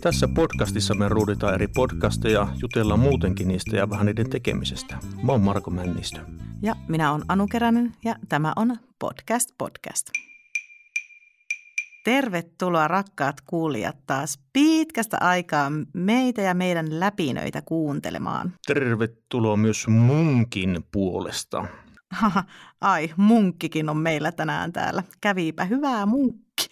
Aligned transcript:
Tässä 0.00 0.28
podcastissa 0.28 0.94
me 0.94 1.08
ruuditaan 1.08 1.54
eri 1.54 1.68
podcasteja, 1.68 2.48
jutellaan 2.62 3.00
muutenkin 3.00 3.48
niistä 3.48 3.76
ja 3.76 3.90
vähän 3.90 4.06
niiden 4.06 4.30
tekemisestä. 4.30 4.96
Mä 5.22 5.32
oon 5.32 5.40
Marko 5.40 5.70
Männistö. 5.70 6.20
Ja 6.62 6.76
minä 6.88 7.12
olen 7.12 7.24
Anu 7.28 7.46
Keränen 7.46 7.92
ja 8.04 8.14
tämä 8.28 8.52
on 8.56 8.76
Podcast 8.98 9.50
Podcast. 9.58 10.06
Tervetuloa 12.04 12.88
rakkaat 12.88 13.36
kuulijat 13.46 13.96
taas 14.06 14.40
pitkästä 14.52 15.18
aikaa 15.20 15.72
meitä 15.92 16.42
ja 16.42 16.54
meidän 16.54 17.00
läpinöitä 17.00 17.62
kuuntelemaan. 17.62 18.52
Tervetuloa 18.66 19.56
myös 19.56 19.88
munkin 19.88 20.84
puolesta. 20.92 21.64
Ai, 22.80 23.10
munkkikin 23.16 23.88
on 23.88 23.96
meillä 23.96 24.32
tänään 24.32 24.72
täällä. 24.72 25.02
Kävipä 25.20 25.64
hyvää 25.64 26.06
munkki. 26.06 26.66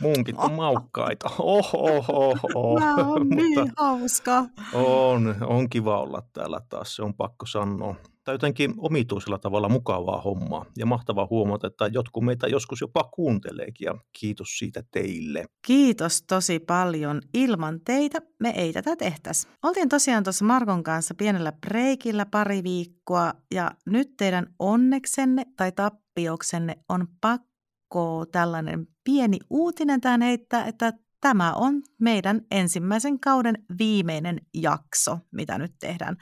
Munkit 0.00 0.36
on 0.38 0.52
maukkaita. 0.52 1.30
Oho, 1.38 1.78
oho, 1.78 2.34
oho. 2.54 2.80
Tämä 2.80 2.94
on 2.94 3.28
niin 3.28 3.72
hauska. 3.76 4.44
On, 4.72 5.34
on 5.40 5.70
kiva 5.70 6.00
olla 6.00 6.22
täällä 6.32 6.60
taas, 6.68 6.96
se 6.96 7.02
on 7.02 7.14
pakko 7.14 7.46
sanoa 7.46 7.96
tai 8.26 8.34
jotenkin 8.34 8.74
omituisella 8.78 9.38
tavalla 9.38 9.68
mukavaa 9.68 10.20
hommaa. 10.20 10.66
Ja 10.78 10.86
mahtavaa 10.86 11.26
huomata, 11.30 11.66
että 11.66 11.86
jotkut 11.86 12.24
meitä 12.24 12.46
joskus 12.46 12.80
jopa 12.80 13.04
kuunteleekin 13.04 13.84
ja 13.84 13.94
kiitos 14.20 14.48
siitä 14.58 14.82
teille. 14.90 15.44
Kiitos 15.66 16.22
tosi 16.22 16.58
paljon. 16.58 17.22
Ilman 17.34 17.80
teitä 17.84 18.18
me 18.40 18.50
ei 18.50 18.72
tätä 18.72 18.96
tehtäisi. 18.96 19.48
Oltiin 19.62 19.88
tosiaan 19.88 20.24
tuossa 20.24 20.44
Markon 20.44 20.82
kanssa 20.82 21.14
pienellä 21.14 21.52
breikillä 21.52 22.26
pari 22.26 22.62
viikkoa 22.62 23.34
ja 23.54 23.70
nyt 23.86 24.08
teidän 24.16 24.46
onneksenne 24.58 25.44
tai 25.56 25.72
tappioksenne 25.72 26.76
on 26.88 27.06
pakko 27.20 28.24
tällainen 28.32 28.86
pieni 29.04 29.38
uutinen 29.50 30.00
tähän 30.00 30.22
heittää, 30.22 30.64
että 30.64 30.92
tämä 31.20 31.52
on 31.52 31.82
meidän 32.00 32.40
ensimmäisen 32.50 33.20
kauden 33.20 33.64
viimeinen 33.78 34.40
jakso, 34.54 35.18
mitä 35.32 35.58
nyt 35.58 35.72
tehdään 35.80 36.16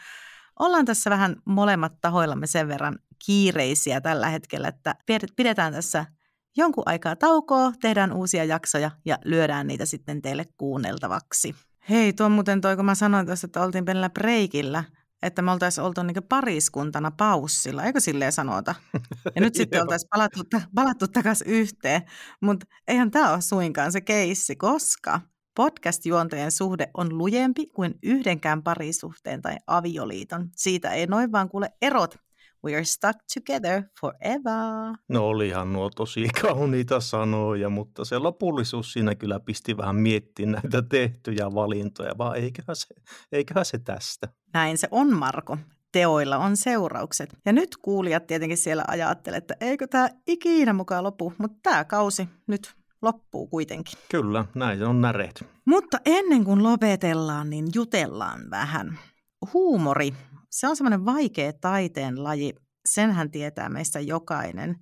ollaan 0.59 0.85
tässä 0.85 1.11
vähän 1.11 1.37
molemmat 1.45 1.93
tahoillamme 2.01 2.47
sen 2.47 2.69
verran 2.69 2.99
kiireisiä 3.27 4.01
tällä 4.01 4.29
hetkellä, 4.29 4.69
että 4.69 4.95
pidetään 5.37 5.73
tässä 5.73 6.07
jonkun 6.57 6.85
aikaa 6.87 7.17
taukoa, 7.17 7.73
tehdään 7.81 8.13
uusia 8.13 8.45
jaksoja 8.45 8.91
ja 9.05 9.19
lyödään 9.25 9.67
niitä 9.67 9.87
sitten 9.87 10.23
teille 10.23 10.45
kuunneltavaksi. 10.59 11.55
Hei, 11.91 12.13
tuo 12.13 12.29
muuten 12.29 12.61
toi, 12.61 12.77
kun 12.77 12.85
mä 12.85 12.95
sanoin 12.95 13.27
tuossa, 13.27 13.47
että 13.47 13.63
oltiin 13.63 13.85
pienellä 13.85 14.11
breikillä, 14.11 14.85
että 15.23 15.43
me 15.43 15.51
oltaisiin 15.51 15.85
oltu 15.85 16.03
niin 16.03 16.23
pariskuntana 16.29 17.11
paussilla, 17.11 17.85
eikö 17.85 18.01
silleen 18.01 18.33
sanota? 18.33 18.75
Ja 19.35 19.41
nyt 19.41 19.55
sitten 19.65 19.83
oltaisiin 19.83 20.09
palattu, 20.09 20.41
palattu 20.75 21.09
takaisin 21.09 21.47
yhteen, 21.49 22.03
mutta 22.41 22.67
eihän 22.89 23.11
tämä 23.11 23.33
ole 23.33 23.41
suinkaan 23.41 23.93
se 23.93 24.01
keissi, 24.01 24.57
koska 24.57 25.21
Podcast-juontajan 25.57 26.51
suhde 26.51 26.91
on 26.95 27.19
lujempi 27.19 27.67
kuin 27.67 27.95
yhdenkään 28.03 28.63
parisuhteen 28.63 29.43
tai 29.43 29.57
avioliiton. 29.67 30.49
Siitä 30.57 30.91
ei 30.91 31.07
noin 31.07 31.33
vaan 31.33 31.49
kuule 31.49 31.71
erot. 31.83 32.17
We 32.65 32.75
are 32.75 32.85
stuck 32.85 33.19
together 33.35 33.83
forever. 34.01 34.95
No 35.09 35.27
olihan 35.27 35.73
nuo 35.73 35.91
tosi 35.91 36.29
kauniita 36.43 37.01
sanoja, 37.01 37.69
mutta 37.69 38.05
se 38.05 38.19
lopullisuus 38.19 38.93
siinä 38.93 39.15
kyllä 39.15 39.41
pisti 39.41 39.77
vähän 39.77 39.97
miettimään 39.97 40.63
näitä 40.63 40.83
tehtyjä 40.83 41.55
valintoja, 41.55 42.19
vaan 42.19 42.37
eiköhän 42.37 42.77
se, 42.77 42.95
eiköhän 43.33 43.65
se 43.65 43.79
tästä. 43.79 44.29
Näin 44.55 44.79
se 44.79 44.89
on, 44.91 45.17
Marko 45.17 45.59
teoilla 45.93 46.37
on 46.37 46.57
seuraukset. 46.57 47.37
Ja 47.45 47.53
nyt 47.53 47.77
kuulijat 47.77 48.27
tietenkin 48.27 48.59
siellä 48.59 48.85
ajattelee, 48.89 49.39
että 49.39 49.57
eikö 49.61 49.87
tämä 49.87 50.09
ikinä 50.27 50.73
mukaan 50.73 51.05
lopu, 51.05 51.33
mutta 51.39 51.59
tämä 51.63 51.85
kausi 51.85 52.29
nyt 52.47 52.75
loppuu 53.05 53.47
kuitenkin. 53.47 53.99
Kyllä, 54.11 54.45
näin 54.55 54.83
on 54.83 55.01
näreet. 55.01 55.45
Mutta 55.65 55.99
ennen 56.05 56.45
kuin 56.45 56.63
lopetellaan, 56.63 57.51
niin 57.51 57.67
jutellaan 57.75 58.41
vähän. 58.51 58.99
Huumori, 59.53 60.15
se 60.51 60.69
on 60.69 60.77
semmoinen 60.77 61.05
vaikea 61.05 61.53
taiteen 61.53 62.25
laji. 62.25 62.55
Senhän 62.89 63.31
tietää 63.31 63.69
meistä 63.69 64.01
jokainen. 64.01 64.77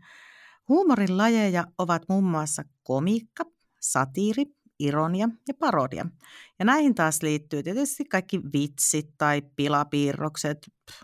Huumorin 0.68 1.16
lajeja 1.16 1.64
ovat 1.78 2.02
muun 2.08 2.24
muassa 2.24 2.62
komiikka, 2.82 3.44
satiiri, 3.80 4.44
ironia 4.78 5.28
ja 5.48 5.54
parodia. 5.54 6.06
Ja 6.58 6.64
näihin 6.64 6.94
taas 6.94 7.22
liittyy 7.22 7.62
tietysti 7.62 8.04
kaikki 8.04 8.40
vitsit 8.52 9.10
tai 9.18 9.42
pilapiirrokset, 9.56 10.58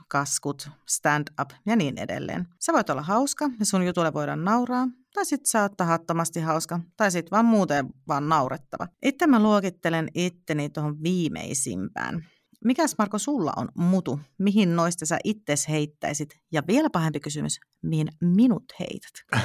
kaskut, 0.08 0.68
stand-up 0.88 1.50
ja 1.66 1.76
niin 1.76 1.98
edelleen. 1.98 2.46
Se 2.60 2.72
voit 2.72 2.90
olla 2.90 3.02
hauska 3.02 3.50
ja 3.58 3.66
sun 3.66 3.86
jutulle 3.86 4.12
voidaan 4.12 4.44
nauraa, 4.44 4.88
tai 5.18 5.24
sit 5.26 5.46
sä 5.46 5.62
oot 5.62 5.76
tahattomasti 5.76 6.40
hauska, 6.40 6.80
tai 6.96 7.10
sit 7.10 7.30
vaan 7.30 7.44
muuten 7.44 7.86
vaan 8.08 8.28
naurettava. 8.28 8.88
Itse 9.02 9.26
mä 9.26 9.42
luokittelen 9.42 10.08
itteni 10.14 10.70
tuohon 10.70 11.02
viimeisimpään. 11.02 12.26
Mikäs 12.64 12.94
Marko 12.98 13.18
sulla 13.18 13.52
on 13.56 13.68
mutu? 13.74 14.20
Mihin 14.38 14.76
noista 14.76 15.06
sä 15.06 15.18
itses 15.24 15.68
heittäisit? 15.68 16.40
Ja 16.52 16.62
vielä 16.66 16.90
pahempi 16.90 17.20
kysymys, 17.20 17.60
mihin 17.82 18.08
minut 18.20 18.64
heität? 18.80 19.42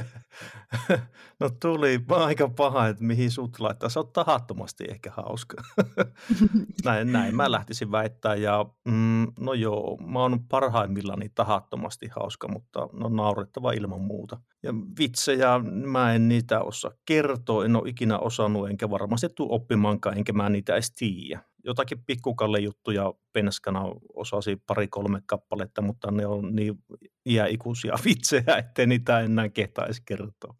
no 1.40 1.50
tuli 1.60 2.04
aika 2.08 2.48
paha, 2.48 2.86
että 2.86 3.04
mihin 3.04 3.30
sut 3.30 3.60
laittaa. 3.60 3.88
Sä 3.88 4.00
oot 4.00 4.12
tahattomasti 4.12 4.84
ehkä 4.88 5.10
hauska. 5.10 5.56
näin, 6.84 7.12
näin 7.12 7.36
mä 7.36 7.50
lähtisin 7.50 7.92
väittää. 7.92 8.34
Ja 8.34 8.66
mm, 8.88 9.26
no 9.40 9.52
joo, 9.52 9.96
mä 9.96 10.18
oon 10.18 10.40
parhaimmillani 10.48 11.28
tahattomasti 11.28 12.08
hauska, 12.20 12.48
mutta 12.48 12.88
no 12.92 13.08
naurettava 13.08 13.72
ilman 13.72 14.00
muuta. 14.00 14.40
Ja 14.62 14.74
vitsejä, 14.98 15.58
mä 15.86 16.14
en 16.14 16.28
niitä 16.28 16.60
osaa 16.60 16.92
kertoa, 17.06 17.64
en 17.64 17.76
ole 17.76 17.88
ikinä 17.88 18.18
osannut, 18.18 18.68
enkä 18.68 18.90
varmasti 18.90 19.28
tule 19.28 19.48
oppimaankaan, 19.50 20.18
enkä 20.18 20.32
mä 20.32 20.48
niitä 20.48 20.74
edes 20.74 20.92
tiedä 20.92 21.40
jotakin 21.66 22.04
pikkukalle 22.06 22.60
juttuja 22.60 23.14
penskana 23.32 23.82
osasi 24.14 24.56
pari-kolme 24.66 25.22
kappaletta, 25.26 25.82
mutta 25.82 26.10
ne 26.10 26.26
on 26.26 26.54
niin 26.54 26.74
iäikuisia 27.26 27.94
vitsejä, 28.04 28.56
ettei 28.58 28.86
niitä 28.86 29.20
enää 29.20 29.48
kehtaisi 29.48 30.02
kertoa. 30.04 30.54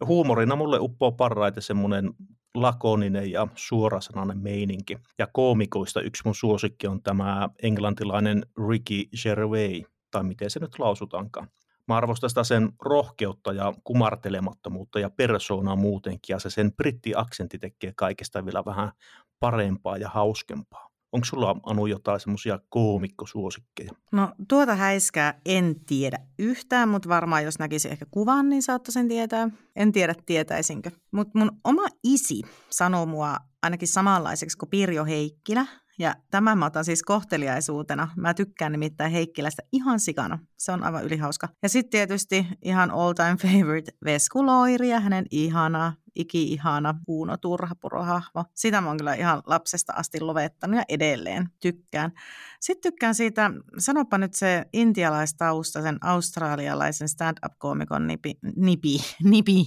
Ja 0.00 0.06
huumorina 0.06 0.56
mulle 0.56 0.78
uppoo 0.80 1.12
parhaiten 1.12 1.62
semmoinen 1.62 2.10
lakoninen 2.54 3.30
ja 3.30 3.48
suorasanainen 3.54 4.38
meininki. 4.38 4.98
Ja 5.18 5.26
koomikoista 5.32 6.00
yksi 6.00 6.22
mun 6.24 6.34
suosikki 6.34 6.86
on 6.86 7.02
tämä 7.02 7.48
englantilainen 7.62 8.46
Ricky 8.68 9.08
Gervais, 9.22 9.84
tai 10.10 10.24
miten 10.24 10.50
se 10.50 10.60
nyt 10.60 10.78
lausutaankaan. 10.78 11.48
Mä 11.88 11.96
arvostan 11.96 12.30
sitä 12.30 12.44
sen 12.44 12.72
rohkeutta 12.82 13.52
ja 13.52 13.72
kumartelemattomuutta 13.84 15.00
ja 15.00 15.10
persoonaa 15.10 15.76
muutenkin, 15.76 16.34
ja 16.34 16.38
se 16.38 16.50
sen 16.50 16.72
brittiaksentti 16.72 17.58
tekee 17.58 17.92
kaikesta 17.96 18.44
vielä 18.44 18.64
vähän 18.64 18.92
parempaa 19.40 19.96
ja 19.96 20.08
hauskempaa. 20.08 20.88
Onko 21.12 21.24
sulla, 21.24 21.56
Anu, 21.62 21.86
jotain 21.86 22.20
semmoisia 22.20 22.58
koomikkosuosikkeja? 22.68 23.92
No 24.12 24.32
tuota 24.48 24.74
häiskää 24.74 25.40
en 25.46 25.76
tiedä 25.86 26.18
yhtään, 26.38 26.88
mutta 26.88 27.08
varmaan 27.08 27.44
jos 27.44 27.58
näkisi 27.58 27.88
ehkä 27.88 28.06
kuvan, 28.10 28.48
niin 28.48 28.62
saattaisin 28.62 29.08
tietää. 29.08 29.50
En 29.76 29.92
tiedä 29.92 30.14
tietäisinkö. 30.26 30.90
Mutta 31.10 31.38
mun 31.38 31.52
oma 31.64 31.84
isi 32.04 32.42
sanoo 32.70 33.06
mua 33.06 33.36
ainakin 33.62 33.88
samanlaiseksi 33.88 34.58
kuin 34.58 34.70
Pirjo 34.70 35.04
Heikkilä, 35.04 35.66
ja 35.98 36.14
tämä 36.30 36.54
mä 36.54 36.66
otan 36.66 36.84
siis 36.84 37.02
kohteliaisuutena. 37.02 38.08
Mä 38.16 38.34
tykkään 38.34 38.72
nimittäin 38.72 39.12
Heikkilästä 39.12 39.62
ihan 39.72 40.00
sikana. 40.00 40.38
Se 40.58 40.72
on 40.72 40.82
aivan 40.82 41.04
ylihauska. 41.04 41.48
Ja 41.62 41.68
sitten 41.68 41.90
tietysti 41.90 42.46
ihan 42.62 42.90
all 42.90 43.12
time 43.12 43.36
favorite 43.36 43.92
Vesku 44.04 44.46
Loiri 44.46 44.88
ja 44.88 45.00
hänen 45.00 45.26
ihana, 45.30 45.92
iki-ihana 46.14 46.94
Uuno 47.06 47.36
Turhapurohahmo. 47.36 48.44
Sitä 48.54 48.80
mä 48.80 48.88
oon 48.88 48.96
kyllä 48.96 49.14
ihan 49.14 49.42
lapsesta 49.46 49.92
asti 49.96 50.20
lovettanut 50.20 50.76
ja 50.76 50.84
edelleen 50.88 51.48
tykkään. 51.60 52.12
Sitten 52.60 52.92
tykkään 52.92 53.14
siitä, 53.14 53.50
sanopa 53.78 54.18
nyt 54.18 54.34
se 54.34 54.64
intialaistaustaisen 54.72 55.98
australialaisen 56.00 57.08
stand-up-koomikon 57.08 58.06
nipi, 58.06 58.34
nipi, 58.56 58.98
nipi, 59.22 59.64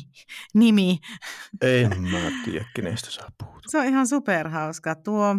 nimi. 0.53 1.00
En 1.62 2.01
mä 2.01 2.18
tiedä, 2.45 2.65
kenestä 2.75 3.12
sä 3.12 3.21
puhut. 3.38 3.63
Se 3.68 3.77
on 3.77 3.85
ihan 3.85 4.07
superhauska. 4.07 4.95
Tuo 4.95 5.35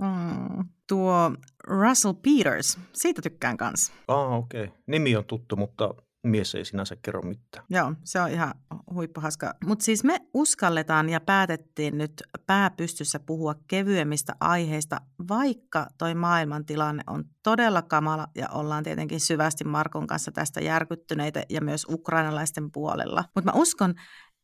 Mm, 0.00 0.68
tuo 0.86 1.32
Russell 1.64 2.14
Peters, 2.14 2.78
siitä 2.92 3.22
tykkään 3.22 3.56
kanssa. 3.56 3.92
Ah, 4.08 4.32
okei. 4.32 4.64
Okay. 4.64 4.76
Nimi 4.86 5.16
on 5.16 5.24
tuttu, 5.24 5.56
mutta 5.56 5.94
mies 6.22 6.54
ei 6.54 6.64
sinänsä 6.64 6.96
kerro 7.02 7.22
mitään. 7.22 7.66
Joo, 7.70 7.94
se 8.04 8.20
on 8.20 8.30
ihan 8.30 8.54
huippuhaska. 8.94 9.54
Mutta 9.64 9.84
siis 9.84 10.04
me 10.04 10.20
uskalletaan 10.34 11.08
ja 11.08 11.20
päätettiin 11.20 11.98
nyt 11.98 12.22
pääpystyssä 12.46 13.20
puhua 13.20 13.54
kevyemmistä 13.68 14.32
aiheista, 14.40 15.00
vaikka 15.28 15.86
toi 15.98 16.14
maailmantilanne 16.14 17.02
on 17.06 17.24
todella 17.42 17.82
kamala 17.82 18.26
ja 18.34 18.48
ollaan 18.48 18.84
tietenkin 18.84 19.20
syvästi 19.20 19.64
Markon 19.64 20.06
kanssa 20.06 20.32
tästä 20.32 20.60
järkyttyneitä 20.60 21.42
ja 21.50 21.60
myös 21.60 21.86
ukrainalaisten 21.88 22.72
puolella. 22.72 23.24
Mutta 23.34 23.52
mä 23.52 23.60
uskon, 23.60 23.94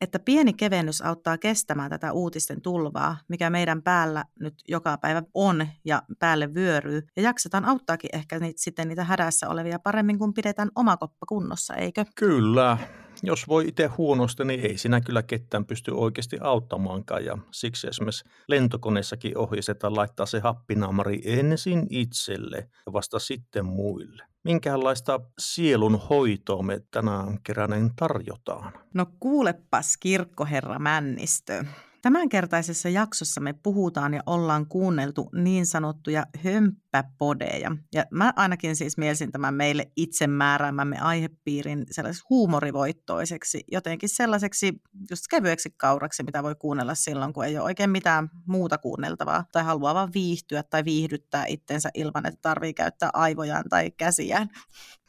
että 0.01 0.19
pieni 0.19 0.53
kevennys 0.53 1.03
auttaa 1.03 1.39
kestämään 1.39 1.91
tätä 1.91 2.13
uutisten 2.13 2.63
tulvaa, 2.63 3.17
mikä 3.29 3.51
meidän 3.51 3.83
päällä 3.83 4.25
nyt 4.41 4.55
joka 4.69 4.99
päivä 4.99 5.23
on 5.35 5.67
ja 5.85 6.03
päälle 6.19 6.55
vyöryy. 6.55 7.03
Ja 7.17 7.23
jaksetaan 7.23 7.65
auttaakin 7.65 8.11
ehkä 8.13 8.39
niitä, 8.39 8.63
sitten 8.63 8.89
niitä 8.89 9.05
hädässä 9.05 9.49
olevia 9.49 9.79
paremmin, 9.79 10.19
kun 10.19 10.35
pidetään 10.35 10.71
oma 10.75 10.97
koppa 10.97 11.27
kunnossa, 11.29 11.75
eikö? 11.75 12.05
Kyllä. 12.17 12.79
Jos 13.23 13.49
voi 13.49 13.69
itse 13.69 13.87
huonosti, 13.87 14.45
niin 14.45 14.61
ei 14.61 14.79
sinä 14.79 15.01
kyllä 15.01 15.23
ketään 15.23 15.67
pysty 15.67 15.91
oikeasti 15.91 16.39
auttamaankaan. 16.41 17.25
Ja 17.25 17.39
siksi 17.51 17.87
esimerkiksi 17.87 18.25
lentokoneessakin 18.49 19.39
ohjeistetaan 19.39 19.97
laittaa 19.97 20.27
se 20.27 20.41
happinaamari 20.41 21.21
ensin 21.25 21.87
itselle 21.91 22.69
ja 22.87 22.93
vasta 22.93 23.19
sitten 23.19 23.65
muille. 23.65 24.25
Minkälaista 24.47 25.21
sielun 25.39 26.01
hoitoa 26.11 26.63
me 26.63 26.81
tänään 26.91 27.39
keräneen 27.43 27.91
tarjotaan? 27.97 28.73
No 28.95 29.07
kuulepas 29.21 29.97
kirkkoherra 29.97 30.79
Männistö. 30.79 31.65
Tämänkertaisessa 32.06 32.88
jaksossa 32.88 33.41
me 33.41 33.53
puhutaan 33.53 34.14
ja 34.14 34.23
ollaan 34.26 34.67
kuunneltu 34.67 35.31
niin 35.35 35.67
sanottuja 35.67 36.26
hömppäpodeja. 36.44 37.76
Ja 37.94 38.05
mä 38.11 38.32
ainakin 38.37 38.76
siis 38.76 38.99
mielsin 38.99 39.32
tämän 39.32 39.55
meille 39.55 39.91
itsemääräämämme 39.97 40.99
aihepiirin 40.99 41.87
sellaiseksi 41.91 42.26
huumorivoittoiseksi, 42.31 43.64
jotenkin 43.73 44.08
sellaiseksi 44.08 44.73
just 45.11 45.25
kevyeksi 45.31 45.70
kauraksi, 45.76 46.23
mitä 46.23 46.43
voi 46.43 46.55
kuunnella 46.55 46.94
silloin, 46.94 47.32
kun 47.32 47.44
ei 47.44 47.56
ole 47.56 47.64
oikein 47.64 47.91
mitään 47.91 48.29
muuta 48.47 48.79
kuunneltavaa 48.79 49.44
tai 49.52 49.64
haluaa 49.64 49.94
vaan 49.94 50.12
viihtyä 50.14 50.62
tai 50.62 50.85
viihdyttää 50.85 51.44
itsensä 51.47 51.91
ilman, 51.94 52.26
että 52.26 52.38
tarvii 52.43 52.75
käyttää 52.75 53.11
aivojaan 53.12 53.64
tai 53.70 53.91
käsiään. 53.91 54.49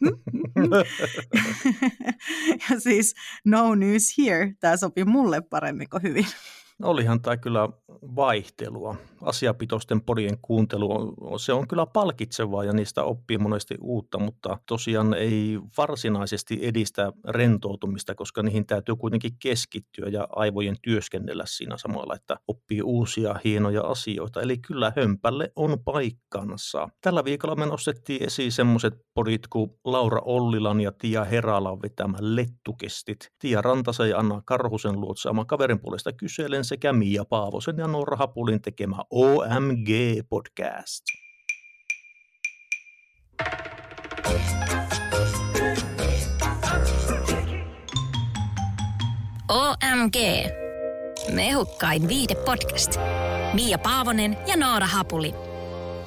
ja 2.69 2.79
siis 2.79 3.13
no 3.45 3.75
news 3.75 4.17
here, 4.17 4.53
tämä 4.59 4.77
sopii 4.77 5.05
mulle 5.05 5.41
paremmin 5.41 5.89
kuin 5.89 6.03
hyvin. 6.03 6.25
Olihan 6.83 7.21
tämä 7.21 7.37
kyllä 7.37 7.69
vaihtelua. 8.15 8.95
Asiapitoisten 9.21 10.01
podien 10.01 10.37
kuuntelu, 10.41 11.13
se 11.37 11.53
on 11.53 11.67
kyllä 11.67 11.85
palkitsevaa 11.85 12.63
ja 12.63 12.73
niistä 12.73 13.03
oppii 13.03 13.37
monesti 13.37 13.75
uutta, 13.81 14.19
mutta 14.19 14.57
tosiaan 14.67 15.13
ei 15.13 15.59
varsinaisesti 15.77 16.59
edistä 16.61 17.11
rentoutumista, 17.27 18.15
koska 18.15 18.43
niihin 18.43 18.65
täytyy 18.65 18.95
kuitenkin 18.95 19.31
keskittyä 19.39 20.09
ja 20.09 20.27
aivojen 20.29 20.75
työskennellä 20.81 21.43
siinä 21.47 21.77
samalla, 21.77 22.15
että 22.15 22.37
oppii 22.47 22.81
uusia 22.81 23.35
hienoja 23.43 23.81
asioita. 23.81 24.41
Eli 24.41 24.57
kyllä 24.57 24.93
hömpälle 24.95 25.51
on 25.55 25.83
paikkansa. 25.83 26.89
Tällä 27.01 27.23
viikolla 27.23 27.55
me 27.55 27.65
nostettiin 27.65 28.23
esiin 28.23 28.51
semmoiset 28.51 28.93
podit 29.13 29.47
kuin 29.47 29.71
Laura 29.85 30.21
Ollilan 30.25 30.81
ja 30.81 30.91
Tia 30.91 31.23
Heralan 31.23 31.81
vetämä 31.81 32.17
Lettukestit. 32.19 33.17
Tia 33.39 33.61
Rantasen 33.61 34.09
ja 34.09 34.17
Anna 34.17 34.41
Karhusen 34.45 35.01
luotsaama 35.01 35.45
kaverin 35.45 35.79
puolesta 35.79 36.13
kyselen 36.13 36.66
sekä 36.67 36.93
Mia 36.93 37.25
Paavosen 37.25 37.77
ja 37.77 37.87
Norra 37.87 38.17
Hapulin 38.17 38.61
tekemä 38.61 38.97
OMG-podcast. 39.13 41.03
OMG. 49.49 50.15
Mehukkain 51.33 52.07
viidepodcast. 52.07 52.99
Mia 53.53 53.77
Paavonen 53.77 54.37
ja 54.47 54.57
Noora 54.57 54.87
Hapuli. 54.87 55.33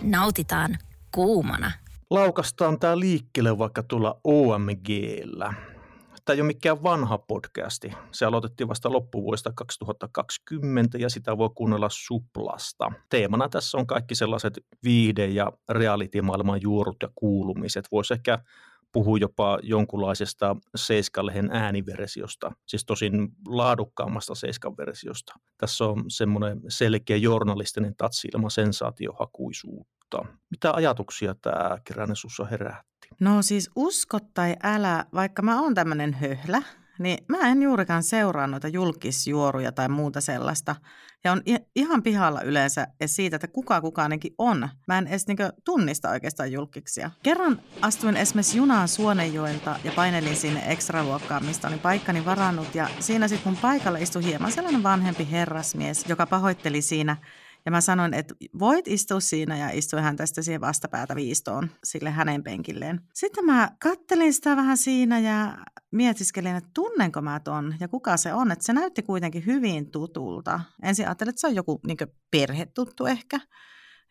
Nautitaan 0.03 0.79
kuumana. 1.15 1.73
Laukastaan 2.11 2.79
tämä 2.79 2.99
liikkeelle 2.99 3.59
vaikka 3.59 3.83
tulla 3.83 4.21
OMGllä 4.25 5.55
tämä 6.25 6.35
ei 6.35 6.41
ole 6.41 6.47
mikään 6.47 6.83
vanha 6.83 7.19
podcasti. 7.19 7.93
Se 8.13 8.27
aloitettiin 8.27 8.69
vasta 8.69 8.93
loppuvuodesta 8.93 9.53
2020 9.55 10.99
ja 10.99 11.11
sitä 11.11 11.39
voi 11.39 11.51
kuunnella 11.55 11.89
Suplasta. 11.91 12.93
Teemana 13.09 13.49
tässä 13.49 13.79
on 13.79 13.87
kaikki 13.87 14.15
sellaiset 14.15 14.61
viihde- 14.85 15.27
ja 15.27 15.53
reality-maailman 15.69 16.63
juurut 16.63 16.97
ja 17.03 17.09
kuulumiset. 17.15 17.89
Voisi 17.93 18.15
ehkä 18.15 18.39
puhua 18.93 19.19
jopa 19.19 19.59
jonkunlaisesta 19.63 20.57
Seiskalehen 20.77 21.51
ääniversiosta, 21.53 22.53
siis 22.67 22.85
tosin 22.85 23.29
laadukkaammasta 23.49 24.35
Seiskan 24.35 24.77
versiosta. 24.77 25.35
Tässä 25.59 25.85
on 25.85 26.05
semmoinen 26.09 26.61
selkeä 26.69 27.17
journalistinen 27.17 27.97
tatsi 27.97 28.29
ilman 28.35 28.51
sensaatiohakuisuutta. 28.51 30.25
Mitä 30.51 30.73
ajatuksia 30.73 31.35
tämä 31.35 31.79
keränne 31.85 32.15
sussa 32.15 32.45
herättää? 32.45 33.00
No 33.21 33.43
siis 33.43 33.71
usko 33.77 34.19
tai 34.35 34.57
älä, 34.63 35.05
vaikka 35.15 35.43
mä 35.43 35.61
oon 35.63 35.75
tämmöinen 35.75 36.15
höhlä, 36.15 36.63
niin 36.99 37.25
mä 37.29 37.39
en 37.39 37.63
juurikaan 37.63 38.03
seuraa 38.03 38.47
noita 38.47 38.69
julkisjuoruja 38.69 39.73
tai 39.73 39.89
muuta 39.89 40.21
sellaista. 40.21 40.77
Ja 41.25 41.33
on 41.33 41.43
ihan 41.77 42.03
pihalla 42.03 42.43
yleensä 42.43 42.87
siitä, 43.07 43.37
että 43.37 43.49
kuka 43.49 43.81
kukaanenkin 43.81 44.35
on. 44.39 44.69
Mä 44.87 44.99
en 44.99 45.07
edes 45.07 45.27
niinku 45.27 45.43
tunnista 45.65 46.11
oikeastaan 46.11 46.53
julkiksia. 46.53 47.11
Kerran 47.23 47.61
astuin 47.83 48.17
esimerkiksi 48.17 48.57
junaan 48.57 48.89
Suonenjoelta 48.89 49.77
ja 49.85 49.93
painelin 49.97 50.37
sinne 50.37 50.63
ekstraluokkaan, 50.67 51.45
mistä 51.45 51.69
olin 51.69 51.79
paikkani 51.79 52.25
varannut. 52.25 52.75
Ja 52.75 52.89
siinä 53.01 53.29
sitten 53.29 53.53
mun 53.53 53.61
paikalla 53.63 53.99
istui 53.99 54.25
hieman 54.25 54.53
sellainen 54.53 54.83
vanhempi 54.83 55.31
herrasmies, 55.31 56.05
joka 56.09 56.27
pahoitteli 56.27 56.83
siinä 56.83 57.17
ja 57.65 57.71
mä 57.71 57.81
sanoin, 57.81 58.15
että 58.15 58.35
voit 58.59 58.89
istua 58.89 59.21
siinä 59.21 59.57
ja 59.57 59.71
istuin 59.71 60.03
hän 60.03 60.17
tästä 60.17 60.43
siihen 60.43 60.61
vastapäätä 60.61 61.17
viistoon 61.17 61.71
sille 61.85 62.11
hänen 62.11 62.43
penkilleen. 62.43 63.01
Sitten 63.15 63.45
mä 63.45 63.71
kattelin 63.83 64.35
sitä 64.35 64.57
vähän 64.57 64.77
siinä 64.77 65.19
ja 65.19 65.59
mietiskelin, 65.93 66.57
että 66.57 66.71
tunnenko 66.75 67.23
mä 67.23 67.41
ton 67.41 67.75
ja 67.81 67.89
kuka 67.89 68.17
se 68.17 68.35
on. 68.35 68.53
Että 68.53 68.65
se 68.65 68.73
näytti 68.73 69.03
kuitenkin 69.03 69.47
hyvin 69.47 69.91
tutulta. 69.91 70.61
Ensin 70.83 71.07
ajattelin, 71.07 71.29
että 71.29 71.41
se 71.41 71.47
on 71.47 71.55
joku 71.55 71.81
niin 71.87 71.99
perhetuttu 72.31 73.07
ehkä. 73.07 73.41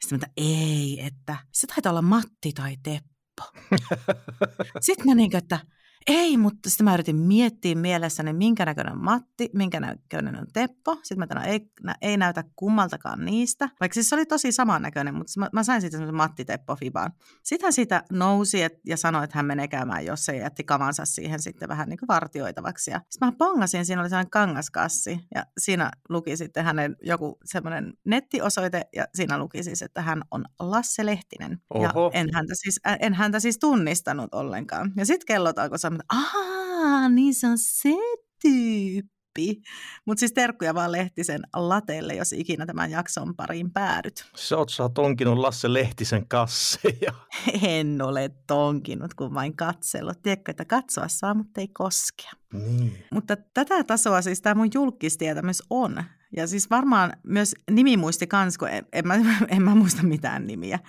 Sitten 0.02 0.20
mä 0.20 0.34
ei, 0.38 1.00
että 1.06 1.38
se 1.54 1.68
taitaa 1.68 1.90
olla 1.90 2.02
Matti 2.02 2.52
tai 2.56 2.78
Teppo. 2.84 3.44
Sitten 4.82 5.06
mä 5.06 5.16
niin 5.16 5.32
kuin, 5.32 5.38
että 5.38 5.60
ei, 6.08 6.38
mutta 6.38 6.70
sitten 6.70 6.86
mä 6.86 6.94
yritin 6.94 7.16
miettiä 7.16 7.76
mielessäni, 7.76 8.34
minkä 8.34 8.66
näköinen 8.66 8.94
on 8.94 9.04
Matti, 9.04 9.50
minkä 9.54 9.80
näköinen 9.80 10.36
on 10.36 10.48
Teppo. 10.54 10.96
Sitten 10.96 11.20
mä 11.20 11.26
sanoin, 11.30 11.48
ei, 11.48 11.72
ei 12.02 12.18
näytä 12.18 12.44
kummaltakaan 12.56 13.26
niistä. 13.26 13.70
Vaikka 13.80 13.94
siis 13.94 14.10
se 14.10 14.16
oli 14.16 14.26
tosi 14.26 14.52
samannäköinen, 14.52 15.16
mutta 15.16 15.40
mä, 15.40 15.50
mä 15.54 15.64
sain 15.64 15.82
sitten 15.82 16.00
semmoisen 16.00 16.16
Matti-Teppo-fibaan. 16.16 17.12
Sitten 17.44 17.66
hän 17.66 17.74
siitä 17.74 18.04
nousi 18.12 18.64
et, 18.64 18.74
ja 18.86 18.98
sanoi, 18.98 19.24
että 19.24 19.38
hän 19.38 19.46
menee 19.46 19.68
käymään, 19.68 20.06
jos 20.06 20.26
se 20.26 20.38
jätti 20.38 20.64
kavansa 20.64 21.06
siihen 21.06 21.42
sitten 21.42 21.70
vähän 21.70 21.90
niin 21.90 21.98
kuin 21.98 22.08
vartioitavaksi. 22.08 22.92
Ja 22.92 23.02
sitten 23.10 23.28
mä 23.28 23.34
pongasin, 23.38 23.86
siinä 23.86 24.02
oli 24.02 24.10
sellainen 24.10 24.30
kangaskassi 24.30 25.20
ja 25.36 25.46
siinä 25.58 25.92
luki 26.10 26.38
sitten 26.38 26.66
hänen 26.66 26.96
joku 27.04 27.38
semmoinen 27.46 27.94
nettiosoite 28.06 28.82
ja 28.96 29.06
siinä 29.16 29.38
luki 29.38 29.64
siis, 29.64 29.82
että 29.82 30.02
hän 30.02 30.22
on 30.32 30.46
Lasse 30.60 31.06
Lehtinen. 31.06 31.62
Oho. 31.70 31.84
Ja 31.84 32.20
en 32.20 32.30
häntä, 32.34 32.54
siis, 32.56 32.80
en 33.00 33.14
häntä 33.14 33.40
siis 33.40 33.60
tunnistanut 33.60 34.34
ollenkaan. 34.34 34.92
Ja 34.96 35.06
sitten 35.06 35.26
kellot 35.28 35.60
alkoi 35.60 35.80
sanoa, 35.98 36.24
että 36.26 36.38
aah, 36.40 37.12
niin 37.12 37.34
se 37.34 37.48
on 37.48 37.58
se 37.58 37.96
tyyppi. 38.42 39.62
Mutta 40.06 40.20
siis 40.20 40.34
terkkuja 40.34 40.74
vaan 40.74 40.92
Lehtisen 40.92 41.42
lateelle, 41.56 42.16
jos 42.16 42.34
ikinä 42.34 42.66
tämän 42.66 42.92
jakson 42.92 43.36
pariin 43.36 43.72
päädyt. 43.72 44.26
Sä 44.36 44.58
oot, 44.58 44.70
sä 44.70 44.90
tonkinut 44.94 45.38
Lasse 45.38 45.74
Lehtisen 45.74 46.28
kasseja. 46.28 47.14
En 47.68 48.02
ole 48.02 48.30
tonkinut, 48.48 49.14
kun 49.14 49.34
vain 49.34 49.56
katsellut. 49.56 50.22
Tiedätkö, 50.22 50.52
että 50.52 50.66
katsoa 50.66 51.08
saa, 51.08 51.34
mutta 51.34 51.62
ei 51.62 51.68
koskea. 51.68 52.32
Niin. 52.54 53.04
Mutta 53.12 53.38
tätä 53.54 53.84
tasoa 53.84 54.22
siis 54.22 54.42
tämä 54.42 54.56
mun 54.56 54.70
julkistietämys 54.74 55.64
on. 55.70 56.04
Ja 56.36 56.48
siis 56.48 56.70
varmaan 56.70 57.14
myös 57.24 57.56
nimimuisti 57.72 58.28
kans, 58.28 58.58
kun 58.58 58.70
en, 58.70 58.86
en, 58.94 59.08
mä, 59.08 59.16
en 59.56 59.62
mä 59.62 59.76
muista 59.76 60.04
mitään 60.04 60.48
nimiä 60.48 60.80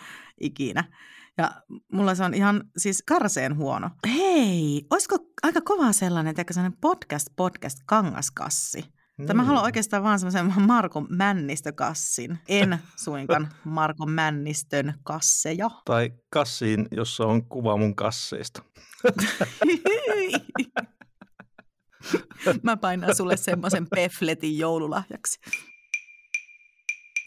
ikinä. 0.41 0.85
Ja 1.41 1.51
mulla 1.93 2.15
se 2.15 2.25
on 2.25 2.35
ihan 2.35 2.65
siis 2.77 3.03
karseen 3.07 3.57
huono. 3.57 3.91
Hei, 4.09 4.87
olisiko 4.91 5.19
aika 5.43 5.61
kova 5.61 5.93
sellainen, 5.93 6.31
että 6.31 6.53
sellainen 6.53 6.79
podcast, 6.81 7.27
podcast 7.37 7.79
kangaskassi? 7.87 8.85
Mm. 9.19 9.27
Tämä 9.27 9.45
haluan 9.45 9.65
oikeastaan 9.65 10.03
vaan 10.03 10.19
semmoisen 10.19 10.53
Marko 10.67 11.01
Männistökassin, 11.01 12.39
en 12.49 12.79
suinkaan 12.97 13.49
Marko 13.65 14.07
Männistön 14.07 14.95
kasseja. 15.03 15.71
Tai 15.85 16.11
kassiin, 16.31 16.89
jossa 16.91 17.27
on 17.27 17.49
kuva 17.49 17.77
mun 17.77 17.97
kasseista. 17.97 18.63
Mä 22.63 22.77
painan 22.77 23.17
sulle 23.17 23.37
semmoisen 23.37 23.87
pefletin 23.95 24.59
joululahjaksi. 24.59 25.41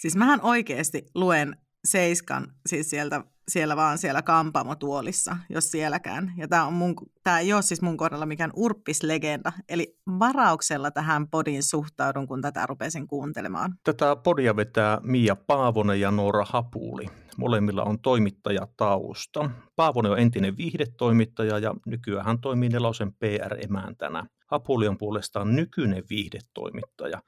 Siis 0.02 0.16
mähän 0.16 0.42
oikeasti 0.42 1.06
luen 1.16 1.58
Seiskan 1.86 2.48
siis 2.70 2.90
sieltä 2.90 3.24
siellä 3.48 3.76
vaan 3.76 3.98
siellä 3.98 4.22
kampamotuolissa, 4.22 5.38
jos 5.50 5.72
sielläkään. 5.72 6.34
Ja 6.38 6.48
tämä, 6.48 6.66
on 6.66 6.74
mun, 6.74 6.96
tämä 7.24 7.40
ei 7.40 7.54
ole 7.54 7.62
siis 7.62 7.82
mun 7.82 7.98
kohdalla 7.98 8.26
mikään 8.26 8.52
urppislegenda. 8.56 9.52
Eli 9.70 9.98
varauksella 10.20 10.92
tähän 10.92 11.28
podin 11.28 11.64
suhtaudun, 11.64 12.28
kun 12.28 12.42
tätä 12.42 12.66
rupesin 12.66 13.08
kuuntelemaan. 13.08 13.76
Tätä 13.84 14.16
podia 14.16 14.56
vetää 14.56 15.00
Mia 15.04 15.36
Paavonen 15.36 16.00
ja 16.00 16.12
Noora 16.12 16.46
Hapuuli. 16.50 17.06
Molemmilla 17.38 17.84
on 17.84 18.00
toimittajatausta. 18.00 19.50
Paavonen 19.76 20.12
on 20.12 20.20
entinen 20.20 20.58
viihdetoimittaja 20.58 21.60
ja 21.60 21.74
nykyään 21.86 22.26
hän 22.26 22.42
toimii 22.42 22.70
Nelosen 22.70 23.14
PR-emäntänä. 23.14 24.26
Hapuli 24.48 24.88
on 24.88 24.98
puolestaan 24.98 25.56
nykyinen 25.56 26.04
viihdetoimittaja 26.10 27.22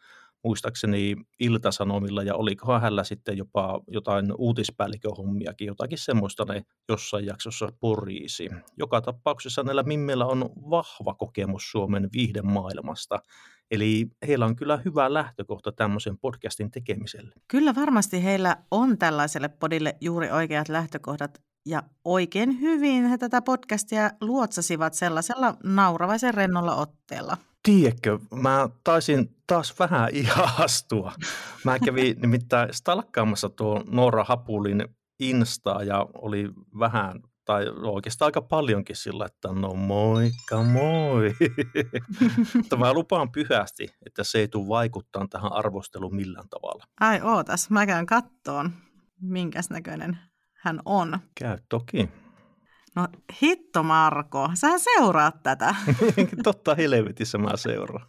muistaakseni 0.46 1.16
Iltasanomilla 1.40 2.24
ja 2.24 2.36
olikohan 2.36 2.82
hänellä 2.82 3.04
sitten 3.04 3.38
jopa 3.38 3.82
jotain 3.88 4.34
uutispäälliköhommiakin, 4.38 5.68
jotakin 5.68 5.98
semmoista 5.98 6.46
ne 6.46 6.62
jossain 6.90 7.26
jaksossa 7.26 7.70
poriisi. 7.80 8.50
Joka 8.78 9.02
tapauksessa 9.02 9.64
näillä 9.64 9.84
Mimmeillä 9.84 10.26
on 10.26 10.50
vahva 10.70 11.14
kokemus 11.14 11.72
Suomen 11.72 12.10
viihdemaailmasta, 12.14 13.20
eli 13.72 14.08
heillä 14.28 14.46
on 14.46 14.56
kyllä 14.56 14.80
hyvä 14.86 15.14
lähtökohta 15.14 15.72
tämmöisen 15.72 16.18
podcastin 16.18 16.72
tekemiselle. 16.72 17.36
Kyllä 17.48 17.76
varmasti 17.76 18.24
heillä 18.24 18.58
on 18.72 18.98
tällaiselle 18.98 19.50
podille 19.50 19.96
juuri 20.02 20.32
oikeat 20.32 20.70
lähtökohdat 20.70 21.42
ja 21.66 21.84
oikein 22.04 22.62
hyvin 22.62 23.06
he 23.06 23.18
tätä 23.18 23.42
podcastia 23.42 24.10
luotsasivat 24.22 24.94
sellaisella 24.94 25.58
nauravaisen 25.64 26.34
rennolla 26.34 26.76
otteella. 26.76 27.38
Tiedätkö, 27.66 28.20
mä 28.36 28.70
taisin 28.84 29.36
taas 29.48 29.80
vähän 29.80 30.10
ihastua. 30.24 31.14
Mä 31.64 31.80
kävin 31.80 32.16
nimittäin 32.22 32.74
stalkkaamassa 32.74 33.50
tuo 33.50 33.84
Noora 33.88 34.24
Hapulin 34.24 34.86
Instaa 35.20 35.84
ja 35.84 36.06
oli 36.14 36.50
vähän 36.80 37.20
tai 37.46 37.66
oikeastaan 37.70 38.28
aika 38.28 38.42
paljonkin 38.42 38.96
sillä, 38.96 39.26
että 39.26 39.48
no 39.48 39.74
moikka 39.74 40.64
moi. 40.64 41.36
Mutta 42.56 42.78
mä 42.78 42.94
lupaan 42.94 43.32
pyhästi, 43.32 43.88
että 44.06 44.24
se 44.24 44.40
ei 44.40 44.48
tule 44.48 44.68
vaikuttaa 44.68 45.28
tähän 45.30 45.54
arvosteluun 45.54 46.16
millään 46.16 46.50
tavalla. 46.50 46.84
Ai 47.00 47.22
ootas, 47.22 47.70
mä 47.70 47.86
käyn 47.86 48.06
kattoon, 48.06 48.72
minkäs 49.22 49.70
näköinen 49.70 50.18
hän 50.54 50.80
on. 50.86 51.20
Käy 51.40 51.58
toki. 51.70 52.10
No 52.96 53.08
hitto 53.42 53.84
Marko, 53.84 54.50
sä 54.54 54.68
seuraat 54.80 55.44
tätä. 55.44 55.76
Totta 56.44 56.76
helvetissä 56.76 57.38
mä 57.38 57.58
seuraan. 57.58 58.08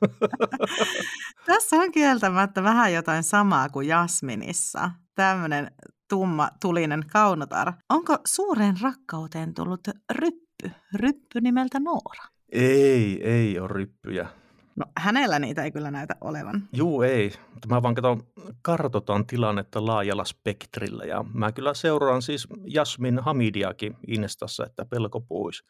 Tässä 1.46 1.76
on 1.76 1.92
kieltämättä 1.92 2.62
vähän 2.62 2.92
jotain 2.92 3.22
samaa 3.22 3.68
kuin 3.68 3.88
Jasminissa. 3.88 4.90
Tämmöinen 5.14 5.70
tumma 6.08 6.48
tulinen 6.60 7.04
kaunotar. 7.12 7.72
Onko 7.88 8.18
suureen 8.26 8.76
rakkauteen 8.82 9.54
tullut 9.54 9.88
ryppy? 10.12 10.70
Ryppy 10.94 11.40
nimeltä 11.40 11.80
Noora? 11.80 12.24
Ei, 12.52 13.22
ei 13.24 13.58
ole 13.58 13.68
ryppyjä. 13.68 14.28
No 14.76 14.85
hänellä 14.97 15.38
niitä 15.38 15.64
ei 15.64 15.71
kyllä 15.71 15.90
näytä 15.90 16.16
olevan. 16.21 16.68
Juu, 16.73 17.02
ei. 17.02 17.33
Mutta 17.54 17.68
mä 17.68 17.83
vaan 17.83 17.95
katson, 17.95 18.23
kartoitan 18.62 19.26
tilannetta 19.26 19.87
laajalla 19.87 20.25
spektrillä. 20.25 21.04
Ja 21.04 21.25
mä 21.35 21.52
kyllä 21.52 21.75
seuraan 21.75 22.23
siis 22.23 22.49
Jasmin 22.64 23.18
Hamidiakin 23.18 23.97
Instassa, 24.06 24.66
että 24.66 24.85
pelko 24.85 25.21
pois. 25.21 25.64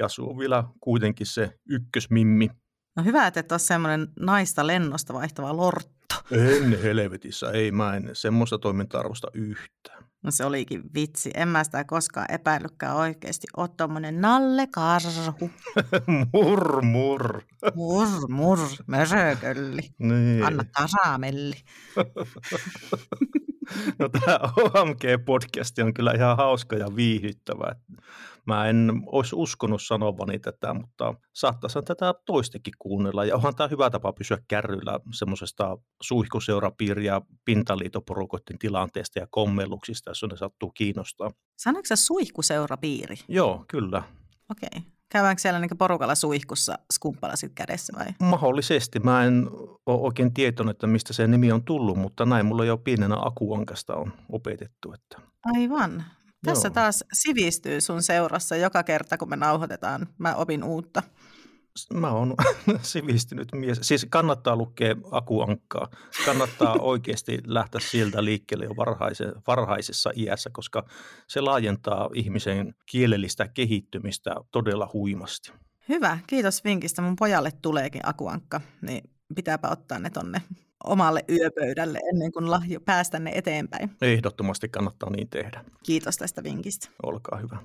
Jasu 0.00 0.30
on 0.30 0.38
vielä 0.38 0.64
kuitenkin 0.80 1.26
se 1.26 1.58
ykkösmimmi. 1.68 2.50
No 2.96 3.04
hyvä, 3.04 3.26
että 3.26 3.40
et 3.40 3.52
ole 3.52 3.58
semmoinen 3.58 4.08
naista 4.20 4.66
lennosta 4.66 5.14
vaihtava 5.14 5.56
lortto. 5.56 6.14
En 6.30 6.82
helvetissä, 6.82 7.50
ei 7.50 7.70
mä 7.70 7.96
en 7.96 8.10
semmoista 8.12 8.58
toiminta-arvosta 8.58 9.28
yhtään. 9.34 10.04
No 10.22 10.30
se 10.30 10.44
olikin 10.44 10.82
vitsi. 10.94 11.30
En 11.34 11.48
mä 11.48 11.64
sitä 11.64 11.84
koskaan 11.84 12.26
epäillytkään 12.32 12.96
oikeasti. 12.96 13.46
Oot 13.56 13.76
tommonen 13.76 14.20
Nalle 14.20 14.66
Karhu. 14.66 15.50
mur, 16.32 16.82
mur. 16.82 17.42
Mur, 17.74 18.08
mur, 18.28 18.58
mösökölli. 18.86 19.80
Niin. 19.98 20.44
Anna 20.44 20.64
karamelli. 20.64 21.56
No 23.98 24.08
tämä 24.08 24.38
OMG-podcasti 24.56 25.82
on 25.82 25.94
kyllä 25.94 26.12
ihan 26.12 26.36
hauska 26.36 26.76
ja 26.76 26.86
viihdyttävä. 26.96 27.76
Mä 28.46 28.68
en 28.68 28.92
olisi 29.06 29.36
uskonut 29.36 29.82
sanovani 29.82 30.38
tätä, 30.38 30.74
mutta 30.74 31.14
saattaisi 31.32 31.78
tätä 31.84 32.14
toistekin 32.26 32.74
kuunnella. 32.78 33.24
Ja 33.24 33.34
onhan 33.36 33.56
tämä 33.56 33.68
hyvä 33.68 33.90
tapa 33.90 34.12
pysyä 34.12 34.38
kärryillä 34.48 35.00
semmoisesta 35.14 35.78
suihkuseurapiiri- 36.04 37.04
ja 37.04 37.20
pintaliitoporukoiden 37.44 38.58
tilanteesta 38.58 39.18
ja 39.18 39.26
kommelluksista, 39.30 40.10
jos 40.10 40.22
ne 40.30 40.36
sattuu 40.36 40.70
kiinnostaa. 40.70 41.30
Sanoitko 41.56 41.86
sä 41.86 41.96
suihkuseurapiiri? 41.96 43.16
Joo, 43.28 43.64
kyllä. 43.68 44.02
Okei. 44.50 44.68
Okay. 44.78 44.91
Käydäänkö 45.12 45.42
siellä 45.42 45.60
niin 45.60 45.78
porukalla 45.78 46.14
suihkussa 46.14 46.78
skumppalasit 46.92 47.52
kädessä 47.54 47.92
vai? 47.98 48.06
Mahdollisesti. 48.20 49.00
Mä 49.00 49.24
en 49.24 49.50
ole 49.86 50.00
oikein 50.00 50.34
tietoinen, 50.34 50.70
että 50.70 50.86
mistä 50.86 51.12
se 51.12 51.26
nimi 51.26 51.52
on 51.52 51.64
tullut, 51.64 51.98
mutta 51.98 52.26
näin 52.26 52.46
mulla 52.46 52.64
jo 52.64 52.76
pienenä 52.76 53.16
akuankasta 53.18 53.94
on 53.94 54.12
opetettu. 54.28 54.92
Että... 54.92 55.28
Aivan. 55.44 56.04
Tässä 56.44 56.68
Joo. 56.68 56.74
taas 56.74 57.04
sivistyy 57.12 57.80
sun 57.80 58.02
seurassa 58.02 58.56
joka 58.56 58.82
kerta, 58.82 59.18
kun 59.18 59.28
me 59.28 59.36
nauhoitetaan. 59.36 60.06
Mä 60.18 60.34
opin 60.34 60.64
uutta. 60.64 61.02
Mä 61.94 62.10
oon 62.10 62.34
sivistynyt 62.82 63.48
mies. 63.52 63.78
Siis 63.82 64.06
kannattaa 64.10 64.56
lukea 64.56 64.96
akuankkaa. 65.10 65.88
Kannattaa 66.24 66.76
oikeasti 66.92 67.38
lähteä 67.46 67.80
sieltä 67.80 68.24
liikkeelle 68.24 68.64
jo 68.64 68.76
varhaise, 68.76 69.32
varhaisessa 69.46 70.10
iässä, 70.16 70.50
koska 70.52 70.84
se 71.28 71.40
laajentaa 71.40 72.10
ihmisen 72.14 72.74
kielellistä 72.86 73.48
kehittymistä 73.48 74.34
todella 74.50 74.90
huimasti. 74.92 75.52
Hyvä, 75.88 76.18
kiitos 76.26 76.64
vinkistä. 76.64 77.02
Mun 77.02 77.16
pojalle 77.16 77.50
tuleekin 77.62 78.00
akuankka, 78.04 78.60
niin 78.82 79.10
pitääpä 79.34 79.68
ottaa 79.68 79.98
ne 79.98 80.10
tonne 80.10 80.42
omalle 80.84 81.24
yöpöydälle 81.28 82.00
ennen 82.12 82.32
kuin 82.32 82.50
lahjo 82.50 82.80
päästä 82.80 83.18
ne 83.18 83.30
eteenpäin. 83.34 83.90
Ehdottomasti 84.02 84.68
kannattaa 84.68 85.10
niin 85.10 85.28
tehdä. 85.28 85.64
Kiitos 85.82 86.16
tästä 86.16 86.42
vinkistä. 86.42 86.88
Olkaa 87.02 87.38
hyvä. 87.38 87.58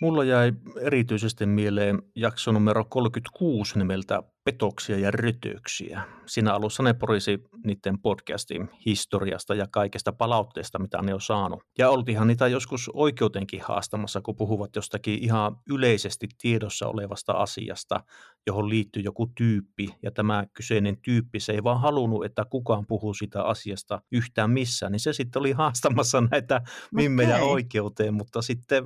Mulla 0.00 0.24
jäi 0.24 0.52
erityisesti 0.80 1.46
mieleen 1.46 2.02
jakso 2.14 2.52
numero 2.52 2.84
36 2.84 3.78
nimeltä 3.78 4.22
Petoksia 4.44 4.98
ja 4.98 5.10
rötöksiä. 5.10 6.02
Siinä 6.26 6.54
alussa 6.54 6.82
ne 6.82 6.94
porisi 6.94 7.38
niiden 7.64 7.98
podcastin 7.98 8.70
historiasta 8.86 9.54
ja 9.54 9.66
kaikesta 9.70 10.12
palautteesta, 10.12 10.78
mitä 10.78 11.02
ne 11.02 11.14
on 11.14 11.20
saanut. 11.20 11.62
Ja 11.78 11.90
oltiinhan 11.90 12.28
niitä 12.28 12.46
joskus 12.46 12.90
oikeutenkin 12.94 13.60
haastamassa, 13.64 14.20
kun 14.20 14.36
puhuvat 14.36 14.76
jostakin 14.76 15.24
ihan 15.24 15.56
yleisesti 15.70 16.28
tiedossa 16.42 16.88
olevasta 16.88 17.32
asiasta, 17.32 18.00
johon 18.46 18.68
liittyy 18.68 19.02
joku 19.02 19.26
tyyppi. 19.26 19.88
Ja 20.02 20.10
tämä 20.10 20.44
kyseinen 20.54 20.96
tyyppi, 21.02 21.40
se 21.40 21.52
ei 21.52 21.64
vaan 21.64 21.80
halunnut, 21.80 22.24
että 22.24 22.44
kukaan 22.50 22.86
puhuu 22.86 23.14
sitä 23.14 23.42
asiasta 23.42 24.02
yhtään 24.12 24.50
missään. 24.50 24.92
Niin 24.92 25.00
se 25.00 25.12
sitten 25.12 25.40
oli 25.40 25.52
haastamassa 25.52 26.20
näitä 26.30 26.62
mimmejä 26.94 27.36
okay. 27.36 27.48
oikeuteen, 27.48 28.14
mutta 28.14 28.42
sitten 28.42 28.84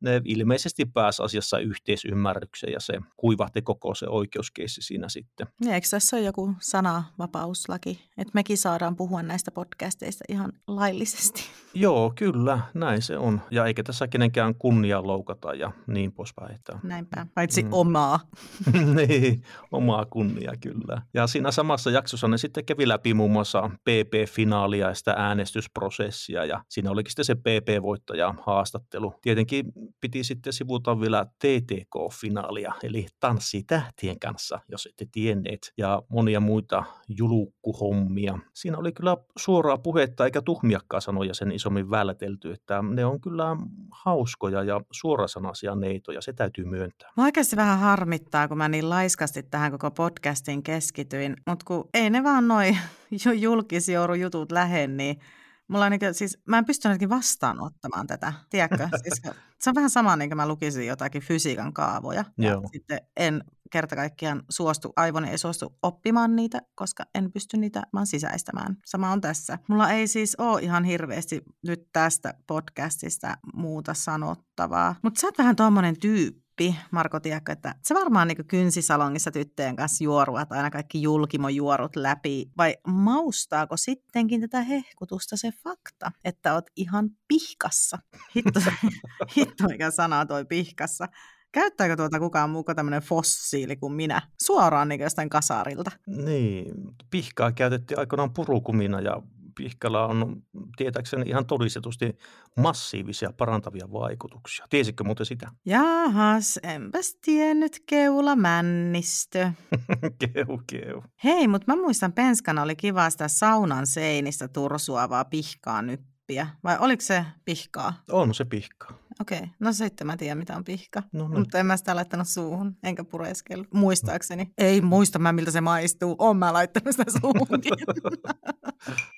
ne 0.00 0.20
ilmeisesti 0.24 0.84
pääsi 0.84 1.22
asiassa 1.22 1.58
yhteisymmärrykseen 1.58 2.72
ja 2.72 2.80
se 2.80 3.00
kuivahti 3.16 3.62
koko 3.62 3.94
se 3.94 4.08
oikeuskeissi 4.08 4.82
siinä 4.82 5.08
sitten. 5.08 5.46
Ja 5.64 5.74
eikö 5.74 5.86
tässä 5.90 6.16
ole 6.16 6.24
joku 6.24 6.54
sanavapauslaki, 6.60 8.08
että 8.18 8.30
mekin 8.34 8.58
saadaan 8.58 8.96
puhua 8.96 9.22
näistä 9.22 9.50
podcasteista 9.50 10.24
ihan 10.28 10.52
laillisesti? 10.66 11.42
Joo, 11.74 12.12
kyllä, 12.14 12.60
näin 12.74 13.02
se 13.02 13.18
on. 13.18 13.40
Ja 13.50 13.66
eikä 13.66 13.82
tässä 13.82 14.08
kenenkään 14.08 14.54
kunnia 14.54 15.06
loukata 15.06 15.54
ja 15.54 15.72
niin 15.86 16.12
poispäin. 16.12 16.54
Että... 16.54 16.78
Näinpä, 16.82 17.26
paitsi 17.34 17.62
mm. 17.62 17.68
omaa. 17.72 18.20
niin, 18.96 19.42
omaa 19.72 20.04
kunnia 20.04 20.52
kyllä. 20.60 21.02
Ja 21.14 21.26
siinä 21.26 21.50
samassa 21.50 21.90
jaksossa 21.90 22.28
ne 22.28 22.38
sitten 22.38 22.64
kävi 22.64 22.88
läpi 22.88 23.14
muun 23.14 23.30
muassa 23.30 23.70
PP-finaalia 23.90 24.88
ja 24.88 24.94
sitä 24.94 25.14
äänestysprosessia 25.18 26.44
ja 26.44 26.64
siinä 26.68 26.90
olikin 26.90 27.10
sitten 27.10 27.24
se 27.24 27.34
PP-voittaja 27.34 28.34
haastattelu. 28.46 29.14
Tietenkin 29.22 29.72
piti 30.00 30.24
sitten 30.24 30.52
sivuta 30.52 31.00
vielä 31.00 31.26
TTK-finaalia, 31.38 32.72
eli 32.82 33.06
Tanssi 33.20 33.62
tähtien 33.62 34.18
kanssa, 34.18 34.60
jos 34.68 34.86
ette 34.86 35.06
tienneet, 35.12 35.72
ja 35.78 36.02
monia 36.08 36.40
muita 36.40 36.84
julukkuhommia. 37.08 38.38
Siinä 38.54 38.78
oli 38.78 38.92
kyllä 38.92 39.16
suoraa 39.38 39.78
puhetta 39.78 40.24
eikä 40.24 40.42
tuhmiakkaa 40.42 41.00
sanoja 41.00 41.34
sen 41.34 41.52
isommin 41.52 41.90
vältelty, 41.90 42.52
että 42.52 42.82
ne 42.82 43.04
on 43.04 43.20
kyllä 43.20 43.56
hauskoja 43.90 44.62
ja 44.62 44.80
suorasanaisia 44.90 45.74
neitoja, 45.74 46.20
se 46.20 46.32
täytyy 46.32 46.64
myöntää. 46.64 47.12
Mä 47.16 47.24
oikeasti 47.24 47.56
vähän 47.56 47.78
harmittaa, 47.78 48.48
kun 48.48 48.58
mä 48.58 48.68
niin 48.68 48.90
laiskasti 48.90 49.42
tähän 49.42 49.72
koko 49.72 49.90
podcastiin 49.90 50.62
keskityin, 50.62 51.36
mutta 51.46 51.64
kun 51.64 51.88
ei 51.94 52.10
ne 52.10 52.24
vaan 52.24 52.48
noin 52.48 52.78
julkisjourujutut 53.44 54.52
lähde, 54.52 54.86
niin 54.86 55.20
Mulla 55.68 55.84
on 55.84 55.90
niin 55.90 56.00
kuin, 56.00 56.14
siis, 56.14 56.38
mä 56.48 56.58
en 56.58 56.64
pysty 56.64 56.88
ainakin 56.88 57.08
vastaanottamaan 57.08 58.06
tätä, 58.06 58.32
tiedätkö? 58.50 58.88
Siis, 59.02 59.22
se 59.60 59.70
on 59.70 59.74
vähän 59.74 59.90
sama, 59.90 60.16
niin 60.16 60.30
kuin 60.30 60.36
mä 60.36 60.48
lukisin 60.48 60.86
jotakin 60.86 61.22
fysiikan 61.22 61.72
kaavoja. 61.72 62.24
Ja 62.38 62.50
Joo. 62.50 62.62
sitten 62.72 63.00
en 63.16 63.44
kerta 63.70 63.96
kaikkiaan 63.96 64.42
suostu, 64.48 64.92
aivoni 64.96 65.30
ei 65.30 65.38
suostu 65.38 65.78
oppimaan 65.82 66.36
niitä, 66.36 66.60
koska 66.74 67.04
en 67.14 67.32
pysty 67.32 67.56
niitä 67.56 67.82
vaan 67.92 68.06
sisäistämään. 68.06 68.76
Sama 68.86 69.10
on 69.12 69.20
tässä. 69.20 69.58
Mulla 69.68 69.90
ei 69.90 70.06
siis 70.06 70.36
ole 70.38 70.62
ihan 70.62 70.84
hirveästi 70.84 71.42
nyt 71.66 71.88
tästä 71.92 72.34
podcastista 72.46 73.36
muuta 73.54 73.94
sanottavaa, 73.94 74.94
mutta 75.02 75.20
sä 75.20 75.26
oot 75.26 75.38
vähän 75.38 75.56
tuommoinen 75.56 76.00
tyyppi, 76.00 76.45
Marko 76.90 77.20
Tiekko, 77.20 77.52
että 77.52 77.74
se 77.82 77.94
varmaan 77.94 78.28
niin 78.28 78.46
kynsisalongissa 78.46 79.30
tyttöjen 79.30 79.76
kanssa 79.76 80.04
juoruat 80.04 80.52
aina 80.52 80.70
kaikki 80.70 81.02
julkimojuorut 81.02 81.96
läpi, 81.96 82.50
vai 82.56 82.76
maustaako 82.86 83.76
sittenkin 83.76 84.40
tätä 84.40 84.62
hehkutusta 84.62 85.36
se 85.36 85.50
fakta, 85.64 86.12
että 86.24 86.54
oot 86.54 86.66
ihan 86.76 87.10
pihkassa? 87.28 87.98
Hitto, 88.36 88.60
hitto 89.36 89.64
mikä 89.68 89.90
sana 89.90 90.26
toi 90.26 90.44
pihkassa. 90.44 91.08
Käyttääkö 91.52 91.96
tuota 91.96 92.18
kukaan 92.18 92.50
muu 92.50 92.64
tämmöinen 92.64 93.02
fossiili 93.02 93.76
kuin 93.76 93.92
minä? 93.92 94.22
Suoraan 94.42 94.88
niin 94.88 95.00
jostain 95.00 95.28
kasarilta. 95.28 95.90
Niin, 96.06 96.74
pihkaa 97.10 97.52
käytettiin 97.52 97.98
aikoinaan 97.98 98.32
purukumina 98.32 99.00
ja 99.00 99.22
pihkalla 99.56 100.06
on 100.06 100.42
tietääkseni 100.76 101.28
ihan 101.28 101.46
todistetusti 101.46 102.16
massiivisia 102.56 103.32
parantavia 103.32 103.92
vaikutuksia. 103.92 104.66
Tiesitkö 104.70 105.04
muuten 105.04 105.26
sitä? 105.26 105.50
Jahas, 105.64 106.60
enpäs 106.62 107.18
tiennyt 107.24 107.82
keula 107.86 108.36
männistö. 108.36 109.50
keu, 110.34 110.62
keu. 110.66 111.04
Hei, 111.24 111.48
mutta 111.48 111.76
mä 111.76 111.82
muistan 111.82 112.12
penskana 112.12 112.62
oli 112.62 112.76
kiva 112.76 113.10
sitä 113.10 113.28
saunan 113.28 113.86
seinistä 113.86 114.48
tursuavaa 114.48 115.24
pihkaa 115.24 115.82
nyppiä. 115.82 116.46
Vai 116.64 116.76
oliko 116.80 117.00
se 117.00 117.24
pihkaa? 117.44 117.94
On 118.10 118.34
se 118.34 118.44
pihkaa. 118.44 118.98
Okei, 119.20 119.38
okay. 119.38 119.48
no 119.58 119.72
sitten 119.72 120.06
mä 120.06 120.16
tiedän, 120.16 120.38
mitä 120.38 120.56
on 120.56 120.64
pihka. 120.64 121.02
No, 121.12 121.28
no. 121.28 121.38
Mutta 121.38 121.58
en 121.58 121.66
mä 121.66 121.76
sitä 121.76 121.96
laittanut 121.96 122.28
suuhun, 122.28 122.76
enkä 122.82 123.04
pureskellut, 123.04 123.66
muistaakseni. 123.74 124.50
Ei 124.58 124.80
muista 124.80 125.18
mä, 125.18 125.32
miltä 125.32 125.50
se 125.50 125.60
maistuu. 125.60 126.16
Oon 126.18 126.36
mä 126.36 126.52
laittanut 126.52 126.96
sitä 126.96 127.20
suuhunkin. 127.20 127.72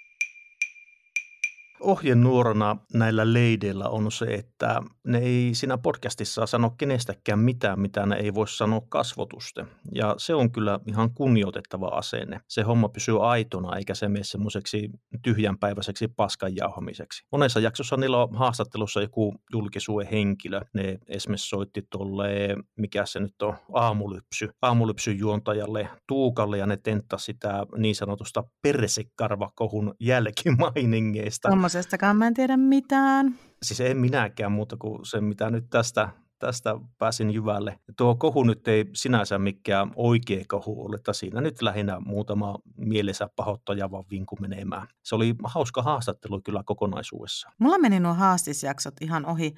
ohjenuorana 1.81 2.77
näillä 2.95 3.33
leideillä 3.33 3.89
on 3.89 4.13
se, 4.13 4.25
että 4.25 4.83
ne 5.07 5.19
ei 5.19 5.51
siinä 5.55 5.79
podcastissa 5.79 6.47
sano 6.47 6.71
kenestäkään 6.71 7.39
mitään, 7.39 7.81
mitä 7.81 8.07
ne 8.07 8.17
ei 8.17 8.35
voi 8.35 8.49
sanoa 8.49 8.81
kasvotusten. 8.89 9.67
Ja 9.95 10.15
se 10.19 10.35
on 10.35 10.53
kyllä 10.53 10.81
ihan 10.87 11.15
kunnioitettava 11.15 11.87
asenne. 11.87 12.41
Se 12.49 12.63
homma 12.63 12.89
pysyy 12.89 13.31
aitona, 13.31 13.77
eikä 13.77 13.95
se 13.95 14.09
mene 14.09 14.25
semmoiseksi 14.25 14.91
tyhjänpäiväiseksi 15.23 16.09
paskan 16.09 16.57
jauhamiseksi. 16.57 17.25
Monessa 17.33 17.61
jaksossa 17.61 17.97
niillä 17.97 18.23
on 18.23 18.35
haastattelussa 18.35 19.01
joku 19.01 19.35
julkisuuden 19.53 20.09
henkilö. 20.09 20.61
Ne 20.75 20.99
esimerkiksi 21.09 21.49
soitti 21.49 21.87
tuolle, 21.91 22.29
mikä 22.77 23.07
se 23.07 23.21
nyt 23.21 23.43
on, 23.43 23.55
aamulypsy, 23.73 24.49
aamulypsyn 24.63 25.19
juontajalle 25.19 25.89
Tuukalle, 26.07 26.59
ja 26.59 26.67
ne 26.67 26.77
tenttasi 26.77 27.25
sitä 27.25 27.67
niin 27.77 27.95
sanotusta 27.95 28.45
persekarvakohun 28.63 29.95
jälkimainingeista. 30.01 31.49
Tuommoisestakaan 31.69 32.17
mä 32.17 32.27
en 32.27 32.35
tiedä 32.35 32.57
mitään. 32.57 33.39
Siis 33.63 33.81
en 33.81 33.97
minäkään 33.97 34.53
muuta 34.53 34.77
kuin 34.77 35.07
se, 35.07 35.21
mitä 35.21 35.51
nyt 35.51 35.71
tästä 35.71 36.09
tästä 36.39 36.75
pääsin 36.99 37.31
jyvälle. 37.31 37.79
Tuo 37.97 38.15
kohu 38.15 38.45
nyt 38.45 38.69
ei 38.69 38.85
sinänsä 38.95 39.39
mikään 39.39 39.91
oikea 39.97 40.45
kohu 40.49 40.87
ole, 40.87 40.97
että 40.97 41.13
siinä 41.13 41.41
nyt 41.41 41.63
lähinnä 41.63 42.01
muutama 42.01 42.59
mielensä 42.77 43.29
pahoittajava 43.37 44.05
vinku 44.11 44.37
menemään. 44.41 44.89
Se 45.03 45.15
oli 45.15 45.35
hauska 45.45 45.83
haastattelu 45.83 46.41
kyllä 46.41 46.63
kokonaisuudessa. 46.65 47.49
Mulla 47.59 47.79
meni 47.79 48.01
nuo 48.01 48.15
haastisjaksot 48.15 48.95
ihan 49.01 49.27
ohi. 49.27 49.55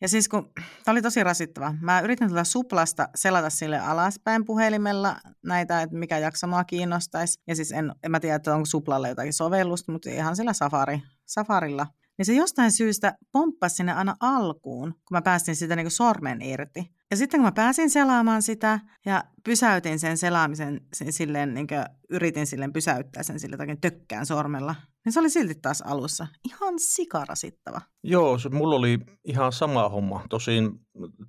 Ja 0.00 0.08
siis 0.08 0.28
kun, 0.28 0.50
tämä 0.84 0.92
oli 0.92 1.02
tosi 1.02 1.24
rasittava. 1.24 1.74
Mä 1.80 2.00
yritin 2.00 2.28
tätä 2.28 2.44
suplasta 2.44 3.08
selata 3.14 3.50
sille 3.50 3.78
alaspäin 3.78 4.44
puhelimella 4.44 5.16
näitä, 5.44 5.82
että 5.82 5.96
mikä 5.96 6.18
jakso 6.18 6.46
mua 6.46 6.64
kiinnostaisi. 6.64 7.40
Ja 7.46 7.56
siis 7.56 7.72
en, 7.72 7.92
en 8.02 8.10
mä 8.10 8.20
tiedä, 8.20 8.36
että 8.36 8.54
onko 8.54 8.66
suplalle 8.66 9.08
jotakin 9.08 9.32
sovellusta, 9.32 9.92
mutta 9.92 10.10
ihan 10.10 10.36
sillä 10.36 10.52
safari, 10.52 11.02
safarilla 11.26 11.86
niin 12.18 12.26
se 12.26 12.34
jostain 12.34 12.72
syystä 12.72 13.18
pomppasi 13.32 13.76
sinne 13.76 13.92
aina 13.92 14.16
alkuun, 14.20 14.92
kun 14.92 15.16
mä 15.16 15.22
päästin 15.22 15.56
sitä 15.56 15.76
niin 15.76 15.90
sormen 15.90 16.42
irti. 16.42 16.90
Ja 17.10 17.16
sitten 17.16 17.40
kun 17.40 17.46
mä 17.46 17.52
pääsin 17.52 17.90
selaamaan 17.90 18.42
sitä 18.42 18.80
ja 19.06 19.24
pysäytin 19.44 19.98
sen 19.98 20.18
selaamisen 20.18 20.80
silleen, 21.10 21.54
niin 21.54 21.66
kuin 21.66 21.84
yritin 22.10 22.46
silleen 22.46 22.72
pysäyttää 22.72 23.22
sen 23.22 23.40
sille 23.40 23.54
jotakin 23.54 23.80
tökkään 23.80 24.26
sormella, 24.26 24.74
niin 25.04 25.12
se 25.12 25.20
oli 25.20 25.30
silti 25.30 25.54
taas 25.54 25.82
alussa. 25.82 26.26
Ihan 26.48 26.78
sikarasittava. 26.78 27.80
Joo, 28.02 28.38
se, 28.38 28.48
mulla 28.48 28.76
oli 28.76 28.98
ihan 29.24 29.52
sama 29.52 29.88
homma, 29.88 30.24
tosin 30.30 30.70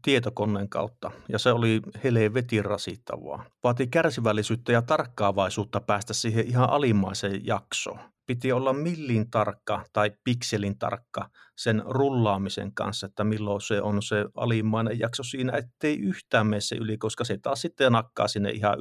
tietokoneen 0.01 0.69
kautta, 0.69 1.11
ja 1.29 1.39
se 1.39 1.51
oli 1.51 1.81
helvetin 2.03 2.65
rasittavaa. 2.65 3.45
Vaati 3.63 3.87
kärsivällisyyttä 3.87 4.71
ja 4.71 4.81
tarkkaavaisuutta 4.81 5.81
päästä 5.81 6.13
siihen 6.13 6.47
ihan 6.47 6.69
alimmaiseen 6.69 7.45
jaksoon 7.45 7.99
piti 8.25 8.51
olla 8.51 8.73
millin 8.73 9.31
tarkka 9.31 9.83
tai 9.93 10.11
pikselin 10.23 10.77
tarkka 10.79 11.29
sen 11.55 11.83
rullaamisen 11.85 12.73
kanssa, 12.73 13.05
että 13.05 13.23
milloin 13.23 13.61
se 13.61 13.81
on 13.81 14.03
se 14.03 14.25
alimmainen 14.35 14.99
jakso 14.99 15.23
siinä, 15.23 15.57
ettei 15.57 15.99
yhtään 15.99 16.47
mene 16.47 16.61
se 16.61 16.75
yli, 16.75 16.97
koska 16.97 17.23
se 17.23 17.37
taas 17.37 17.61
sitten 17.61 17.91
nakkaa 17.91 18.27
sinne 18.27 18.49
ihan 18.49 18.77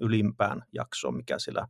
ylimpään, 0.00 0.62
jaksoon, 0.72 1.16
mikä 1.16 1.38
siellä 1.38 1.68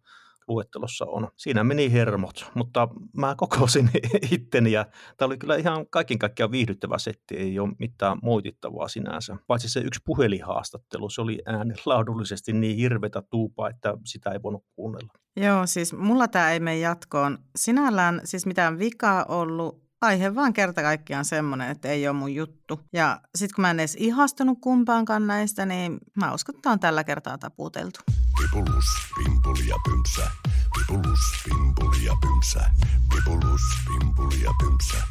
luettelossa 0.48 1.04
on. 1.04 1.28
Siinä 1.36 1.64
meni 1.64 1.92
hermot, 1.92 2.50
mutta 2.54 2.88
mä 3.16 3.34
kokosin 3.36 3.90
itteni 4.32 4.72
ja 4.72 4.86
tämä 5.16 5.26
oli 5.26 5.38
kyllä 5.38 5.56
ihan 5.56 5.86
kaiken 5.90 6.18
kaikkiaan 6.18 6.50
viihdyttävä 6.50 6.98
setti, 6.98 7.36
ei 7.36 7.58
ole 7.58 7.72
mitään 7.78 8.18
moitittavaa 8.22 8.88
sinänsä. 8.88 9.36
Paitsi 9.46 9.68
se 9.68 9.80
yksi 9.80 10.00
puhelihaastattelu, 10.04 11.10
se 11.10 11.20
oli 11.20 11.38
ääni 11.46 11.74
laadullisesti 11.86 12.52
niin 12.52 12.76
hirvetä 12.76 13.22
tuupaa, 13.30 13.68
että 13.68 13.94
sitä 14.04 14.30
ei 14.30 14.42
voinut 14.42 14.64
kuunnella. 14.76 15.12
Joo, 15.36 15.66
siis 15.66 15.92
mulla 15.92 16.28
tämä 16.28 16.52
ei 16.52 16.60
mene 16.60 16.78
jatkoon. 16.78 17.38
Sinällään 17.56 18.20
siis 18.24 18.46
mitään 18.46 18.78
vikaa 18.78 19.24
ollut, 19.28 19.83
aihe 20.04 20.34
vaan 20.34 20.52
kerta 20.52 20.82
kaikkiaan 20.82 21.24
semmoinen, 21.24 21.70
että 21.70 21.88
ei 21.88 22.08
ole 22.08 22.16
mun 22.16 22.34
juttu. 22.34 22.80
Ja 22.92 23.20
sitten 23.34 23.54
kun 23.54 23.62
mä 23.62 23.70
en 23.70 23.80
edes 23.80 23.96
ihastunut 24.00 24.58
kumpaankaan 24.60 25.26
näistä, 25.26 25.66
niin 25.66 25.98
mä 26.14 26.34
uskon, 26.34 26.54
että 26.54 26.70
on 26.70 26.80
tällä 26.80 27.04
kertaa 27.04 27.38
taputeltu. 27.38 28.00
Pipulus, 28.42 28.84
pimpuli 29.16 29.68
ja 29.68 29.76
pymsä. 29.84 30.30
Pipulus, 30.78 31.20
pimpuli 31.44 32.04
ja 32.04 32.14
pymsä. 32.22 32.70
Pipulus, 33.14 33.60
pimpuli 33.86 34.42
ja 34.42 34.50
pymsä. 34.60 35.06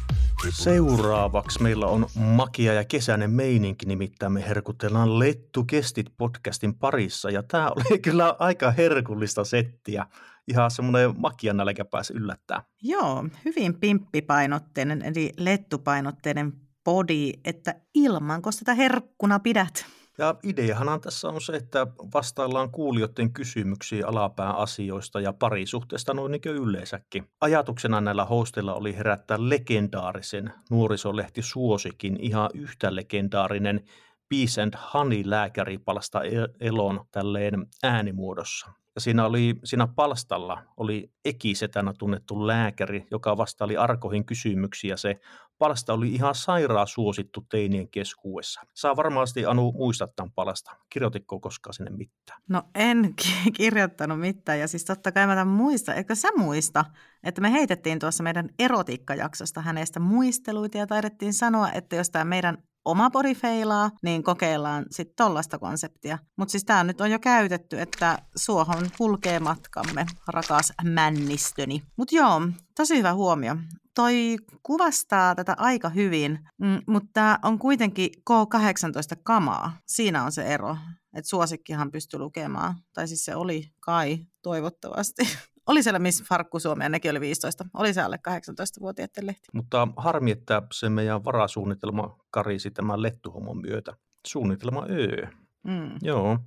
Seuraavaksi 0.50 1.62
meillä 1.62 1.86
on 1.86 2.06
makia 2.14 2.72
ja 2.72 2.84
kesäinen 2.84 3.30
meininki, 3.30 3.86
nimittäin 3.86 4.32
me 4.32 4.48
herkutellaan 4.48 5.18
Lettu 5.18 5.64
Kestit 5.64 6.06
podcastin 6.16 6.74
parissa. 6.74 7.30
Ja 7.30 7.42
tämä 7.42 7.70
oli 7.70 7.98
kyllä 8.08 8.36
aika 8.38 8.70
herkullista 8.70 9.44
settiä. 9.44 10.06
Ihan 10.48 10.70
semmoinen 10.70 11.14
makia 11.20 11.52
nälkä 11.52 11.84
pääsi 11.84 12.12
yllättää. 12.12 12.62
Joo, 12.82 13.24
hyvin 13.44 13.80
pimppipainotteinen 13.80 15.02
eli 15.02 15.32
lettupainotteinen 15.38 16.52
body, 16.84 17.30
että 17.44 17.74
ilman, 17.94 18.42
kun 18.42 18.52
sitä 18.52 18.74
herkkuna 18.74 19.38
pidät. 19.38 19.86
Ja 20.18 20.34
ideahan 20.42 21.00
tässä 21.00 21.28
on 21.28 21.40
se, 21.40 21.52
että 21.56 21.86
vastaillaan 22.14 22.70
kuulijoiden 22.70 23.32
kysymyksiin 23.32 24.06
alapään 24.06 24.56
asioista 24.56 25.20
ja 25.20 25.32
parisuhteesta 25.32 26.14
noin 26.14 26.32
niin 26.32 26.42
yleensäkin. 26.44 27.28
Ajatuksena 27.40 28.00
näillä 28.00 28.24
hosteilla 28.24 28.74
oli 28.74 28.96
herättää 28.96 29.36
legendaarisen 29.40 30.52
nuorisolehti 30.70 31.42
Suosikin 31.42 32.16
ihan 32.20 32.50
yhtä 32.54 32.94
legendaarinen 32.94 33.80
Peace 34.28 34.62
and 34.62 34.74
Honey 34.94 35.22
lääkäripalsta 35.24 36.20
elon 36.60 37.04
tälleen 37.10 37.66
äänimuodossa. 37.82 38.83
Ja 38.94 39.00
siinä, 39.00 39.26
oli, 39.26 39.54
siinä 39.64 39.86
palstalla 39.86 40.62
oli 40.76 41.10
ekisetänä 41.24 41.92
tunnettu 41.98 42.46
lääkäri, 42.46 43.06
joka 43.10 43.36
vastaili 43.36 43.76
arkoihin 43.76 44.24
kysymyksiä. 44.24 44.96
Se 44.96 45.20
palsta 45.58 45.92
oli 45.92 46.08
ihan 46.08 46.34
sairaan 46.34 46.86
suosittu 46.86 47.46
teinien 47.50 47.88
keskuudessa. 47.88 48.60
Saa 48.74 48.96
varmasti 48.96 49.46
Anu 49.46 49.72
muistaa 49.72 50.08
tämän 50.16 50.32
palasta. 50.32 50.76
Kirjoititko 50.90 51.40
koskaan 51.40 51.74
sinne 51.74 51.90
mitään? 51.90 52.42
No 52.48 52.62
en 52.74 53.14
kirjoittanut 53.56 54.20
mitään 54.20 54.58
ja 54.58 54.68
siis 54.68 54.84
totta 54.84 55.12
kai 55.12 55.26
mä 55.26 55.34
tämän 55.34 55.48
muista. 55.48 55.94
Eikö 55.94 56.14
sä 56.14 56.28
muista, 56.36 56.84
että 57.22 57.40
me 57.40 57.52
heitettiin 57.52 57.98
tuossa 57.98 58.22
meidän 58.22 58.48
erotiikkajaksosta 58.58 59.60
hänestä 59.60 60.00
muisteluita 60.00 60.78
ja 60.78 60.86
taidettiin 60.86 61.34
sanoa, 61.34 61.72
että 61.72 61.96
jos 61.96 62.10
tämä 62.10 62.24
meidän 62.24 62.58
oma 62.84 63.10
body 63.10 63.34
feilaa, 63.34 63.90
niin 64.02 64.22
kokeillaan 64.22 64.86
sitten 64.90 65.16
tollaista 65.16 65.58
konseptia. 65.58 66.18
Mutta 66.36 66.52
siis 66.52 66.64
tämä 66.64 66.84
nyt 66.84 67.00
on 67.00 67.10
jo 67.10 67.18
käytetty, 67.18 67.80
että 67.80 68.18
suohon 68.36 68.90
kulkee 68.98 69.40
matkamme, 69.40 70.06
rakas 70.28 70.72
männistöni. 70.84 71.82
Mutta 71.96 72.16
joo, 72.16 72.40
tosi 72.76 72.98
hyvä 72.98 73.14
huomio. 73.14 73.56
Toi 73.94 74.36
kuvastaa 74.62 75.34
tätä 75.34 75.54
aika 75.58 75.88
hyvin, 75.88 76.38
mm, 76.58 76.80
mutta 76.86 77.38
on 77.42 77.58
kuitenkin 77.58 78.10
K18 78.30 79.20
kamaa. 79.22 79.72
Siinä 79.86 80.24
on 80.24 80.32
se 80.32 80.42
ero. 80.42 80.76
Että 81.16 81.28
suosikkihan 81.28 81.90
pystyy 81.90 82.20
lukemaan, 82.20 82.74
tai 82.92 83.08
siis 83.08 83.24
se 83.24 83.36
oli 83.36 83.72
kai 83.80 84.18
toivottavasti. 84.42 85.22
Oli 85.66 85.82
siellä 85.82 85.98
Miss 85.98 86.22
Farkku 86.22 86.58
Suomea, 86.58 86.88
nekin 86.88 87.10
oli 87.10 87.20
15. 87.20 87.64
Oli 87.74 87.94
se 87.94 88.02
alle 88.02 88.18
18-vuotiaiden 88.28 89.26
lehti. 89.26 89.48
Mutta 89.52 89.88
harmi, 89.96 90.30
että 90.30 90.62
se 90.72 90.88
meidän 90.88 91.24
varasuunnitelma 91.24 92.18
karisi 92.30 92.70
tämän 92.70 93.02
lettuhomon 93.02 93.60
myötä. 93.60 93.96
Suunnitelma 94.26 94.86
Ö. 94.90 95.26
Mm. 95.66 95.90
Joo. 96.02 96.38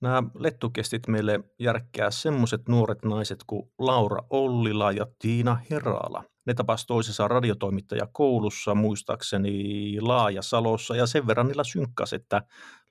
Nämä 0.00 0.22
lettukestit 0.34 1.08
meille 1.08 1.40
järkkää 1.58 2.10
semmoiset 2.10 2.68
nuoret 2.68 3.04
naiset 3.04 3.44
kuin 3.46 3.72
Laura 3.78 4.22
Ollila 4.30 4.92
ja 4.92 5.06
Tiina 5.18 5.58
Herala. 5.70 6.24
Ne 6.46 6.54
tapas 6.54 6.86
toisensa 6.86 7.28
radiotoimittaja 7.28 8.08
koulussa, 8.12 8.74
muistaakseni 8.74 10.00
Laajasalossa, 10.00 10.96
ja 10.96 11.06
sen 11.06 11.26
verran 11.26 11.46
niillä 11.48 11.64
synkkas, 11.64 12.12
että 12.12 12.42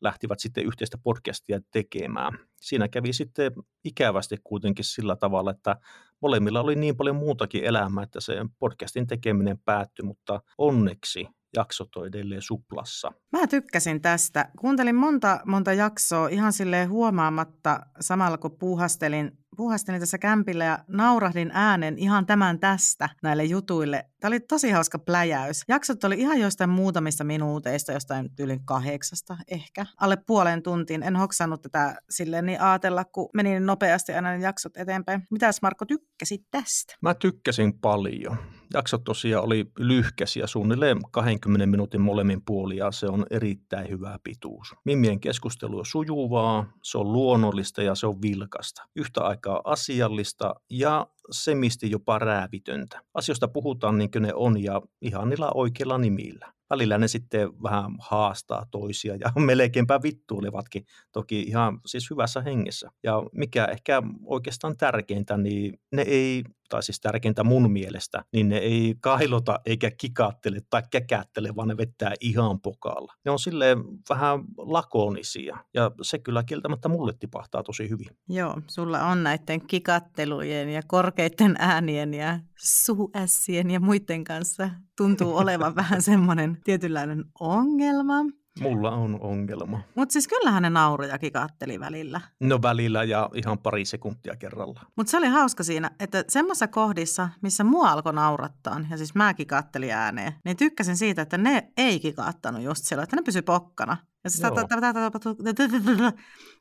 lähtivät 0.02 0.40
sitten 0.40 0.66
yhteistä 0.66 0.98
podcastia 1.04 1.60
tekemään. 1.72 2.40
Siinä 2.62 2.88
kävi 2.88 3.14
sitten 3.14 3.52
ikävästi 3.84 4.38
kuitenkin 4.44 4.86
sillä 4.86 5.16
tavalla, 5.16 5.52
että 5.52 5.76
molemmilla 6.22 6.62
oli 6.62 6.76
niin 6.76 6.98
paljon 6.98 7.16
muutakin 7.16 7.64
elämää, 7.64 8.04
että 8.04 8.20
se 8.20 8.36
podcastin 8.60 9.08
tekeminen 9.08 9.60
päättyi, 9.60 10.06
mutta 10.06 10.42
onneksi 10.58 11.28
jaksot 11.56 11.96
on 11.96 12.08
edelleen 12.08 12.42
suplassa. 12.42 13.12
Mä 13.32 13.48
tykkäsin 13.48 14.02
tästä. 14.02 14.50
Kuuntelin 14.60 14.96
monta, 14.96 15.40
monta 15.46 15.74
jaksoa 15.74 16.28
ihan 16.28 16.54
silleen 16.54 16.90
huomaamatta 16.90 17.80
samalla 18.00 18.38
kun 18.38 18.58
puuhastelin 18.58 19.41
puhastelin 19.58 20.00
tässä 20.00 20.18
kämpillä 20.18 20.64
ja 20.64 20.80
naurahdin 20.88 21.52
äänen 21.54 21.98
ihan 21.98 22.26
tämän 22.26 22.60
tästä 22.60 23.10
näille 23.24 23.44
jutuille. 23.44 24.06
Tämä 24.20 24.30
oli 24.30 24.40
tosi 24.40 24.72
hauska 24.72 25.00
pläjäys. 25.00 25.64
Jaksot 25.68 26.04
oli 26.04 26.20
ihan 26.20 26.40
jostain 26.40 26.70
muutamista 26.70 27.24
minuuteista, 27.24 27.92
jostain 27.92 28.30
yli 28.40 28.60
kahdeksasta 28.66 29.38
ehkä. 29.48 29.86
Alle 30.02 30.18
puolen 30.28 30.64
tuntiin. 30.64 31.04
En 31.04 31.16
hoksannut 31.16 31.62
tätä 31.62 31.96
silleen 32.10 32.46
niin 32.46 32.62
ajatella, 32.62 33.06
kun 33.06 33.30
meni 33.34 33.50
niin 33.50 33.66
nopeasti 33.66 34.14
aina 34.14 34.32
ne 34.32 34.38
jaksot 34.38 34.78
eteenpäin. 34.78 35.28
Mitäs 35.32 35.62
Marko 35.62 35.86
tykkäsit 35.86 36.42
tästä? 36.52 36.96
Mä 37.02 37.14
tykkäsin 37.14 37.80
paljon. 37.80 38.38
Jaksot 38.74 39.04
tosiaan 39.04 39.46
oli 39.46 39.66
lyhkäisiä, 39.78 40.48
suunnilleen 40.48 40.98
20 41.12 41.66
minuutin 41.66 42.02
molemmin 42.02 42.42
puolin 42.46 42.78
ja 42.78 42.92
se 42.92 43.08
on 43.08 43.26
erittäin 43.30 43.90
hyvä 43.90 44.20
pituus. 44.24 44.76
Mimmien 44.86 45.20
keskustelu 45.20 45.80
on 45.80 45.86
sujuvaa, 45.86 46.74
se 46.84 46.98
on 46.98 47.14
luonnollista 47.14 47.82
ja 47.82 47.96
se 47.96 48.08
on 48.08 48.22
vilkasta. 48.22 48.82
Yhtä 48.96 49.22
aikaa 49.42 49.62
asiallista 49.64 50.56
ja 50.70 51.08
semisti 51.32 51.92
jopa 51.92 52.20
räävitöntä. 52.20 53.02
Asioista 53.14 53.48
puhutaan 53.48 53.98
niin 53.98 54.12
kuin 54.12 54.22
ne 54.22 54.34
on 54.34 54.64
ja 54.64 54.82
ihan 55.02 55.30
niillä 55.30 55.52
oikeilla 55.54 55.98
nimillä 55.98 56.54
välillä 56.72 56.98
ne 56.98 57.08
sitten 57.08 57.64
vähän 57.64 57.92
haastaa 58.00 58.66
toisia 58.72 59.16
ja 59.16 59.32
melkeinpä 59.46 60.00
vittuilevatkin, 60.04 60.86
toki 61.12 61.42
ihan 61.42 61.80
siis 61.86 62.10
hyvässä 62.10 62.42
hengessä. 62.42 62.90
Ja 63.04 63.24
mikä 63.36 63.66
ehkä 63.66 64.02
oikeastaan 64.26 64.78
tärkeintä, 64.78 65.38
niin 65.38 65.80
ne 65.92 66.02
ei 66.02 66.44
tai 66.72 66.84
siis 66.84 67.00
tärkeintä 67.00 67.44
mun 67.44 67.72
mielestä, 67.72 68.24
niin 68.34 68.50
ne 68.50 68.58
ei 68.58 68.96
kailota 69.02 69.60
eikä 69.66 69.92
kikaattele 69.92 70.60
tai 70.70 70.84
käkättele, 70.92 71.56
vaan 71.56 71.68
ne 71.68 71.78
vettää 71.78 72.14
ihan 72.22 72.62
pokaalla. 72.62 73.14
Ne 73.26 73.32
on 73.32 73.40
silleen 73.40 73.78
vähän 74.10 74.40
lakonisia 74.58 75.58
ja 75.74 75.92
se 76.02 76.20
kyllä 76.20 76.44
kieltämättä 76.44 76.90
mulle 76.90 77.14
tipahtaa 77.20 77.64
tosi 77.64 77.90
hyvin. 77.90 78.08
Joo, 78.30 78.62
sulla 78.68 79.06
on 79.06 79.24
näiden 79.24 79.68
kikattelujen 79.68 80.70
ja 80.70 80.82
korkeiden 80.88 81.56
äänien 81.60 82.14
ja 82.14 82.40
suuässien 82.64 83.72
ja 83.72 83.80
muiden 83.80 84.24
kanssa 84.24 84.70
tuntuu 84.98 85.38
olevan 85.38 85.76
vähän 85.76 86.02
semmoinen 86.02 86.58
tietynlainen 86.64 87.26
ongelma. 87.40 88.16
Mulla 88.60 88.92
on 88.92 89.18
ongelma. 89.22 89.82
Mutta 89.96 90.14
siis 90.14 90.28
kyllähän 90.28 90.64
ne 90.64 90.70
nauroja 90.70 91.18
kikatteli 91.18 91.80
välillä. 91.80 92.22
No 92.40 92.62
välillä 92.62 93.04
ja 93.04 93.30
ihan 93.34 93.60
pari 93.60 93.86
sekuntia 93.86 94.36
kerralla. 94.36 94.82
Mutta 94.96 95.12
se 95.12 95.18
oli 95.18 95.28
hauska 95.28 95.64
siinä, 95.64 95.92
että 96.00 96.26
semmoisessa 96.28 96.68
kohdissa, 96.68 97.30
missä 97.42 97.64
mua 97.64 97.92
alkoi 97.92 98.14
naurattaa, 98.14 98.82
ja 98.90 98.98
siis 98.98 99.16
mä 99.16 99.34
kikattelin 99.34 99.94
ääneen, 99.94 100.34
niin 100.46 100.58
tykkäsin 100.58 100.98
siitä, 100.98 101.22
että 101.22 101.38
ne 101.38 101.72
ei 101.78 102.00
kikaattanut 102.00 102.62
just 102.62 102.86
silloin, 102.86 103.04
että 103.04 103.16
ne 103.16 103.22
pysyi 103.22 103.42
pokkana. 103.42 103.98
Ja, 104.24 104.30
siis 104.30 104.42
tätä, 104.42 104.68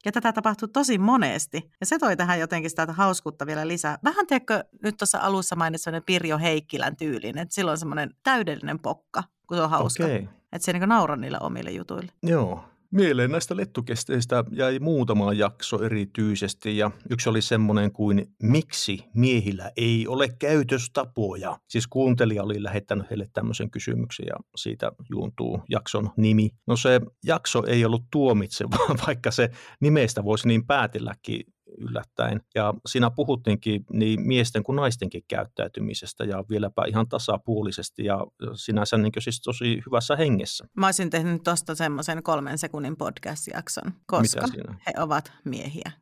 ja 0.04 0.12
tätä 0.12 0.32
tapahtuu 0.32 0.68
tosi 0.68 0.98
monesti. 0.98 1.70
Ja 1.80 1.86
se 1.86 1.98
toi 1.98 2.16
tähän 2.16 2.40
jotenkin 2.40 2.70
sitä 2.70 2.86
hauskuutta 2.92 3.46
vielä 3.46 3.68
lisää. 3.68 3.98
Vähän 4.04 4.26
teekö 4.26 4.64
nyt 4.82 4.96
tuossa 4.96 5.18
alussa 5.18 5.56
mainitsin 5.56 6.02
Pirjo 6.06 6.38
Heikkilän 6.38 6.96
tyylin, 6.96 7.38
että 7.38 7.54
silloin 7.54 7.78
semmoinen 7.78 8.10
täydellinen 8.22 8.78
pokka, 8.78 9.22
kun 9.46 9.56
se 9.56 9.62
on 9.62 9.70
hauska. 9.70 10.04
Okay. 10.04 10.26
Että 10.52 10.64
se 10.66 10.72
niin 10.72 10.88
naura 10.88 11.16
niille 11.16 11.38
omille 11.40 11.70
jutuille. 11.70 12.12
Joo. 12.22 12.64
Mieleen 12.90 13.30
näistä 13.30 13.56
lettukesteistä 13.56 14.44
jäi 14.50 14.78
muutama 14.78 15.32
jakso 15.32 15.82
erityisesti 15.82 16.76
ja 16.76 16.90
yksi 17.10 17.28
oli 17.28 17.42
semmoinen 17.42 17.92
kuin 17.92 18.26
Miksi 18.42 19.04
miehillä 19.14 19.70
ei 19.76 20.06
ole 20.08 20.28
käytöstapoja? 20.28 21.58
Siis 21.68 21.86
kuuntelija 21.86 22.42
oli 22.42 22.62
lähettänyt 22.62 23.10
heille 23.10 23.28
tämmöisen 23.32 23.70
kysymyksen 23.70 24.26
ja 24.26 24.36
siitä 24.56 24.92
juuntuu 25.10 25.62
jakson 25.68 26.10
nimi. 26.16 26.50
No 26.66 26.76
se 26.76 27.00
jakso 27.24 27.62
ei 27.66 27.84
ollut 27.84 28.04
tuomitseva, 28.12 28.76
vaikka 29.06 29.30
se 29.30 29.50
nimestä 29.80 30.24
voisi 30.24 30.48
niin 30.48 30.66
päätelläkin 30.66 31.44
yllättäen. 31.78 32.40
Ja 32.54 32.74
siinä 32.86 33.10
puhuttiinkin 33.10 33.84
niin 33.92 34.20
miesten 34.20 34.62
kuin 34.62 34.76
naistenkin 34.76 35.22
käyttäytymisestä 35.28 36.24
ja 36.24 36.44
vieläpä 36.50 36.84
ihan 36.88 37.08
tasapuolisesti 37.08 38.04
ja 38.04 38.26
sinänsä 38.54 38.98
niin 38.98 39.12
siis 39.18 39.40
tosi 39.40 39.82
hyvässä 39.86 40.16
hengessä. 40.16 40.64
Mä 40.76 40.86
olisin 40.86 41.10
tehnyt 41.10 41.42
tuosta 41.44 41.74
semmoisen 41.74 42.22
kolmen 42.22 42.58
sekunnin 42.58 42.96
podcast-jakson, 42.96 43.92
koska 44.06 44.46
he 44.86 44.92
ovat 45.02 45.32
miehiä. 45.44 45.92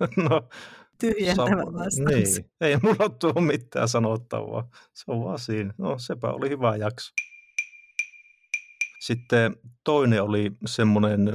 no, 0.28 0.48
tyhjentävä 1.00 1.72
vastaus. 1.72 1.98
Niin. 1.98 2.50
Ei 2.60 2.76
mulla 2.82 3.32
ole 3.34 3.46
mitään 3.46 3.88
sanottavaa. 3.88 4.68
Se 4.94 5.04
on 5.06 5.24
vaan 5.24 5.38
siinä. 5.38 5.74
No 5.78 5.98
sepä 5.98 6.28
oli 6.28 6.48
hyvä 6.48 6.76
jakso. 6.76 7.12
Sitten 9.06 9.56
toinen 9.84 10.22
oli 10.22 10.50
semmoinen 10.66 11.30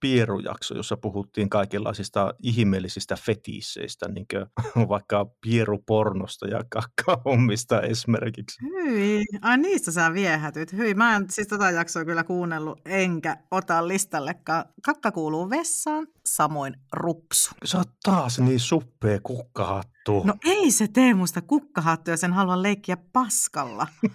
pierujakso, 0.00 0.74
jossa 0.74 0.96
puhuttiin 0.96 1.50
kaikenlaisista 1.50 2.34
ihmeellisistä 2.42 3.16
fetisseistä, 3.16 4.08
niin 4.08 4.26
kuin 4.30 4.46
vaikka 4.88 5.26
pierupornosta 5.40 6.46
ja 6.48 6.60
kakkahommista 6.68 7.80
esimerkiksi. 7.80 8.58
Hyi, 8.62 9.24
ai 9.42 9.58
niistä 9.58 9.90
sä 9.90 10.12
viehätyt. 10.12 10.72
Hyi, 10.72 10.94
mä 10.94 11.16
en 11.16 11.26
siis 11.30 11.48
tota 11.48 11.70
jaksoa 11.70 12.04
kyllä 12.04 12.24
kuunnellut, 12.24 12.80
enkä 12.84 13.36
ota 13.50 13.88
listallekaan. 13.88 14.64
Kakka 14.84 15.12
kuuluu 15.12 15.50
vessaan, 15.50 16.06
samoin 16.26 16.74
rupsu. 16.92 17.50
Sä 17.64 17.78
oot 17.78 17.90
taas 18.02 18.38
niin 18.38 18.60
suppea 18.60 19.18
kukkahattu. 19.22 20.22
No 20.24 20.34
ei 20.44 20.70
se 20.70 20.88
tee 20.88 21.14
musta 21.14 21.42
kukkahattuja, 21.42 22.16
sen 22.16 22.32
haluan 22.32 22.62
leikkiä 22.62 22.96
paskalla. 23.12 23.86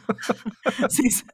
siis 0.98 1.26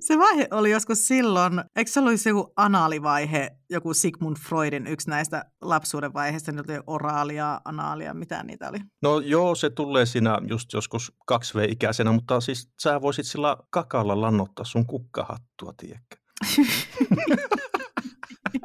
se 0.00 0.18
vaihe 0.18 0.48
oli 0.50 0.70
joskus 0.70 1.06
silloin, 1.06 1.64
eikö 1.76 1.90
se 1.90 2.00
olisi 2.00 2.28
joku 2.28 2.52
anaalivaihe, 2.56 3.50
joku 3.70 3.94
Sigmund 3.94 4.36
Freudin 4.36 4.86
yksi 4.86 5.10
näistä 5.10 5.44
lapsuuden 5.60 6.14
vaiheista, 6.14 6.52
niin 6.52 6.70
oli 6.70 6.80
oraalia, 6.86 7.60
anaalia, 7.64 8.14
mitä 8.14 8.42
niitä 8.42 8.68
oli? 8.68 8.78
No 9.02 9.20
joo, 9.20 9.54
se 9.54 9.70
tulee 9.70 10.06
siinä 10.06 10.38
just 10.48 10.72
joskus 10.72 11.12
2V-ikäisenä, 11.32 12.12
mutta 12.12 12.40
siis 12.40 12.70
sä 12.82 13.00
voisit 13.00 13.26
sillä 13.26 13.56
kakalla 13.70 14.20
lannottaa 14.20 14.64
sun 14.64 14.86
kukkahattua, 14.86 15.72
tiedäkö? 15.76 16.16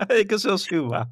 Eikö 0.09 0.39
se 0.39 0.49
olisi 0.49 0.71
hyvä? 0.71 1.05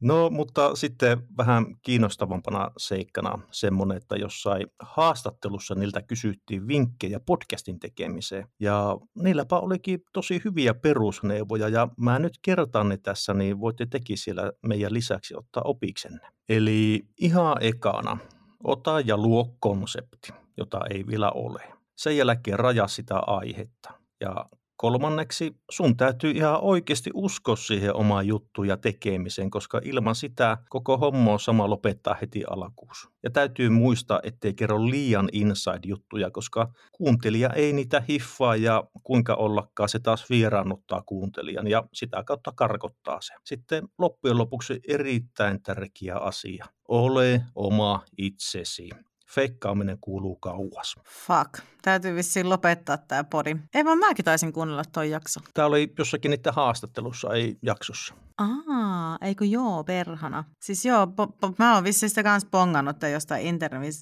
No, 0.00 0.30
mutta 0.30 0.74
sitten 0.74 1.22
vähän 1.36 1.66
kiinnostavampana 1.82 2.70
seikkana 2.78 3.38
semmoinen, 3.50 3.96
että 3.96 4.16
jossain 4.16 4.66
haastattelussa 4.80 5.74
niiltä 5.74 6.02
kysyttiin 6.02 6.68
vinkkejä 6.68 7.20
podcastin 7.20 7.80
tekemiseen. 7.80 8.48
Ja 8.60 8.96
niilläpä 9.14 9.58
olikin 9.58 10.00
tosi 10.12 10.40
hyviä 10.44 10.74
perusneuvoja, 10.74 11.68
ja 11.68 11.88
mä 12.00 12.18
nyt 12.18 12.38
kertaan 12.42 12.88
ne 12.88 12.96
tässä, 12.96 13.34
niin 13.34 13.60
voitte 13.60 13.86
teki 13.86 14.16
siellä 14.16 14.52
meidän 14.66 14.94
lisäksi 14.94 15.36
ottaa 15.36 15.62
opiksenne. 15.66 16.28
Eli 16.48 17.02
ihan 17.20 17.56
ekana, 17.60 18.18
ota 18.64 19.00
ja 19.00 19.16
luo 19.16 19.56
konsepti, 19.60 20.32
jota 20.56 20.80
ei 20.90 21.06
vielä 21.06 21.30
ole. 21.30 21.62
Sen 21.96 22.16
jälkeen 22.16 22.58
raja 22.58 22.88
sitä 22.88 23.18
aihetta 23.18 23.90
ja 24.20 24.46
Kolmanneksi, 24.76 25.56
sun 25.70 25.96
täytyy 25.96 26.30
ihan 26.30 26.60
oikeasti 26.60 27.10
uskoa 27.14 27.56
siihen 27.56 27.96
omaan 27.96 28.26
juttuun 28.26 28.68
ja 28.68 28.76
tekemiseen, 28.76 29.50
koska 29.50 29.80
ilman 29.84 30.14
sitä 30.14 30.58
koko 30.68 30.98
homma 30.98 31.32
on 31.32 31.40
sama 31.40 31.70
lopettaa 31.70 32.16
heti 32.20 32.44
alkuus. 32.50 33.08
Ja 33.22 33.30
täytyy 33.30 33.68
muistaa, 33.68 34.20
ettei 34.22 34.54
kerro 34.54 34.90
liian 34.90 35.28
inside-juttuja, 35.32 36.30
koska 36.30 36.72
kuuntelija 36.92 37.50
ei 37.50 37.72
niitä 37.72 38.02
hiffaa 38.08 38.56
ja 38.56 38.84
kuinka 39.02 39.34
ollakaan 39.34 39.88
se 39.88 39.98
taas 39.98 40.30
vieraannuttaa 40.30 41.02
kuuntelijan 41.02 41.66
ja 41.66 41.84
sitä 41.92 42.24
kautta 42.24 42.52
karkottaa 42.56 43.20
se. 43.20 43.34
Sitten 43.44 43.88
loppujen 43.98 44.38
lopuksi 44.38 44.80
erittäin 44.88 45.62
tärkeä 45.62 46.16
asia. 46.16 46.66
Ole 46.88 47.40
oma 47.54 48.02
itsesi 48.18 48.90
feikkaaminen 49.36 49.98
kuuluu 50.00 50.36
kauas. 50.36 50.96
Fuck. 51.26 51.64
Täytyy 51.82 52.14
vissiin 52.14 52.50
lopettaa 52.50 52.96
tämä 52.96 53.24
podi. 53.24 53.56
Ei 53.74 53.84
vaan 53.84 53.98
mäkin 53.98 54.24
taisin 54.24 54.52
kuunnella 54.52 54.82
toi 54.92 55.10
jakso. 55.10 55.40
Tämä 55.54 55.66
oli 55.66 55.92
jossakin 55.98 56.30
niiden 56.30 56.54
haastattelussa, 56.54 57.34
ei 57.34 57.58
jaksossa. 57.62 58.14
Aa, 58.38 59.18
eikö 59.20 59.44
joo, 59.44 59.84
perhana. 59.84 60.44
Siis 60.60 60.84
joo, 60.84 61.06
po, 61.06 61.26
po, 61.26 61.54
mä 61.58 61.74
oon 61.74 61.84
vissiin 61.84 62.10
sitä 62.10 62.22
kanssa 62.22 62.48
pongannut 62.50 62.96
jostain 63.12 63.46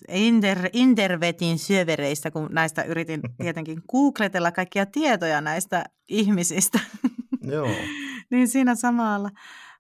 inter, 0.09 0.69
intervetin 0.73 1.59
syövereistä, 1.59 2.31
kun 2.31 2.49
näistä 2.51 2.83
yritin 2.83 3.21
tietenkin 3.43 3.83
googletella 3.91 4.53
kaikkia 4.53 4.87
tietoja 4.87 5.41
näistä 5.41 5.85
ihmisistä. 6.09 6.81
Joo. 7.43 7.69
niin 8.31 8.49
siinä 8.49 8.75
samalla. 8.75 9.31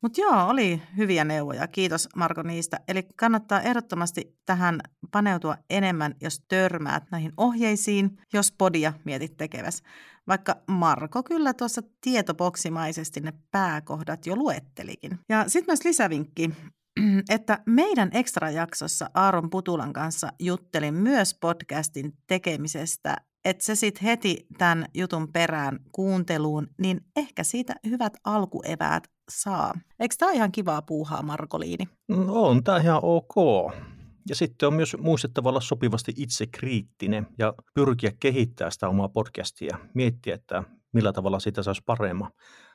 Mutta 0.04 0.20
joo, 0.20 0.48
oli 0.48 0.82
hyviä 0.96 1.24
neuvoja. 1.24 1.68
Kiitos 1.68 2.08
Marko 2.16 2.42
niistä. 2.42 2.80
Eli 2.88 3.02
kannattaa 3.16 3.60
ehdottomasti 3.60 4.36
tähän 4.46 4.80
paneutua 5.10 5.56
enemmän, 5.70 6.14
jos 6.20 6.44
törmäät 6.48 7.02
näihin 7.10 7.32
ohjeisiin, 7.36 8.18
jos 8.32 8.52
podia 8.52 8.92
mietit 9.04 9.36
tekeväs. 9.36 9.82
Vaikka 10.28 10.56
Marko 10.68 11.22
kyllä 11.22 11.54
tuossa 11.54 11.82
tietoboksimaisesti 12.00 13.20
ne 13.20 13.32
pääkohdat 13.50 14.26
jo 14.26 14.36
luettelikin. 14.36 15.18
Ja 15.28 15.44
sitten 15.48 15.72
myös 15.72 15.84
lisävinkki, 15.84 16.50
että 17.36 17.58
meidän 17.66 18.10
jaksossa 18.54 19.10
Aaron 19.14 19.50
Putulan 19.50 19.92
kanssa 19.92 20.32
juttelin 20.40 20.94
myös 20.94 21.36
podcastin 21.40 22.12
tekemisestä 22.26 23.16
että 23.44 23.64
se 23.64 23.74
sitten 23.74 24.04
heti 24.04 24.46
tämän 24.58 24.86
jutun 24.94 25.32
perään 25.32 25.78
kuunteluun, 25.92 26.66
niin 26.78 27.00
ehkä 27.16 27.44
siitä 27.44 27.74
hyvät 27.86 28.12
alkueväät 28.24 29.13
saa. 29.30 29.74
Eikö 30.00 30.14
tämä 30.18 30.32
ihan 30.32 30.52
kivaa 30.52 30.82
puuhaa, 30.82 31.22
Markoliini? 31.22 31.88
No, 32.08 32.42
on 32.42 32.64
tämä 32.64 32.78
ihan 32.78 33.00
ok. 33.02 33.34
Ja 34.28 34.34
sitten 34.34 34.66
on 34.66 34.74
myös 34.74 34.96
muistettava 34.98 35.48
olla 35.48 35.60
sopivasti 35.60 36.12
itse 36.16 36.46
kriittinen 36.46 37.26
ja 37.38 37.54
pyrkiä 37.74 38.12
kehittämään 38.20 38.72
sitä 38.72 38.88
omaa 38.88 39.08
podcastia, 39.08 39.78
miettiä, 39.94 40.34
että 40.34 40.62
millä 40.92 41.12
tavalla 41.12 41.40
siitä 41.40 41.62
saisi 41.62 41.82
paremmin 41.86 42.28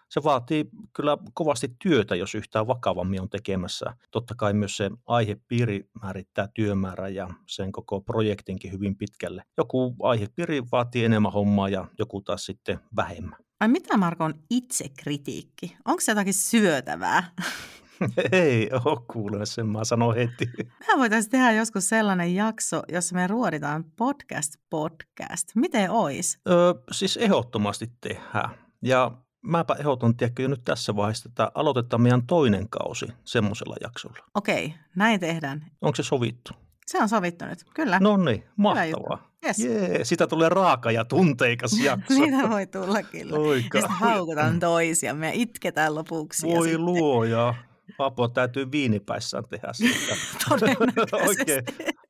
se 0.09 0.23
vaatii 0.23 0.65
kyllä 0.93 1.17
kovasti 1.33 1.67
työtä, 1.83 2.15
jos 2.15 2.35
yhtään 2.35 2.67
vakavammin 2.67 3.21
on 3.21 3.29
tekemässä. 3.29 3.93
Totta 4.11 4.35
kai 4.37 4.53
myös 4.53 4.77
se 4.77 4.91
aihepiiri 5.05 5.89
määrittää 6.01 6.47
työmäärä 6.53 7.07
ja 7.07 7.29
sen 7.47 7.71
koko 7.71 8.01
projektinkin 8.01 8.71
hyvin 8.71 8.95
pitkälle. 8.95 9.43
Joku 9.57 9.95
aihepiiri 10.03 10.63
vaatii 10.71 11.05
enemmän 11.05 11.31
hommaa 11.31 11.69
ja 11.69 11.87
joku 11.99 12.21
taas 12.21 12.45
sitten 12.45 12.79
vähemmän. 12.95 13.39
Ai 13.59 13.67
mitä 13.67 13.97
Marko 13.97 14.23
on 14.23 14.33
itsekritiikki? 14.49 15.77
Onko 15.85 16.01
se 16.01 16.11
jotakin 16.11 16.33
syötävää? 16.33 17.31
Ei 18.31 18.69
ole 18.85 19.01
kuule, 19.11 19.45
sen 19.45 19.67
mä 19.67 19.83
sanon 19.83 20.15
heti. 20.15 20.49
Mä 20.87 20.97
voitaisiin 20.97 21.31
tehdä 21.31 21.51
joskus 21.51 21.89
sellainen 21.89 22.35
jakso, 22.35 22.83
jossa 22.91 23.15
me 23.15 23.27
ruoditaan 23.27 23.83
podcast-podcast. 23.83 25.47
Miten 25.55 25.91
ois? 25.91 26.39
Öö, 26.49 26.73
siis 26.91 27.17
ehdottomasti 27.17 27.91
tehdään. 28.01 28.49
Ja 28.81 29.11
mäpä 29.41 29.75
ehdotan, 29.79 30.17
tiedätkö, 30.17 30.41
jo 30.41 30.47
nyt 30.47 30.63
tässä 30.63 30.95
vaiheessa, 30.95 31.29
että 31.29 31.51
aloitetaan 31.55 32.01
meidän 32.01 32.27
toinen 32.27 32.69
kausi 32.69 33.05
semmoisella 33.25 33.75
jaksolla. 33.81 34.17
Okei, 34.35 34.73
näin 34.95 35.19
tehdään. 35.19 35.65
Onko 35.81 35.95
se 35.95 36.03
sovittu? 36.03 36.53
Se 36.89 36.97
on 36.97 37.09
sovittu 37.09 37.45
nyt, 37.45 37.63
kyllä. 37.73 37.99
No 37.99 38.17
niin, 38.17 38.43
mahtavaa. 38.55 39.29
Yes. 39.45 39.59
Jee, 39.59 40.05
sitä 40.05 40.27
tulee 40.27 40.49
raaka 40.49 40.91
ja 40.91 41.05
tunteikas 41.05 41.79
jakso. 41.83 42.13
Siitä 42.13 42.49
voi 42.49 42.67
tulla 42.67 43.03
kyllä. 43.03 43.37
Oika. 43.37 43.81
Sitten 43.81 43.97
haukutaan 43.97 44.59
toisia, 44.59 45.13
me 45.13 45.31
itketään 45.33 45.95
lopuksi. 45.95 46.47
Voi 46.47 46.71
ja 46.71 46.79
luoja. 46.79 47.53
Apua 47.99 48.29
täytyy 48.29 48.71
viinipäissään 48.71 49.43
tehdä 49.49 49.73
sitä. 49.73 50.15
Todennäköisesti. 50.49 51.15
Oikein 51.27 51.63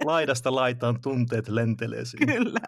laidasta 0.06 0.56
laitaan 0.56 1.02
tunteet 1.02 1.48
lentelee 1.48 2.06
siinä. 2.06 2.34
Kyllä. 2.34 2.60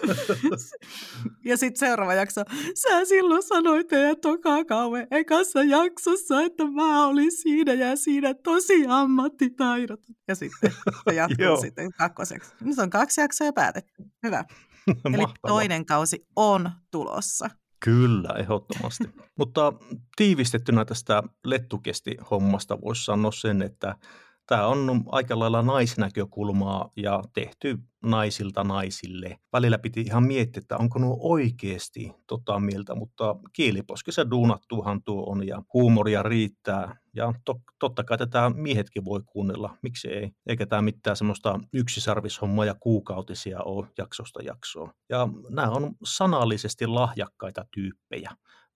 ja 1.44 1.56
sitten 1.56 1.78
seuraava 1.78 2.14
jakso. 2.14 2.40
Sä 2.74 3.04
silloin 3.04 3.42
sanoit 3.42 3.88
teidän 3.88 4.16
toka 4.22 4.64
kauan 4.64 5.06
ekassa 5.10 5.62
jaksossa, 5.62 6.42
että 6.42 6.64
mä 6.64 7.06
olin 7.06 7.32
siinä 7.32 7.72
ja 7.72 7.96
siinä 7.96 8.34
tosi 8.34 8.86
ammattitaidot. 8.88 10.00
Ja 10.28 10.34
sitten 10.34 10.72
se 11.08 11.14
jatkuu 11.14 11.60
sitten 11.60 11.90
kakkoseksi. 11.98 12.52
Nyt 12.60 12.78
on 12.78 12.90
kaksi 12.90 13.20
jaksoa 13.20 13.46
ja 13.46 13.52
päätetty. 13.52 14.02
Hyvä. 14.22 14.44
Eli 15.14 15.24
toinen 15.46 15.86
kausi 15.86 16.26
on 16.36 16.70
tulossa. 16.90 17.50
Kyllä, 17.84 18.28
ehdottomasti. 18.38 19.04
Mutta 19.38 19.72
tiivistettynä 20.16 20.84
tästä 20.84 21.22
lettukesti-hommasta 21.44 22.80
voisi 22.80 23.04
sanoa 23.04 23.32
sen, 23.32 23.62
että 23.62 23.94
tämä 24.50 24.66
on 24.66 25.04
aika 25.06 25.38
lailla 25.38 25.62
naisnäkökulmaa 25.62 26.90
ja 26.96 27.22
tehty 27.34 27.78
naisilta 28.02 28.64
naisille. 28.64 29.38
Välillä 29.52 29.78
piti 29.78 30.00
ihan 30.00 30.22
miettiä, 30.22 30.60
että 30.60 30.76
onko 30.76 30.98
nuo 30.98 31.16
oikeasti 31.20 32.12
tota 32.26 32.60
mieltä, 32.60 32.94
mutta 32.94 33.36
kieliposkessa 33.52 34.30
duunattuuhan 34.30 35.02
tuo 35.02 35.30
on 35.30 35.46
ja 35.46 35.62
huumoria 35.74 36.22
riittää. 36.22 36.96
Ja 37.14 37.32
to, 37.44 37.60
totta 37.78 38.04
kai 38.04 38.18
tätä 38.18 38.50
miehetkin 38.54 39.04
voi 39.04 39.20
kuunnella, 39.26 39.76
miksi 39.82 40.08
ei. 40.08 40.30
Eikä 40.46 40.66
tämä 40.66 40.82
mitään 40.82 41.16
semmoista 41.16 41.60
yksisarvishommaa 41.72 42.64
ja 42.64 42.74
kuukautisia 42.80 43.62
ole 43.62 43.86
jaksosta 43.98 44.42
jaksoa. 44.42 44.92
Ja 45.08 45.28
nämä 45.50 45.70
on 45.70 45.94
sanallisesti 46.04 46.86
lahjakkaita 46.86 47.64
tyyppejä 47.74 48.30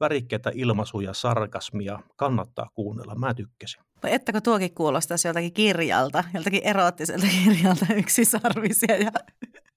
värikkäitä 0.05 0.51
ilmaisuja, 0.55 1.15
sarkasmia. 1.15 1.99
Kannattaa 2.17 2.71
kuunnella, 2.75 3.15
mä 3.15 3.35
tykkäsin. 3.35 3.83
Ettäkö 4.05 4.41
tuokin 4.41 4.75
kuulostaisi 4.75 5.29
joltakin 5.29 5.53
kirjalta, 5.53 6.25
joltakin 6.35 6.63
eroottiselta 6.65 7.27
kirjalta 7.45 7.87
yksisarvisia 7.97 8.97
ja 8.97 9.11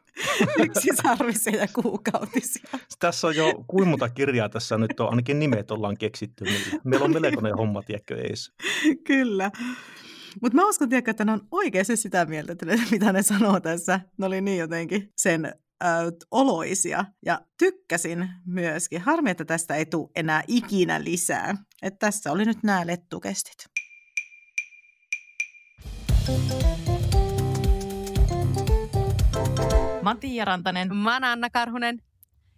yksisarvisia 0.65 1.55
ja 1.55 1.67
kuukautisia. 1.81 2.69
Tässä 2.99 3.27
on 3.27 3.35
jo 3.35 3.63
kuinka 3.67 3.89
monta 3.89 4.09
kirjaa 4.09 4.49
tässä 4.49 4.77
nyt 4.77 4.99
on, 4.99 5.09
ainakin 5.09 5.39
nimet 5.39 5.71
ollaan 5.71 5.97
keksitty. 5.97 6.45
Meillä 6.83 7.05
on 7.05 7.21
melkoinen 7.21 7.55
homma, 7.55 7.83
tiedätkö, 7.83 8.21
ees. 8.21 8.51
Kyllä. 9.03 9.51
Mutta 10.41 10.55
mä 10.55 10.69
uskon, 10.69 10.89
tiedätkö, 10.89 11.11
että 11.11 11.25
ne 11.25 11.31
on 11.31 11.47
oikeasti 11.51 11.97
sitä 11.97 12.25
mieltä, 12.25 12.51
että 12.51 12.65
mitä 12.91 13.13
ne 13.13 13.23
sanoo 13.23 13.59
tässä. 13.59 13.99
Ne 14.17 14.25
oli 14.25 14.41
niin 14.41 14.57
jotenkin 14.57 15.11
sen 15.15 15.53
oloisia 16.31 17.05
ja 17.25 17.41
tykkäsin 17.57 18.29
myöskin. 18.45 19.01
Harmi, 19.01 19.29
että 19.29 19.45
tästä 19.45 19.75
ei 19.75 19.85
tule 19.85 20.09
enää 20.15 20.43
ikinä 20.47 21.03
lisää. 21.03 21.55
Että 21.81 21.99
tässä 21.99 22.31
oli 22.31 22.45
nyt 22.45 22.63
nämä 22.63 22.87
lettukestit. 22.87 23.57
Mä 30.01 30.09
oon 30.09 30.19
Tiia 30.19 30.45
Rantanen. 30.45 30.95
Mä 30.95 31.13
oon 31.13 31.23
Anna 31.23 31.49
Karhunen 31.49 32.01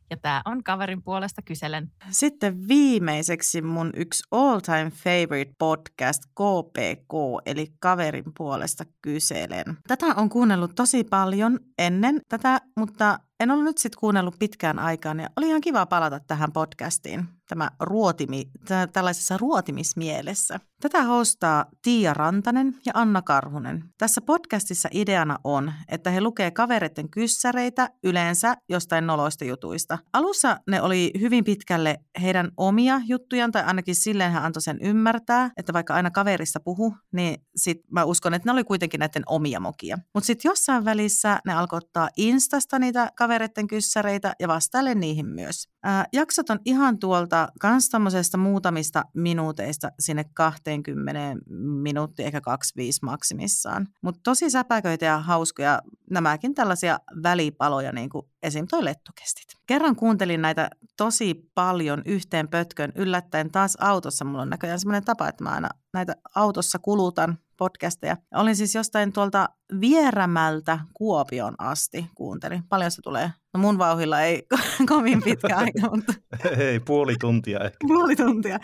ja 0.09 0.17
tämä 0.17 0.41
on 0.45 0.63
kaverin 0.63 1.03
puolesta 1.03 1.41
kyselen. 1.41 1.91
Sitten 2.09 2.67
viimeiseksi 2.67 3.61
mun 3.61 3.89
yksi 3.95 4.23
all 4.31 4.59
time 4.59 4.91
favorite 4.91 5.53
podcast 5.59 6.23
KPK, 6.25 7.13
eli 7.45 7.67
kaverin 7.79 8.31
puolesta 8.37 8.83
kyselen. 9.01 9.77
Tätä 9.87 10.05
on 10.05 10.29
kuunnellut 10.29 10.75
tosi 10.75 11.03
paljon 11.03 11.59
ennen 11.77 12.21
tätä, 12.29 12.61
mutta 12.77 13.19
en 13.39 13.51
ollut 13.51 13.65
nyt 13.65 13.77
sitten 13.77 13.99
kuunnellut 13.99 14.39
pitkään 14.39 14.79
aikaan 14.79 15.19
ja 15.19 15.29
oli 15.37 15.47
ihan 15.47 15.61
kiva 15.61 15.85
palata 15.85 16.19
tähän 16.19 16.51
podcastiin 16.51 17.38
tämä 17.49 17.69
ruotimi, 17.79 18.45
tällaisessa 18.93 19.37
ruotimismielessä. 19.37 20.59
Tätä 20.81 21.03
hostaa 21.03 21.65
Tiia 21.81 22.13
Rantanen 22.13 22.75
ja 22.85 22.91
Anna 22.95 23.21
Karhunen. 23.21 23.83
Tässä 23.97 24.21
podcastissa 24.21 24.89
ideana 24.93 25.39
on, 25.43 25.73
että 25.87 26.09
he 26.09 26.21
lukee 26.21 26.51
kavereiden 26.51 27.09
kyssäreitä 27.09 27.89
yleensä 28.03 28.57
jostain 28.69 29.07
noloista 29.07 29.45
jutuista. 29.45 29.97
Alussa 30.13 30.59
ne 30.67 30.81
oli 30.81 31.11
hyvin 31.19 31.43
pitkälle 31.43 31.99
heidän 32.21 32.51
omia 32.57 33.01
juttujaan, 33.07 33.51
tai 33.51 33.63
ainakin 33.63 33.95
silleen 33.95 34.31
hän 34.31 34.43
antoi 34.43 34.61
sen 34.61 34.77
ymmärtää, 34.81 35.51
että 35.57 35.73
vaikka 35.73 35.93
aina 35.93 36.11
kaverissa 36.11 36.59
puhu, 36.59 36.95
niin 37.11 37.41
sit 37.55 37.77
mä 37.91 38.03
uskon, 38.03 38.33
että 38.33 38.47
ne 38.47 38.51
oli 38.51 38.63
kuitenkin 38.63 38.99
näiden 38.99 39.23
omia 39.25 39.59
mokia. 39.59 39.97
Mutta 40.13 40.27
sitten 40.27 40.49
jossain 40.49 40.85
välissä 40.85 41.39
ne 41.45 41.53
alkoi 41.53 41.77
ottaa 41.77 42.09
Instasta 42.17 42.79
niitä 42.79 43.11
kavereiden 43.15 43.67
kyssäreitä 43.67 44.33
ja 44.39 44.47
vastaile 44.47 44.95
niihin 44.95 45.25
myös. 45.25 45.67
Ää, 45.83 46.05
jaksot 46.13 46.49
on 46.49 46.59
ihan 46.65 46.99
tuolta 46.99 47.38
kans 47.59 47.89
tämmöisestä 47.89 48.37
muutamista 48.37 49.03
minuuteista 49.13 49.91
sinne 49.99 50.23
20 50.33 51.35
minuuttia, 51.83 52.25
ehkä 52.25 52.41
25 52.41 52.99
maksimissaan. 53.03 53.87
Mutta 54.01 54.21
tosi 54.23 54.49
säpäköitä 54.49 55.05
ja 55.05 55.19
hauskoja 55.19 55.81
nämäkin 56.09 56.55
tällaisia 56.55 56.99
välipaloja, 57.23 57.91
niin 57.91 58.09
kuin 58.09 58.25
esim. 58.43 58.67
toi 58.67 58.85
lettukestit. 58.85 59.45
Kerran 59.67 59.95
kuuntelin 59.95 60.41
näitä 60.41 60.69
tosi 60.97 61.49
paljon 61.55 62.01
yhteen 62.05 62.47
pötkön 62.47 62.91
yllättäen 62.95 63.51
taas 63.51 63.77
autossa. 63.79 64.25
Mulla 64.25 64.41
on 64.41 64.49
näköjään 64.49 64.79
semmoinen 64.79 65.03
tapa, 65.03 65.27
että 65.27 65.43
mä 65.43 65.49
aina 65.49 65.69
näitä 65.93 66.15
autossa 66.35 66.79
kulutan 66.79 67.37
podcasteja. 67.57 68.17
Olin 68.35 68.55
siis 68.55 68.75
jostain 68.75 69.13
tuolta 69.13 69.49
Vierämältä 69.81 70.79
Kuopion 70.93 71.55
asti 71.57 72.05
kuuntelin. 72.15 72.63
Paljon 72.69 72.91
se 72.91 73.01
tulee? 73.01 73.31
No 73.53 73.59
mun 73.59 73.77
vauhilla 73.77 74.21
ei 74.21 74.47
kovin 74.89 75.23
pitkä 75.23 75.57
aika, 75.57 75.89
mutta... 75.95 76.13
Ei, 76.57 76.79
puoli 76.79 77.15
tuntia 77.19 77.59
ehkä. 77.59 77.77
Puoli 77.87 78.15
tuntia. 78.15 78.59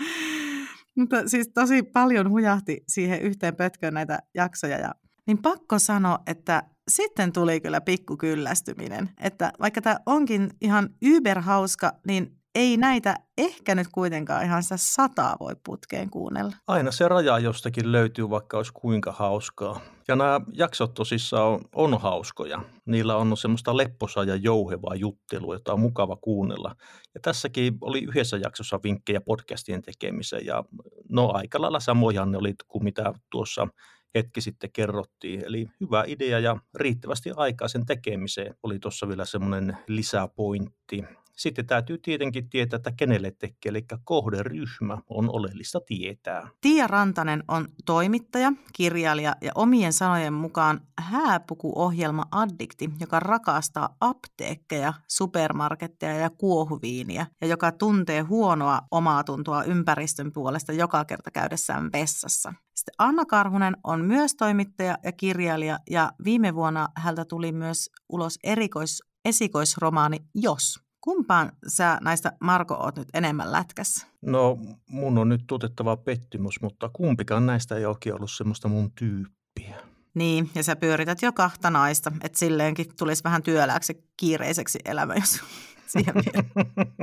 Mutta 0.98 1.28
siis 1.28 1.50
tosi 1.54 1.84
paljon 1.84 2.30
hujahti 2.30 2.84
siihen 2.88 3.22
yhteen 3.22 3.56
pötköön 3.56 3.94
näitä 3.94 4.20
jaksoja. 4.36 4.78
Ja... 4.78 4.92
Niin 5.28 5.38
pakko 5.38 5.80
sanoa, 5.80 6.20
että 6.28 6.64
sitten 6.88 7.34
tuli 7.34 7.62
kyllä 7.62 7.82
pikku 7.82 8.18
kyllästyminen. 8.18 9.10
Että 9.20 9.52
vaikka 9.60 9.82
tämä 9.82 10.00
onkin 10.06 10.50
ihan 10.62 10.90
yberhauska, 11.02 11.92
niin 12.08 12.38
ei 12.56 12.78
näitä 12.78 13.16
ehkä 13.38 13.76
nyt 13.76 13.88
kuitenkaan 13.92 14.46
ihan 14.46 14.64
sitä 14.64 14.78
sataa 14.78 15.36
voi 15.40 15.56
putkeen 15.66 16.10
kuunnella. 16.10 16.56
Aina 16.68 16.92
se 16.92 17.08
raja 17.08 17.40
jostakin 17.40 17.92
löytyy, 17.92 18.30
vaikka 18.30 18.58
olisi 18.58 18.72
kuinka 18.74 19.12
hauskaa. 19.12 19.82
Ja 20.08 20.16
nämä 20.16 20.42
jaksot 20.54 20.94
tosissaan 20.94 21.48
on, 21.48 21.62
on 21.76 22.02
hauskoja. 22.02 22.64
Niillä 22.86 23.16
on 23.16 23.38
semmoista 23.38 23.78
lepposaa 23.78 24.24
ja 24.24 24.36
jouhevaa 24.36 24.96
juttelua, 24.96 25.56
jota 25.56 25.74
on 25.74 25.80
mukava 25.80 26.16
kuunnella. 26.16 26.76
Ja 27.14 27.20
tässäkin 27.22 27.78
oli 27.82 28.04
yhdessä 28.04 28.38
jaksossa 28.38 28.80
vinkkejä 28.84 29.22
podcastien 29.22 29.82
tekemiseen. 29.82 30.46
Ja 30.46 30.64
no 31.10 31.32
aika 31.34 31.62
lailla 31.62 31.80
samoja 31.80 32.26
ne 32.26 32.38
oli 32.38 32.54
kuin 32.68 32.84
mitä 32.84 33.14
tuossa 33.30 33.68
hetki 34.16 34.42
sitten 34.42 34.72
kerrottiin. 34.72 35.46
Eli 35.46 35.68
hyvä 35.82 36.04
idea 36.08 36.40
ja 36.40 36.58
riittävästi 36.76 37.32
aikaa 37.36 37.68
sen 37.68 37.86
tekemiseen 37.86 38.56
oli 38.64 38.80
tuossa 38.80 39.08
vielä 39.08 39.26
semmoinen 39.26 39.78
lisäpointti. 39.88 41.04
Sitten 41.36 41.68
täytyy 41.68 41.98
tietenkin 41.98 42.50
tietää, 42.50 42.78
että 42.78 42.92
kenelle 42.92 43.32
tekee, 43.32 43.70
eli 43.70 43.86
kohderyhmä 44.04 44.98
on 45.10 45.30
oleellista 45.30 45.80
tietää. 45.86 46.48
Tiia 46.62 46.88
Rantanen 46.88 47.44
on 47.48 47.68
toimittaja, 47.86 48.54
kirjailija 48.74 49.36
ja 49.42 49.52
omien 49.56 49.94
sanojen 49.94 50.34
mukaan 50.34 50.82
hääpukuohjelma 51.00 52.26
addikti, 52.32 52.90
joka 53.00 53.20
rakastaa 53.20 53.96
apteekkeja, 54.02 54.94
supermarketteja 55.08 56.14
ja 56.14 56.30
kuohuviiniä 56.30 57.28
ja 57.42 57.48
joka 57.48 57.72
tuntee 57.72 58.22
huonoa 58.22 58.82
omaa 58.92 59.24
tuntua 59.24 59.64
ympäristön 59.64 60.32
puolesta 60.32 60.74
joka 60.74 61.06
kerta 61.06 61.32
käydessään 61.32 61.90
vessassa. 61.94 62.54
Sitten 62.76 62.94
Anna 62.98 63.26
Karhunen 63.26 63.78
on 63.84 64.06
myös 64.06 64.36
toimittaja 64.36 64.98
ja 65.04 65.12
kirjailija 65.12 65.80
ja 65.90 66.12
viime 66.24 66.56
vuonna 66.56 66.88
häntä 66.98 67.26
tuli 67.26 67.52
myös 67.52 67.90
ulos 68.10 68.40
erikois, 68.44 69.04
esikoisromaani 69.26 70.18
Jos. 70.36 70.85
Kumpaan 71.06 71.52
sä 71.68 71.98
näistä 72.02 72.32
Marko 72.40 72.74
oot 72.74 72.96
nyt 72.96 73.08
enemmän 73.14 73.52
lätkässä? 73.52 74.08
No 74.22 74.58
mun 74.90 75.18
on 75.18 75.30
nyt 75.30 75.44
tuotettava 75.48 75.98
pettymys, 75.98 76.62
mutta 76.62 76.90
kumpikaan 76.94 77.46
näistä 77.46 77.76
ei 77.76 77.86
oikein 77.86 78.16
ollut 78.16 78.32
semmoista 78.32 78.68
mun 78.68 78.92
tyyppiä. 78.92 79.82
Niin, 80.14 80.50
ja 80.56 80.64
sä 80.64 80.76
pyörität 80.76 81.22
jo 81.22 81.32
kahta 81.32 81.70
naista, 81.70 82.12
että 82.24 82.40
silleenkin 82.40 82.86
tulisi 82.98 83.24
vähän 83.24 83.44
työlääksi 83.44 84.04
kiireiseksi 84.18 84.80
elämä, 84.86 85.14
jos 85.16 85.40
siihen 85.92 86.16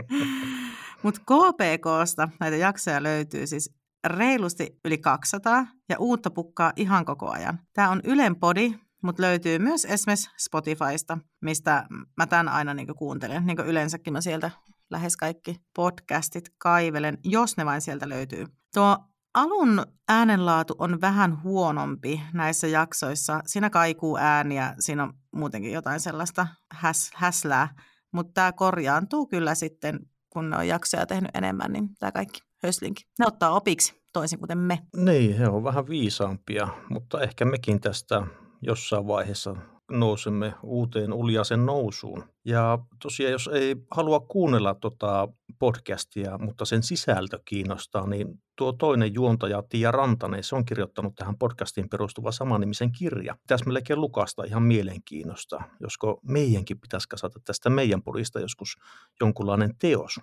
Mutta 1.03 1.21
KPKsta 1.21 2.29
näitä 2.41 2.57
jaksoja 2.57 3.03
löytyy 3.03 3.47
siis 3.47 3.75
reilusti 4.07 4.79
yli 4.85 4.99
200 4.99 5.67
ja 5.88 5.99
uutta 5.99 6.31
pukkaa 6.31 6.73
ihan 6.77 7.05
koko 7.05 7.31
ajan. 7.31 7.59
Tämä 7.73 7.91
on 7.91 8.01
Ylen 8.05 8.37
podi, 8.37 8.75
mutta 9.03 9.23
löytyy 9.23 9.59
myös 9.59 9.85
esimerkiksi 9.85 10.31
Spotifysta, 10.38 11.19
mistä 11.41 11.87
mä 12.17 12.27
tämän 12.27 12.49
aina 12.49 12.75
niin 12.75 12.95
kuuntelen. 12.97 13.47
Niin 13.47 13.59
yleensäkin 13.59 14.12
mä 14.12 14.21
sieltä 14.21 14.51
lähes 14.91 15.17
kaikki 15.17 15.57
podcastit 15.77 16.45
kaivelen, 16.59 17.19
jos 17.25 17.57
ne 17.57 17.65
vain 17.65 17.81
sieltä 17.81 18.09
löytyy. 18.09 18.47
Tuo 18.75 18.99
alun 19.35 19.87
äänenlaatu 20.09 20.75
on 20.79 21.01
vähän 21.01 21.43
huonompi 21.43 22.23
näissä 22.33 22.67
jaksoissa. 22.67 23.41
Siinä 23.47 23.71
kaikuu 23.71 24.17
ääniä, 24.17 24.75
siinä 24.79 25.03
on 25.03 25.12
muutenkin 25.37 25.73
jotain 25.73 26.01
sellaista 26.01 26.47
häs, 26.73 27.11
häslää, 27.15 27.69
mutta 28.12 28.33
tämä 28.35 28.53
korjaantuu 28.53 29.27
kyllä 29.27 29.55
sitten, 29.55 30.01
kun 30.31 30.51
ne 30.51 30.57
on 30.57 30.69
jaksoja 30.69 31.07
tehnyt 31.07 31.31
enemmän, 31.35 31.73
niin 31.73 31.88
tämä 31.99 32.12
kaikki 32.12 32.41
höslinki. 32.62 33.03
Ne 33.19 33.27
ottaa 33.27 33.51
opiksi, 33.51 34.03
toisin 34.12 34.38
kuten 34.38 34.59
me. 34.59 34.79
Niin, 34.97 35.38
he 35.38 35.49
on 35.49 35.65
vähän 35.65 35.88
viisaampia, 35.88 36.69
mutta 36.91 37.21
ehkä 37.21 37.45
mekin 37.45 37.81
tästä 37.81 38.23
jossain 38.62 39.07
vaiheessa 39.07 39.57
nousemme 39.90 40.55
uuteen 40.62 41.12
uljasen 41.12 41.66
nousuun. 41.66 42.25
Ja 42.44 42.79
tosiaan, 43.03 43.33
jos 43.33 43.51
ei 43.53 43.77
halua 43.90 44.20
kuunnella 44.20 44.75
tota 44.75 45.29
podcastia, 45.59 46.38
mutta 46.38 46.64
sen 46.64 46.83
sisältö 46.83 47.38
kiinnostaa, 47.44 48.07
niin 48.07 48.42
tuo 48.57 48.72
toinen 48.72 49.14
juontaja 49.14 49.62
Tiia 49.68 49.90
Rantanen, 49.90 50.44
se 50.44 50.57
on 50.57 50.64
kirjoittanut 50.64 51.14
tähän 51.14 51.38
podcastiin 51.38 51.88
perustuva 51.88 52.33
samanimisen 52.33 52.92
kirja. 52.92 53.37
Pitäisi 53.42 53.66
melkein 53.66 54.01
lukasta 54.01 54.44
ihan 54.44 54.62
mielenkiinnosta, 54.62 55.62
josko 55.81 56.20
meidänkin 56.29 56.81
pitäisi 56.81 57.09
kasata 57.09 57.40
tästä 57.44 57.70
meidän 57.70 58.03
podista 58.03 58.40
joskus 58.40 58.77
jonkunlainen 59.20 59.75
teos. 59.79 60.20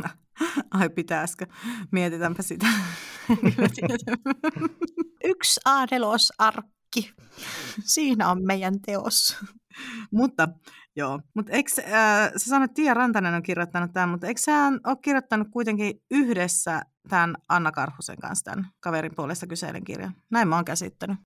Ai 0.70 0.90
pitäisikö? 0.90 1.46
Mietitäänpä 1.90 2.42
sitä. 2.42 2.66
Yksi 5.24 5.60
A4-arkku 5.68 6.74
kaikki. 6.94 7.14
Siinä 7.84 8.30
on 8.30 8.44
meidän 8.44 8.80
teos. 8.80 9.36
mutta 10.10 10.48
joo, 10.96 11.20
mutta 11.34 11.52
eikö, 11.52 11.70
äh, 11.78 12.32
sä 12.36 12.50
sanoit, 12.50 12.70
että 12.70 12.74
Tiia 12.74 12.94
Rantanen 12.94 13.34
on 13.34 13.42
kirjoittanut 13.42 13.92
tämän, 13.92 14.08
mutta 14.08 14.26
eikö 14.26 14.40
sä 14.40 14.72
ole 14.86 14.96
kirjoittanut 15.02 15.48
kuitenkin 15.50 16.02
yhdessä 16.10 16.82
tämän 17.08 17.34
Anna 17.48 17.72
Karhusen 17.72 18.16
kanssa 18.16 18.44
tämän 18.44 18.66
kaverin 18.80 19.14
puolesta 19.14 19.46
kyseinen 19.46 19.84
kirjan? 19.84 20.14
Näin 20.30 20.48
mä 20.48 20.56
oon 20.56 20.64
käsittänyt. 20.64 21.18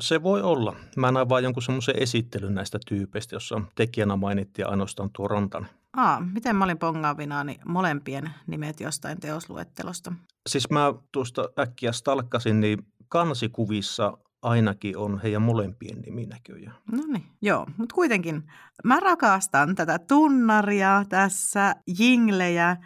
Se 0.00 0.22
voi 0.22 0.42
olla. 0.42 0.76
Mä 0.96 1.12
näin 1.12 1.28
vaan 1.28 1.42
jonkun 1.42 1.62
semmoisen 1.62 1.98
esittelyn 1.98 2.54
näistä 2.54 2.78
tyypeistä, 2.86 3.36
jossa 3.36 3.60
tekijänä 3.74 4.16
mainittiin 4.16 4.68
ainoastaan 4.68 5.10
tuo 5.16 5.28
Rantanen. 5.28 5.70
Aa, 5.96 6.20
miten 6.20 6.56
mä 6.56 6.64
olin 6.64 6.78
pongaavinaani 6.78 7.58
molempien 7.66 8.30
nimet 8.46 8.80
jostain 8.80 9.20
teosluettelosta? 9.20 10.12
Siis 10.48 10.70
mä 10.70 10.94
tuosta 11.12 11.48
äkkiä 11.58 11.92
stalkkasin, 11.92 12.60
niin 12.60 12.78
kansikuvissa 13.08 14.18
ainakin 14.42 14.96
on 14.96 15.20
heidän 15.22 15.42
molempien 15.42 16.00
nimi 16.00 16.26
näköjään. 16.26 16.76
No 16.92 17.02
niin, 17.06 17.24
joo. 17.42 17.66
Mutta 17.76 17.94
kuitenkin 17.94 18.42
mä 18.84 19.00
rakastan 19.00 19.74
tätä 19.74 19.98
tunnaria 19.98 21.04
tässä, 21.08 21.74
jinglejä, 21.98 22.76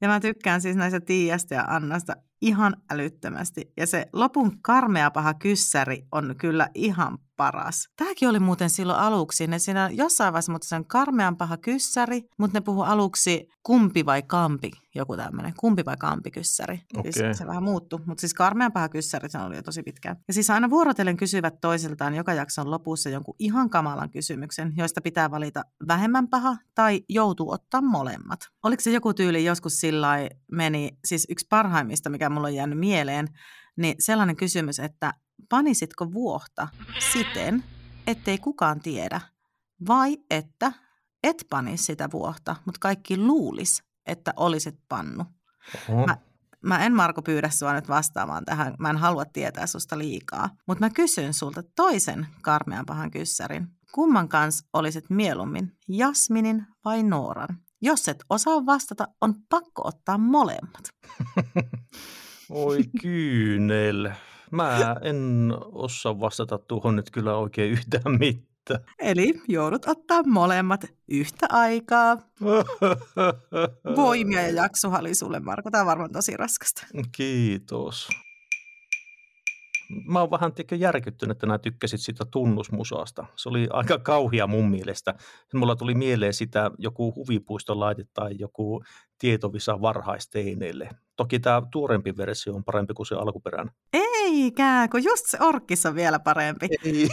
ja 0.00 0.08
mä 0.08 0.20
tykkään 0.20 0.60
siis 0.60 0.76
näistä 0.76 1.00
Tiiasta 1.00 1.54
ja 1.54 1.64
Annasta 1.68 2.12
ihan 2.40 2.76
älyttömästi. 2.90 3.72
Ja 3.76 3.86
se 3.86 4.06
lopun 4.12 4.62
karmea 4.62 5.10
paha 5.10 5.34
kyssäri 5.34 6.06
on 6.12 6.34
kyllä 6.38 6.68
ihan 6.74 7.18
paras. 7.38 7.88
Tämäkin 7.96 8.28
oli 8.28 8.38
muuten 8.38 8.70
silloin 8.70 8.98
aluksi. 8.98 9.46
Ne 9.46 9.58
siinä 9.58 9.90
jossain 9.92 10.32
vaiheessa, 10.32 10.52
mutta 10.52 10.68
se 10.68 10.76
on 10.76 10.86
karmean 10.86 11.36
paha 11.36 11.56
kyssäri, 11.56 12.22
mutta 12.38 12.58
ne 12.58 12.60
puhuu 12.60 12.82
aluksi 12.82 13.48
kumpi 13.62 14.06
vai 14.06 14.22
kampi, 14.22 14.70
joku 14.94 15.16
tämmöinen. 15.16 15.52
Kumpi 15.58 15.84
vai 15.84 15.96
kampi 15.96 16.30
kyssäri. 16.30 16.80
Okay. 16.96 17.12
Siis 17.12 17.38
se 17.38 17.46
vähän 17.46 17.62
muuttui, 17.62 18.00
mutta 18.06 18.20
siis 18.20 18.34
karmean 18.34 18.72
paha 18.72 18.88
kyssäri 18.88 19.30
se 19.30 19.38
oli 19.38 19.56
jo 19.56 19.62
tosi 19.62 19.82
pitkään. 19.82 20.16
Ja 20.28 20.34
siis 20.34 20.50
aina 20.50 20.70
vuorotellen 20.70 21.16
kysyvät 21.16 21.60
toisiltaan 21.60 22.14
joka 22.14 22.34
jakson 22.34 22.70
lopussa 22.70 23.08
jonkun 23.08 23.34
ihan 23.38 23.70
kamalan 23.70 24.10
kysymyksen, 24.10 24.72
joista 24.76 25.00
pitää 25.00 25.30
valita 25.30 25.62
vähemmän 25.88 26.28
paha 26.28 26.56
tai 26.74 27.00
joutuu 27.08 27.50
ottaa 27.50 27.80
molemmat. 27.80 28.40
Oliko 28.62 28.80
se 28.80 28.90
joku 28.90 29.14
tyyli 29.14 29.44
joskus 29.44 29.80
sillä 29.80 30.28
meni, 30.52 30.90
siis 31.04 31.26
yksi 31.30 31.46
parhaimmista, 31.50 32.10
mikä 32.10 32.30
mulla 32.30 32.46
on 32.46 32.54
jäänyt 32.54 32.78
mieleen, 32.78 33.28
niin 33.76 33.94
sellainen 33.98 34.36
kysymys, 34.36 34.78
että 34.78 35.14
panisitko 35.48 36.12
vuohta 36.12 36.68
siten, 37.12 37.64
ettei 38.06 38.38
kukaan 38.38 38.80
tiedä, 38.80 39.20
vai 39.88 40.18
että 40.30 40.72
et 41.22 41.46
panisi 41.50 41.84
sitä 41.84 42.08
vuohta, 42.12 42.56
mutta 42.64 42.78
kaikki 42.80 43.16
luulis, 43.16 43.82
että 44.06 44.32
olisit 44.36 44.78
pannu. 44.88 45.24
Mä, 46.06 46.16
mä 46.62 46.84
en 46.86 46.94
Marko 46.94 47.22
pyydä 47.22 47.50
sua 47.50 47.72
nyt 47.72 47.88
vastaamaan 47.88 48.44
tähän, 48.44 48.74
mä 48.78 48.90
en 48.90 48.96
halua 48.96 49.24
tietää 49.24 49.66
susta 49.66 49.98
liikaa, 49.98 50.50
mutta 50.66 50.84
mä 50.84 50.90
kysyn 50.90 51.34
sulta 51.34 51.62
toisen 51.76 52.26
karmean 52.42 52.86
pahan 52.86 53.10
kyssärin. 53.10 53.68
Kumman 53.92 54.28
kanssa 54.28 54.66
olisit 54.72 55.10
mieluummin, 55.10 55.72
Jasminin 55.88 56.66
vai 56.84 57.02
Nooran? 57.02 57.58
Jos 57.82 58.08
et 58.08 58.24
osaa 58.30 58.66
vastata, 58.66 59.08
on 59.20 59.34
pakko 59.48 59.82
ottaa 59.84 60.18
molemmat. 60.18 60.88
Oi 62.50 62.84
kyynel. 63.00 64.10
Mä 64.50 64.96
en 65.02 65.52
osaa 65.72 66.20
vastata 66.20 66.58
tuohon 66.58 66.96
nyt 66.96 67.10
kyllä 67.10 67.36
oikein 67.36 67.70
yhtään 67.70 68.18
mitään. 68.18 68.48
Eli 68.98 69.34
joudut 69.48 69.88
ottaa 69.88 70.22
molemmat 70.22 70.84
yhtä 71.08 71.46
aikaa. 71.50 72.16
Voimia 73.96 74.42
ja 74.42 74.50
jaksohali 74.54 75.14
sulle, 75.14 75.40
Marko. 75.40 75.70
Tämä 75.70 75.80
on 75.82 75.86
varmaan 75.86 76.12
tosi 76.12 76.36
raskasta. 76.36 76.86
Kiitos. 77.16 78.08
Mä 80.06 80.20
oon 80.20 80.30
vähän 80.30 80.52
tiedä, 80.52 80.76
järkyttynyt, 80.76 81.36
että 81.36 81.46
nää 81.46 81.58
tykkäsit 81.58 82.00
sitä 82.00 82.24
tunnusmusasta. 82.30 83.26
Se 83.36 83.48
oli 83.48 83.68
aika 83.70 83.98
kauhia 83.98 84.46
mun 84.46 84.70
mielestä. 84.70 85.14
Mulla 85.54 85.76
tuli 85.76 85.94
mieleen 85.94 86.34
sitä 86.34 86.70
joku 86.78 87.14
huvipuistolaite 87.14 88.04
tai 88.14 88.34
joku 88.38 88.82
tietovisa 89.18 89.80
varhaisteineille. 89.80 90.88
Toki 91.16 91.40
tämä 91.40 91.62
tuorempi 91.72 92.16
versio 92.16 92.54
on 92.54 92.64
parempi 92.64 92.94
kuin 92.94 93.06
se 93.06 93.14
alkuperäinen. 93.14 93.74
Eikä, 94.28 94.88
kun 94.90 95.04
just 95.04 95.26
se 95.26 95.38
orkkis 95.40 95.86
on 95.86 95.94
vielä 95.94 96.18
parempi. 96.18 96.68
Ei. 96.84 97.08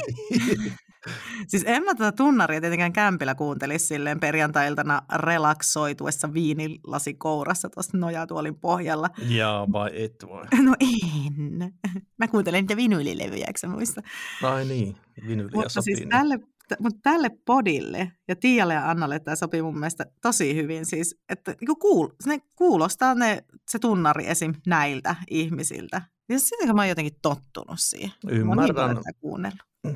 siis 1.48 1.64
en 1.66 1.84
mä 1.84 1.96
tätä 1.96 2.12
tunnaria 2.12 2.62
tietenkään 2.62 2.94
kämpillä 2.94 3.36
kuuntelisi 3.36 3.88
silleen 3.88 4.20
perjantailtana 4.20 5.02
relaksoituessa 5.16 6.34
viinilasi 6.34 7.14
kourassa 7.14 7.70
tuossa 7.70 7.98
nojatuolin 7.98 8.56
pohjalla. 8.56 9.10
Jaa, 9.28 9.72
vai 9.72 9.92
et 9.94 10.16
voi? 10.28 10.46
No 10.64 10.76
en. 10.80 11.74
Mä 12.18 12.28
kuuntelen 12.28 12.64
niitä 12.64 12.76
vinyylilevyjä, 12.76 13.46
eikö 13.48 13.68
muista? 13.68 14.02
Ai 14.44 14.66
niin, 14.66 14.98
vinyyli 15.28 15.52
Mutta 15.54 15.82
siis 15.82 16.04
tälle, 16.10 16.40
mutta 16.80 17.00
tälle 17.04 17.30
podille 17.46 18.12
ja 18.28 18.36
Tialle 18.36 18.74
ja 18.74 18.90
Annalle 18.90 19.20
tämä 19.20 19.36
sopii 19.36 19.62
mun 19.62 19.80
mielestä 19.80 20.06
tosi 20.22 20.56
hyvin. 20.56 20.86
Siis, 20.86 21.20
että 21.30 21.56
niin 21.62 21.80
kuul, 21.80 22.08
ne 22.26 22.40
kuulostaa 22.56 23.16
ne, 23.16 23.44
se 23.70 23.80
tunnari 23.80 24.28
esim. 24.28 24.54
näiltä 24.68 25.16
ihmisiltä. 25.30 26.02
Ja 26.30 26.40
sitten 26.40 26.76
mä 26.76 26.82
oon 26.82 26.90
jotenkin 26.90 27.20
tottunut 27.22 27.78
siihen. 27.80 28.12
Ymmärrän. 28.30 28.98
Mä 29.44 29.52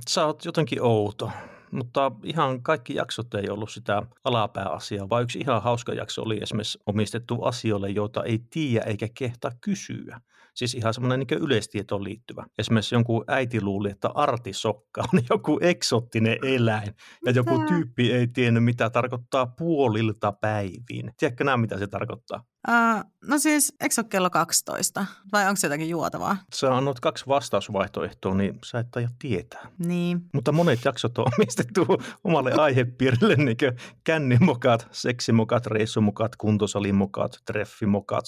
Sä 0.09 0.25
oot 0.25 0.45
jotenkin 0.45 0.81
outo 0.81 1.31
mutta 1.71 2.11
ihan 2.23 2.63
kaikki 2.63 2.95
jaksot 2.95 3.33
ei 3.33 3.49
ollut 3.49 3.71
sitä 3.71 4.01
alapääasiaa, 4.23 5.09
vaan 5.09 5.23
yksi 5.23 5.39
ihan 5.39 5.63
hauska 5.63 5.93
jakso 5.93 6.21
oli 6.21 6.39
esimerkiksi 6.41 6.79
omistettu 6.85 7.41
asioille, 7.41 7.89
joita 7.89 8.23
ei 8.23 8.39
tiedä 8.49 8.85
eikä 8.85 9.07
kehtaa 9.13 9.51
kysyä. 9.61 10.21
Siis 10.59 10.73
ihan 10.73 10.93
semmoinen 10.93 11.19
niin 11.19 11.43
yleistietoon 11.43 12.03
liittyvä. 12.03 12.45
Esimerkiksi 12.57 12.95
jonkun 12.95 13.23
äiti 13.27 13.61
luuli, 13.61 13.89
että 13.89 14.09
artisokka 14.15 15.03
on 15.13 15.21
joku 15.29 15.59
eksottinen 15.61 16.37
eläin 16.43 16.95
ja 17.25 17.31
joku 17.31 17.63
tyyppi 17.67 18.11
ei 18.11 18.27
tiennyt, 18.27 18.63
mitä 18.63 18.89
tarkoittaa 18.89 19.47
puolilta 19.47 20.31
päiviin. 20.31 21.11
Tiedätkö 21.17 21.43
nämä, 21.43 21.57
mitä 21.57 21.77
se 21.77 21.87
tarkoittaa? 21.87 22.43
Uh, 22.67 23.03
no 23.27 23.37
siis, 23.37 23.75
eikö 23.81 23.95
se 23.95 24.01
ole 24.01 24.07
kello 24.09 24.29
12? 24.29 25.05
Vai 25.31 25.47
onko 25.47 25.55
se 25.55 25.67
jotakin 25.67 25.89
juotavaa? 25.89 26.37
Sä 26.53 26.75
annot 26.77 26.99
kaksi 26.99 27.27
vastausvaihtoehtoa, 27.27 28.35
niin 28.35 28.59
sä 28.65 28.79
et 28.79 28.95
aja 28.95 29.09
tietää. 29.19 29.67
Niin. 29.85 30.21
Mutta 30.33 30.51
monet 30.51 30.79
jaksot 30.85 31.17
on 31.17 31.25
omistettu 31.39 31.87
omalle 32.23 32.51
aihepiirille, 32.51 33.35
niin 33.35 33.57
kuin 33.57 33.71
kännimokat, 34.03 34.87
seksimokat, 34.91 35.65
reissumukat, 35.65 36.35
kuntosalimokat, 36.35 37.31
treffimokat. 37.45 38.25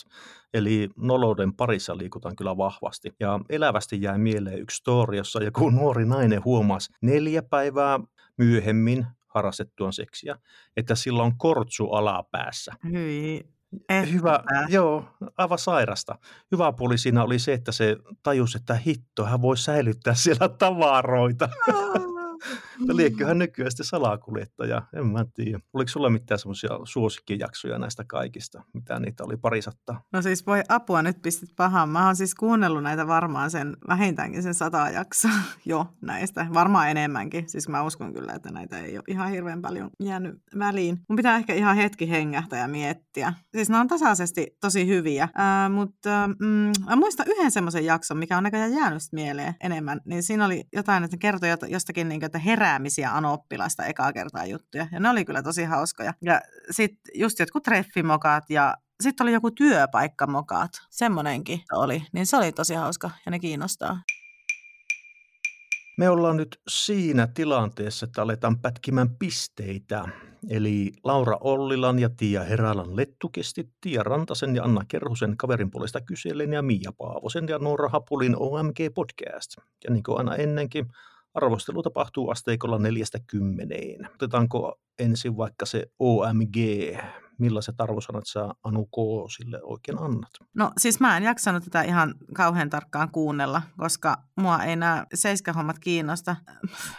Eli 0.53 0.89
nolouden 0.97 1.53
parissa 1.53 1.97
liikutaan 1.97 2.35
kyllä 2.35 2.57
vahvasti. 2.57 3.15
Ja 3.19 3.39
elävästi 3.49 4.01
jäi 4.01 4.17
mieleen 4.17 4.59
yksi 4.59 4.77
story, 4.77 5.17
jossa 5.17 5.43
joku 5.43 5.69
nuori 5.79 6.05
nainen 6.05 6.45
huomasi 6.45 6.93
neljä 7.01 7.41
päivää 7.41 7.99
myöhemmin 8.37 9.05
harrastettuaan 9.27 9.93
seksiä, 9.93 10.37
että 10.77 10.95
sillä 10.95 11.23
on 11.23 11.37
kortsu 11.37 11.89
alapäässä. 11.89 12.71
Hyi. 12.91 13.43
Että. 13.89 14.11
Hyvä, 14.11 14.43
joo, 14.69 15.05
aivan 15.37 15.59
sairasta. 15.59 16.17
Hyvä 16.51 16.71
puoli 16.71 16.97
siinä 16.97 17.23
oli 17.23 17.39
se, 17.39 17.53
että 17.53 17.71
se 17.71 17.97
tajusi, 18.23 18.57
että 18.57 18.73
hitto, 18.73 19.25
hän 19.25 19.41
voi 19.41 19.57
säilyttää 19.57 20.13
siellä 20.13 20.49
tavaroita. 20.49 21.49
Liekköhän 22.87 23.39
nykyään 23.39 23.71
sitten 23.71 23.85
salakuljettaja, 23.85 24.81
en 24.93 25.07
mä 25.07 25.25
tiedä. 25.33 25.59
Oliko 25.73 25.87
sulla 25.87 26.09
mitään 26.09 26.39
semmoisia 26.39 26.69
suosikkijaksoja 26.83 27.79
näistä 27.79 28.03
kaikista, 28.07 28.63
mitä 28.73 28.99
niitä 28.99 29.23
oli 29.23 29.37
parisattaa? 29.37 30.03
No 30.13 30.21
siis 30.21 30.45
voi 30.45 30.63
apua, 30.69 31.01
nyt 31.01 31.21
pistit 31.21 31.49
pahaan. 31.55 31.89
Mä 31.89 32.05
oon 32.05 32.15
siis 32.15 32.35
kuunnellut 32.35 32.83
näitä 32.83 33.07
varmaan 33.07 33.51
sen, 33.51 33.77
vähintäänkin 33.87 34.43
sen 34.43 34.53
sata 34.53 34.89
jaksoa 34.89 35.31
jo 35.65 35.85
näistä, 36.01 36.47
varmaan 36.53 36.89
enemmänkin. 36.89 37.49
Siis 37.49 37.69
mä 37.69 37.83
uskon 37.83 38.13
kyllä, 38.13 38.33
että 38.33 38.51
näitä 38.51 38.79
ei 38.79 38.97
ole 38.97 39.03
ihan 39.07 39.29
hirveän 39.29 39.61
paljon 39.61 39.89
jäänyt 39.99 40.35
väliin. 40.59 40.99
Mun 41.09 41.15
pitää 41.15 41.37
ehkä 41.37 41.53
ihan 41.53 41.75
hetki 41.75 42.09
hengähtää 42.09 42.59
ja 42.59 42.67
miettiä. 42.67 43.33
Siis 43.55 43.69
ne 43.69 43.77
on 43.77 43.87
tasaisesti 43.87 44.57
tosi 44.61 44.87
hyviä, 44.87 45.23
äh, 45.23 45.71
mutta 45.71 46.29
mm, 46.39 46.71
mä 46.85 46.95
muistan 46.95 47.27
yhden 47.29 47.51
semmoisen 47.51 47.85
jakson, 47.85 48.17
mikä 48.17 48.37
on 48.37 48.43
näköjään 48.43 48.73
jäänyt 48.73 49.01
mieleen 49.11 49.55
enemmän. 49.63 50.01
Niin 50.05 50.23
siinä 50.23 50.45
oli 50.45 50.63
jotain, 50.73 51.03
että 51.03 51.17
kertoi 51.17 51.49
jostakin, 51.67 52.09
niin 52.09 52.19
kuin, 52.19 52.25
että 52.25 52.39
herää 52.39 52.70
heräämisiä 52.71 53.15
anoppilasta 53.15 53.85
ekaa 53.85 54.13
kertaa 54.13 54.45
juttuja. 54.45 54.87
Ja 54.91 54.99
ne 54.99 55.09
oli 55.09 55.25
kyllä 55.25 55.43
tosi 55.43 55.63
hauskoja. 55.63 56.13
Ja 56.21 56.41
sitten 56.71 57.11
just 57.13 57.39
jotkut 57.39 57.63
treffimokaat 57.63 58.49
ja 58.49 58.75
sitten 59.01 59.23
oli 59.25 59.33
joku 59.33 59.51
työpaikkamokaat. 59.51 60.71
Semmonenkin 60.89 61.61
oli. 61.71 62.03
Niin 62.13 62.25
se 62.25 62.37
oli 62.37 62.51
tosi 62.51 62.73
hauska 62.73 63.09
ja 63.25 63.31
ne 63.31 63.39
kiinnostaa. 63.39 64.01
Me 65.97 66.09
ollaan 66.09 66.37
nyt 66.37 66.61
siinä 66.67 67.27
tilanteessa, 67.27 68.05
että 68.05 68.21
aletaan 68.21 68.59
pätkimään 68.59 69.09
pisteitä. 69.19 70.05
Eli 70.49 70.91
Laura 71.03 71.37
Ollilan 71.41 71.99
ja 71.99 72.09
Tiia 72.09 72.43
Heralan 72.43 72.95
lettukesti, 72.95 73.69
Tiia 73.81 74.03
Rantasen 74.03 74.55
ja 74.55 74.63
Anna 74.63 74.81
Kerhusen 74.87 75.37
kaverin 75.37 75.71
puolesta 75.71 76.01
kysellen 76.01 76.53
ja 76.53 76.61
Miia 76.61 76.91
Paavosen 76.97 77.47
ja 77.47 77.59
Noora 77.59 77.89
Hapulin 77.89 78.35
OMG 78.37 78.77
Podcast. 78.95 79.51
Ja 79.83 79.91
niin 79.93 80.03
kuin 80.03 80.17
aina 80.17 80.35
ennenkin, 80.35 80.85
Arvostelu 81.33 81.83
tapahtuu 81.83 82.29
asteikolla 82.29 82.77
neljästä 82.77 83.19
kymmeneen. 83.27 84.09
Otetaanko 84.15 84.79
ensin 84.99 85.37
vaikka 85.37 85.65
se 85.65 85.85
OMG, 85.99 86.55
millaiset 87.39 87.81
arvosanat 87.81 88.23
sä 88.27 88.49
Anu 88.63 88.85
K. 88.85 88.95
sille 89.35 89.59
oikein 89.63 89.99
annat? 89.99 90.29
No 90.55 90.71
siis 90.77 90.99
mä 90.99 91.17
en 91.17 91.23
jaksanut 91.23 91.63
tätä 91.63 91.81
ihan 91.81 92.15
kauhean 92.33 92.69
tarkkaan 92.69 93.11
kuunnella, 93.11 93.61
koska 93.77 94.17
mua 94.35 94.63
ei 94.63 94.75
nämä 94.75 95.05
seiskahommat 95.13 95.79
kiinnosta. 95.79 96.35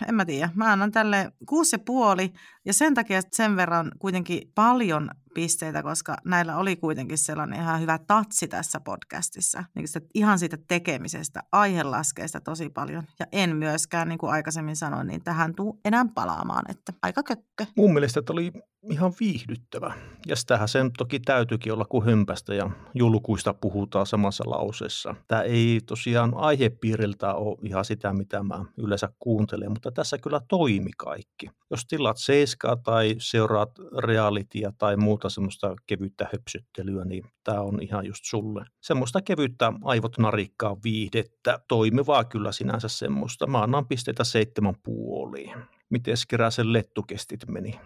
En 0.08 0.14
mä 0.14 0.24
tiedä. 0.24 0.50
Mä 0.54 0.72
annan 0.72 0.92
tälle 0.92 1.32
kuusi 1.48 1.76
ja 1.76 1.80
puoli 1.86 2.32
ja 2.64 2.72
sen 2.72 2.94
takia 2.94 3.20
sen 3.32 3.56
verran 3.56 3.92
kuitenkin 3.98 4.52
paljon 4.54 5.10
pisteitä, 5.34 5.82
koska 5.82 6.16
näillä 6.24 6.56
oli 6.56 6.76
kuitenkin 6.76 7.18
sellainen 7.18 7.60
ihan 7.60 7.80
hyvä 7.80 7.98
tatsi 8.06 8.48
tässä 8.48 8.80
podcastissa. 8.80 9.64
Niin 9.74 9.88
sitä, 9.88 10.00
ihan 10.14 10.38
siitä 10.38 10.58
tekemisestä, 10.68 11.40
aihelaskeesta 11.52 12.40
tosi 12.40 12.68
paljon. 12.68 13.04
Ja 13.18 13.26
en 13.32 13.56
myöskään, 13.56 14.08
niin 14.08 14.18
kuin 14.18 14.32
aikaisemmin 14.32 14.76
sanoin, 14.76 15.06
niin 15.06 15.24
tähän 15.24 15.54
tuu 15.54 15.80
enää 15.84 16.06
palaamaan, 16.14 16.70
että 16.70 16.92
aika 17.02 17.22
kökkö. 17.22 17.66
Mun 17.76 17.92
mielestä 17.92 18.20
että 18.20 18.32
oli 18.32 18.52
ihan 18.90 19.12
viihdyttävä. 19.20 19.94
Ja 20.26 20.36
sitähän 20.36 20.68
sen 20.68 20.90
toki 20.98 21.20
täytyykin 21.20 21.72
olla 21.72 21.84
kuin 21.84 22.04
hömpästä 22.04 22.54
ja 22.54 22.70
julkuista 22.94 23.54
puhutaan 23.54 24.06
samassa 24.06 24.44
lauseessa. 24.46 25.14
Tämä 25.28 25.42
ei 25.42 25.80
tosiaan 25.86 26.32
aihepiiriltä 26.36 27.34
ole 27.34 27.58
ihan 27.62 27.84
sitä, 27.84 28.12
mitä 28.12 28.42
mä 28.42 28.64
yleensä 28.76 29.08
kuuntelen, 29.18 29.70
mutta 29.70 29.92
tässä 29.92 30.18
kyllä 30.18 30.40
toimi 30.48 30.90
kaikki. 30.96 31.50
Jos 31.70 31.86
tilaat 31.86 32.16
seiskaa 32.52 32.76
tai 32.76 33.14
seuraat 33.18 33.70
realitia 33.98 34.72
tai 34.78 34.96
muuta 34.96 35.28
semmoista 35.28 35.76
kevyttä 35.86 36.28
höpsyttelyä, 36.32 37.04
niin 37.04 37.24
tämä 37.44 37.60
on 37.60 37.82
ihan 37.82 38.06
just 38.06 38.24
sulle. 38.24 38.64
Semmoista 38.80 39.22
kevyttä 39.22 39.72
aivot 39.84 40.18
narikkaa 40.18 40.76
viihdettä, 40.84 41.58
toimivaa 41.68 42.24
kyllä 42.24 42.52
sinänsä 42.52 42.88
semmoista. 42.88 43.46
Mä 43.46 43.62
annan 43.62 43.86
pisteitä 43.86 44.24
seitsemän 44.24 44.74
puoliin. 44.82 45.54
Miten 45.90 46.16
Keräsen 46.28 46.72
lettukestit 46.72 47.40
meni? 47.48 47.80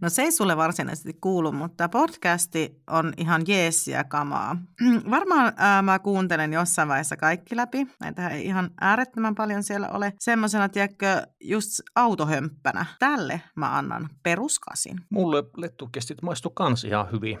No 0.00 0.10
se 0.10 0.22
ei 0.22 0.32
sulle 0.32 0.56
varsinaisesti 0.56 1.12
kuulu, 1.20 1.52
mutta 1.52 1.88
podcasti 1.88 2.82
on 2.86 3.12
ihan 3.16 3.42
jeesiä 3.46 4.04
kamaa. 4.04 4.56
Varmaan 5.10 5.52
ää, 5.56 5.82
mä 5.82 5.98
kuuntelen 5.98 6.52
jossain 6.52 6.88
vaiheessa 6.88 7.16
kaikki 7.16 7.56
läpi. 7.56 7.86
Näitä 8.00 8.28
ei 8.28 8.46
ihan 8.46 8.70
äärettömän 8.80 9.34
paljon 9.34 9.62
siellä 9.62 9.88
ole. 9.88 10.12
Semmoisena, 10.18 10.68
tiedätkö, 10.68 11.26
just 11.40 11.70
autohömppänä. 11.94 12.86
Tälle 12.98 13.42
mä 13.54 13.76
annan 13.76 14.08
peruskasin. 14.22 15.00
Mulle 15.10 15.44
lettukestit 15.56 16.22
maistu 16.22 16.50
kans 16.50 16.84
ihan 16.84 17.12
hyvin. 17.12 17.38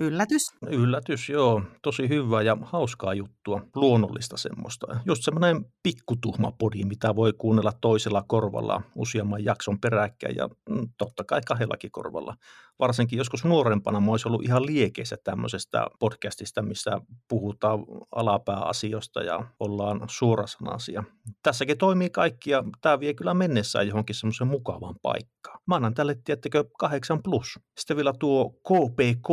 Yllätys. 0.00 0.42
Yllätys, 0.66 1.28
joo. 1.28 1.62
Tosi 1.82 2.08
hyvää 2.08 2.42
ja 2.42 2.56
hauskaa 2.62 3.14
juttua. 3.14 3.60
Luonnollista 3.74 4.36
semmoista. 4.36 4.86
Just 5.06 5.24
semmoinen 5.24 5.64
pikkutuhma 5.82 6.52
podi, 6.52 6.84
mitä 6.84 7.16
voi 7.16 7.32
kuunnella 7.32 7.72
toisella 7.80 8.24
korvalla 8.26 8.82
useamman 8.94 9.44
jakson 9.44 9.80
peräkkäin 9.80 10.36
ja 10.36 10.48
mm, 10.70 10.88
totta 10.98 11.24
kai 11.24 11.40
kahdellakin 11.46 11.90
korvalla. 11.92 12.36
Varsinkin 12.78 13.16
joskus 13.16 13.44
nuorempana 13.44 14.00
mä 14.00 14.10
olisi 14.10 14.28
ollut 14.28 14.44
ihan 14.44 14.66
liekeissä 14.66 15.16
tämmöisestä 15.24 15.86
podcastista, 15.98 16.62
missä 16.62 16.90
puhutaan 17.28 17.78
alapääasioista 18.14 19.22
ja 19.22 19.44
ollaan 19.60 20.00
suorasanaisia. 20.10 21.04
Tässäkin 21.42 21.78
toimii 21.78 22.10
kaikki 22.10 22.50
ja 22.50 22.64
tämä 22.80 23.00
vie 23.00 23.14
kyllä 23.14 23.34
mennessään 23.34 23.88
johonkin 23.88 24.16
semmoisen 24.16 24.46
mukavan 24.46 24.94
paikkaan. 25.02 25.60
Mä 25.66 25.74
annan 25.74 25.94
tälle, 25.94 26.16
tiettekö, 26.24 26.64
8 26.78 27.22
plus. 27.22 27.58
Sitten 27.78 27.96
vielä 27.96 28.12
tuo 28.18 28.50
KPK, 28.50 29.28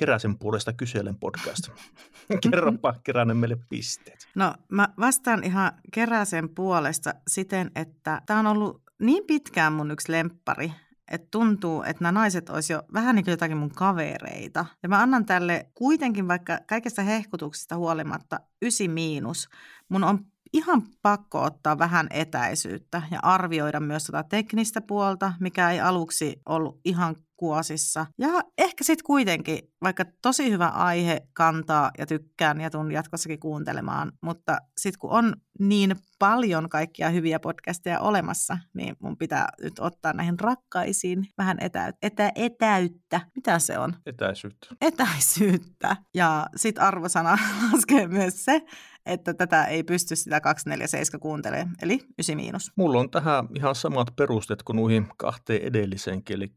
Keräsen 0.00 0.38
puolesta 0.38 0.72
kyselen 0.72 1.16
podcast. 1.16 1.68
Kerropa 2.50 2.94
Keränen 3.04 3.36
meille 3.36 3.58
pisteet. 3.68 4.28
No 4.34 4.54
mä 4.72 4.88
vastaan 4.98 5.44
ihan 5.44 5.72
Keräsen 5.92 6.48
puolesta 6.48 7.14
siten, 7.28 7.70
että 7.74 8.22
tämä 8.26 8.40
on 8.40 8.46
ollut 8.46 8.82
niin 9.02 9.24
pitkään 9.26 9.72
mun 9.72 9.90
yksi 9.90 10.12
lemppari, 10.12 10.72
että 11.10 11.28
tuntuu, 11.30 11.82
että 11.82 12.04
nämä 12.04 12.20
naiset 12.20 12.50
olisi 12.50 12.72
jo 12.72 12.82
vähän 12.94 13.14
niin 13.14 13.24
kuin 13.24 13.32
jotakin 13.32 13.56
mun 13.56 13.70
kavereita. 13.70 14.66
Ja 14.82 14.88
mä 14.88 15.02
annan 15.02 15.26
tälle 15.26 15.66
kuitenkin 15.74 16.28
vaikka 16.28 16.58
kaikesta 16.68 17.02
hehkutuksesta 17.02 17.76
huolimatta 17.76 18.40
ysi 18.62 18.88
miinus. 18.88 19.48
Mun 19.88 20.04
on 20.04 20.18
ihan 20.52 20.82
pakko 21.02 21.42
ottaa 21.42 21.78
vähän 21.78 22.06
etäisyyttä 22.10 23.02
ja 23.10 23.18
arvioida 23.22 23.80
myös 23.80 24.04
sitä 24.04 24.22
teknistä 24.22 24.80
puolta, 24.80 25.32
mikä 25.40 25.70
ei 25.70 25.80
aluksi 25.80 26.40
ollut 26.46 26.80
ihan 26.84 27.16
kuosissa. 27.40 28.06
Ja 28.18 28.28
ehkä 28.58 28.84
sitten 28.84 29.04
kuitenkin, 29.06 29.58
vaikka 29.82 30.04
tosi 30.22 30.50
hyvä 30.50 30.66
aihe 30.66 31.20
kantaa 31.32 31.90
ja 31.98 32.06
tykkään 32.06 32.60
ja 32.60 32.70
tuun 32.70 32.92
jatkossakin 32.92 33.40
kuuntelemaan, 33.40 34.12
mutta 34.22 34.58
sitten 34.76 34.98
kun 34.98 35.10
on 35.10 35.34
niin 35.58 35.96
paljon 36.18 36.68
kaikkia 36.68 37.10
hyviä 37.10 37.40
podcasteja 37.40 38.00
olemassa, 38.00 38.58
niin 38.74 38.96
mun 38.98 39.16
pitää 39.16 39.48
nyt 39.62 39.78
ottaa 39.78 40.12
näihin 40.12 40.40
rakkaisiin 40.40 41.26
vähän 41.38 41.56
etä, 41.60 41.92
etä, 42.02 42.32
etäyttä. 42.34 43.20
Mitä 43.34 43.58
se 43.58 43.78
on? 43.78 43.94
Etäisyyttä. 44.06 44.66
Etäisyyttä. 44.80 45.96
Ja 46.14 46.46
sitten 46.56 46.84
arvosana 46.84 47.38
laskee 47.72 48.08
myös 48.08 48.44
se, 48.44 48.62
että 49.06 49.34
tätä 49.34 49.64
ei 49.64 49.82
pysty 49.82 50.16
sitä 50.16 50.40
247 50.40 51.20
kuuntelemaan, 51.20 51.76
eli 51.82 52.00
9 52.18 52.36
miinus. 52.36 52.72
Mulla 52.76 53.00
on 53.00 53.10
tähän 53.10 53.48
ihan 53.56 53.74
samat 53.74 54.16
perusteet 54.16 54.62
kuin 54.62 54.76
noihin 54.76 55.06
kahteen 55.16 55.62
edelliseenkin, 55.62 56.36
eli 56.36 56.52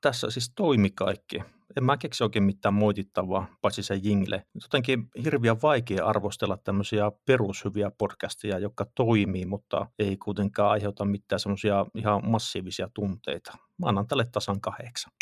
tässä 0.00 0.30
siis 0.30 0.52
toimi 0.56 0.90
kaikki. 0.90 1.42
En 1.76 1.84
mä 1.84 1.96
keksi 1.96 2.24
oikein 2.24 2.42
mitään 2.42 2.74
moitittavaa, 2.74 3.46
paitsi 3.60 3.82
se 3.82 3.94
jingle. 3.94 4.44
Jotenkin 4.62 5.08
hirviän 5.24 5.62
vaikea 5.62 6.06
arvostella 6.06 6.56
tämmöisiä 6.56 7.12
perushyviä 7.26 7.90
podcasteja, 7.98 8.58
jotka 8.58 8.86
toimii, 8.94 9.46
mutta 9.46 9.86
ei 9.98 10.16
kuitenkaan 10.16 10.70
aiheuta 10.70 11.04
mitään 11.04 11.40
semmoisia 11.40 11.86
ihan 11.94 12.30
massiivisia 12.30 12.88
tunteita. 12.94 13.52
Mä 13.78 13.88
annan 13.88 14.06
tälle 14.06 14.24
tasan 14.32 14.60
kahdeksan. 14.60 15.12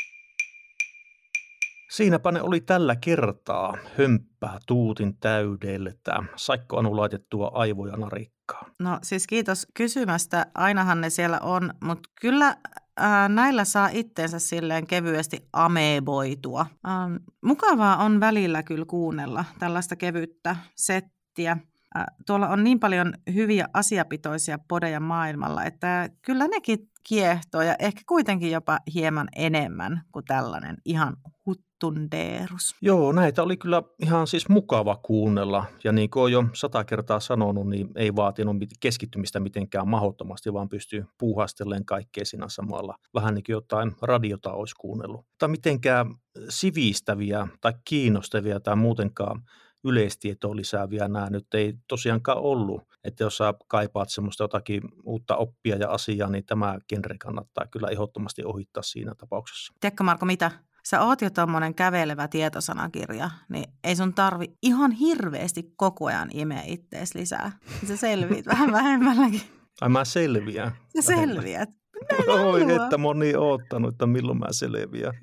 Siinäpä 1.90 2.32
ne 2.32 2.42
oli 2.42 2.60
tällä 2.60 2.96
kertaa. 2.96 3.78
Hömppää 3.98 4.58
tuutin 4.66 5.16
täydeltä. 5.16 6.22
Saikko 6.36 6.78
Anu 6.78 6.96
laitettua 6.96 7.50
aivoja 7.54 7.96
narikkaan? 7.96 8.72
No 8.80 8.98
siis 9.02 9.26
kiitos 9.26 9.66
kysymästä. 9.74 10.46
Ainahan 10.54 11.00
ne 11.00 11.10
siellä 11.10 11.40
on, 11.40 11.74
mutta 11.84 12.10
kyllä 12.20 12.56
ää, 12.96 13.28
näillä 13.28 13.64
saa 13.64 13.88
itteensä 13.92 14.38
silleen 14.38 14.86
kevyesti 14.86 15.48
ameboitua. 15.52 16.66
Ää, 16.84 17.10
mukavaa 17.44 17.96
on 17.96 18.20
välillä 18.20 18.62
kyllä 18.62 18.84
kuunnella 18.84 19.44
tällaista 19.58 19.96
kevyttä 19.96 20.56
settiä. 20.76 21.56
Ää, 21.94 22.06
tuolla 22.26 22.48
on 22.48 22.64
niin 22.64 22.80
paljon 22.80 23.14
hyviä 23.34 23.68
asiapitoisia 23.74 24.58
podeja 24.68 25.00
maailmalla, 25.00 25.64
että 25.64 26.10
kyllä 26.22 26.48
nekin 26.48 26.78
kiehtoo 27.08 27.62
ja 27.62 27.76
ehkä 27.78 28.00
kuitenkin 28.06 28.50
jopa 28.50 28.78
hieman 28.94 29.28
enemmän 29.36 30.02
kuin 30.12 30.24
tällainen 30.24 30.76
ihan 30.84 31.16
tundeerus. 31.78 32.74
Joo, 32.82 33.12
näitä 33.12 33.42
oli 33.42 33.56
kyllä 33.56 33.82
ihan 34.02 34.26
siis 34.26 34.48
mukava 34.48 34.96
kuunnella. 34.96 35.64
Ja 35.84 35.92
niin 35.92 36.10
kuin 36.10 36.22
olen 36.22 36.32
jo 36.32 36.44
sata 36.54 36.84
kertaa 36.84 37.20
sanonut, 37.20 37.68
niin 37.68 37.88
ei 37.96 38.16
vaatinut 38.16 38.56
keskittymistä 38.80 39.40
mitenkään 39.40 39.88
mahdottomasti, 39.88 40.52
vaan 40.52 40.68
pystyy 40.68 41.04
puuhastelemaan 41.18 41.84
kaikkea 41.84 42.24
siinä 42.24 42.48
samalla. 42.48 42.94
Vähän 43.14 43.34
niin 43.34 43.44
kuin 43.44 43.54
jotain 43.54 43.96
radiota 44.02 44.52
olisi 44.52 44.74
kuunnellut. 44.78 45.26
Tai 45.38 45.48
mitenkään 45.48 46.14
sivistäviä 46.48 47.48
tai 47.60 47.72
kiinnostavia 47.84 48.60
tai 48.60 48.76
muutenkaan 48.76 49.42
yleistietoa 49.84 50.56
lisääviä 50.56 51.08
nämä 51.08 51.30
nyt 51.30 51.54
ei 51.54 51.74
tosiaankaan 51.88 52.38
ollut. 52.38 52.82
Että 53.04 53.24
jos 53.24 53.36
sä 53.36 53.54
kaipaat 53.68 54.10
semmoista 54.10 54.44
jotakin 54.44 54.82
uutta 55.04 55.36
oppia 55.36 55.76
ja 55.76 55.90
asiaa, 55.90 56.28
niin 56.28 56.46
tämä 56.46 56.78
genre 56.88 57.16
kannattaa 57.18 57.66
kyllä 57.66 57.88
ehdottomasti 57.88 58.44
ohittaa 58.44 58.82
siinä 58.82 59.14
tapauksessa. 59.14 59.72
Tiedätkö 59.80 60.04
Marko, 60.04 60.26
mitä? 60.26 60.50
Sä 60.86 61.00
oot 61.00 61.22
jo 61.22 61.30
tommonen 61.30 61.74
kävelevä 61.74 62.28
tietosanakirja, 62.28 63.30
niin 63.48 63.64
ei 63.84 63.96
sun 63.96 64.14
tarvi 64.14 64.46
ihan 64.62 64.92
hirveästi 64.92 65.72
koko 65.76 66.06
ajan 66.06 66.28
imeä 66.32 66.62
ittees 66.66 67.14
lisää. 67.14 67.52
Sä 67.88 67.96
selviit 67.96 68.46
vähän 68.52 68.72
vähemmälläkin. 68.72 69.40
Ai 69.80 69.88
mä 69.88 70.04
selviän. 70.04 70.72
Sä 70.96 71.02
selviät. 71.02 71.68
Oi, 72.28 72.62
että 72.62 72.98
moni 72.98 73.34
oottanut, 73.34 73.94
että 73.94 74.06
milloin 74.06 74.38
mä 74.38 74.46
selviän. 74.50 75.14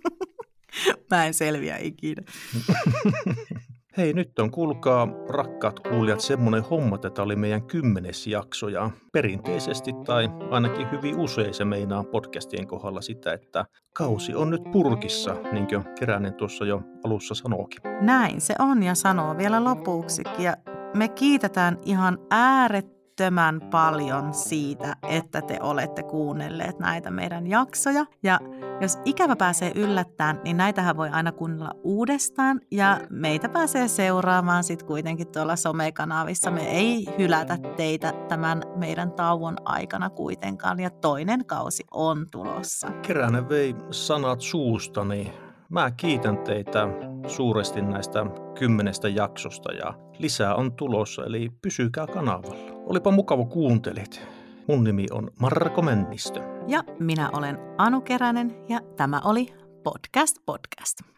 mä 1.10 1.26
en 1.26 1.34
selviä 1.34 1.76
ikinä. 1.76 2.22
Hei, 3.96 4.12
nyt 4.12 4.38
on 4.38 4.50
kuulkaa 4.50 5.08
rakkaat 5.28 5.80
kuulijat 5.80 6.20
semmonen 6.20 6.62
homma, 6.62 6.94
että 6.94 7.10
tämä 7.10 7.24
oli 7.24 7.36
meidän 7.36 7.62
kymmenes 7.62 8.26
jakso 8.26 8.68
ja 8.68 8.90
perinteisesti 9.12 9.92
tai 10.04 10.28
ainakin 10.50 10.90
hyvin 10.90 11.18
usein 11.18 11.54
se 11.54 11.64
meinaa 11.64 12.04
podcastien 12.04 12.66
kohdalla 12.66 13.00
sitä, 13.00 13.32
että 13.32 13.64
kausi 13.94 14.34
on 14.34 14.50
nyt 14.50 14.62
purkissa, 14.72 15.36
niin 15.52 15.66
kuin 15.66 15.84
Keränen 15.98 16.34
tuossa 16.34 16.64
jo 16.64 16.82
alussa 17.04 17.34
sanoikin. 17.34 17.82
Näin 18.00 18.40
se 18.40 18.54
on 18.58 18.82
ja 18.82 18.94
sanoo 18.94 19.36
vielä 19.38 19.64
lopuksikin 19.64 20.44
ja 20.44 20.56
me 20.96 21.08
kiitetään 21.08 21.78
ihan 21.84 22.18
äärettömän 22.30 23.01
älyttömän 23.22 23.60
paljon 23.70 24.34
siitä, 24.34 24.96
että 25.08 25.42
te 25.42 25.58
olette 25.62 26.02
kuunnelleet 26.02 26.78
näitä 26.78 27.10
meidän 27.10 27.46
jaksoja. 27.46 28.06
Ja 28.22 28.38
jos 28.80 28.98
ikävä 29.04 29.36
pääsee 29.36 29.72
yllättämään, 29.74 30.40
niin 30.44 30.56
näitähän 30.56 30.96
voi 30.96 31.08
aina 31.08 31.32
kuunnella 31.32 31.70
uudestaan. 31.82 32.60
Ja 32.70 33.00
meitä 33.10 33.48
pääsee 33.48 33.88
seuraamaan 33.88 34.64
sitten 34.64 34.86
kuitenkin 34.86 35.28
tuolla 35.28 35.56
somekanavissa. 35.56 36.50
Me 36.50 36.70
ei 36.70 37.06
hylätä 37.18 37.58
teitä 37.76 38.12
tämän 38.28 38.62
meidän 38.76 39.12
tauon 39.12 39.56
aikana 39.64 40.10
kuitenkaan. 40.10 40.80
Ja 40.80 40.90
toinen 40.90 41.46
kausi 41.46 41.84
on 41.90 42.26
tulossa. 42.30 42.90
Keränen 43.02 43.48
vei 43.48 43.74
sanat 43.90 44.40
suustani. 44.40 45.32
Mä 45.68 45.90
kiitän 45.90 46.38
teitä 46.38 46.88
suuresti 47.26 47.82
näistä 47.82 48.26
kymmenestä 48.58 49.08
jaksosta 49.08 49.72
ja 49.72 49.94
lisää 50.18 50.54
on 50.54 50.72
tulossa, 50.72 51.24
eli 51.24 51.50
pysykää 51.62 52.06
kanavalla. 52.06 52.71
Olipa 52.86 53.10
mukava 53.10 53.44
kuuntelit. 53.44 54.20
Mun 54.68 54.84
nimi 54.84 55.06
on 55.10 55.30
Marko 55.40 55.82
Mennistö. 55.82 56.40
Ja 56.68 56.84
minä 56.98 57.30
olen 57.32 57.58
Anu 57.78 58.00
Keränen 58.00 58.54
ja 58.68 58.80
tämä 58.96 59.20
oli 59.24 59.54
Podcast 59.82 60.36
Podcast. 60.46 61.11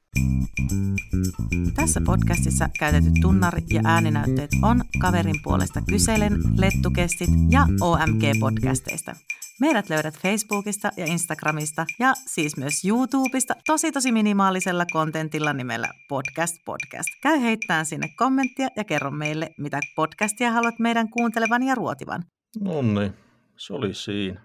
Tässä 1.75 2.01
podcastissa 2.07 2.69
käytetyt 2.79 3.15
tunnari- 3.23 3.65
ja 3.73 3.81
ääninäytteet 3.85 4.51
on 4.63 4.85
kaverin 5.01 5.41
puolesta 5.43 5.81
kyselen, 5.89 6.33
lettukestit 6.59 7.31
ja 7.51 7.67
OMG-podcasteista. 7.81 9.17
Meidät 9.61 9.91
löydät 9.91 10.19
Facebookista 10.19 10.91
ja 10.97 11.07
Instagramista 11.07 11.87
ja 11.99 12.13
siis 12.27 12.57
myös 12.57 12.85
YouTubesta 12.85 13.55
tosi 13.67 13.93
tosi 13.93 14.13
minimaalisella 14.13 14.87
kontentilla 14.93 15.53
nimellä 15.53 15.89
Podcast 16.09 16.57
Podcast. 16.65 17.09
Käy 17.23 17.41
heittämään 17.41 17.87
sinne 17.87 18.09
kommenttia 18.17 18.69
ja 18.77 18.85
kerro 18.85 19.11
meille, 19.11 19.51
mitä 19.59 19.81
podcastia 19.97 20.53
haluat 20.53 20.79
meidän 20.79 21.11
kuuntelevan 21.11 21.63
ja 21.63 21.75
ruotivan. 21.75 22.25
No 22.61 22.83
niin, 22.83 23.13
se 23.57 23.73
oli 23.73 23.95
siinä. 23.95 24.41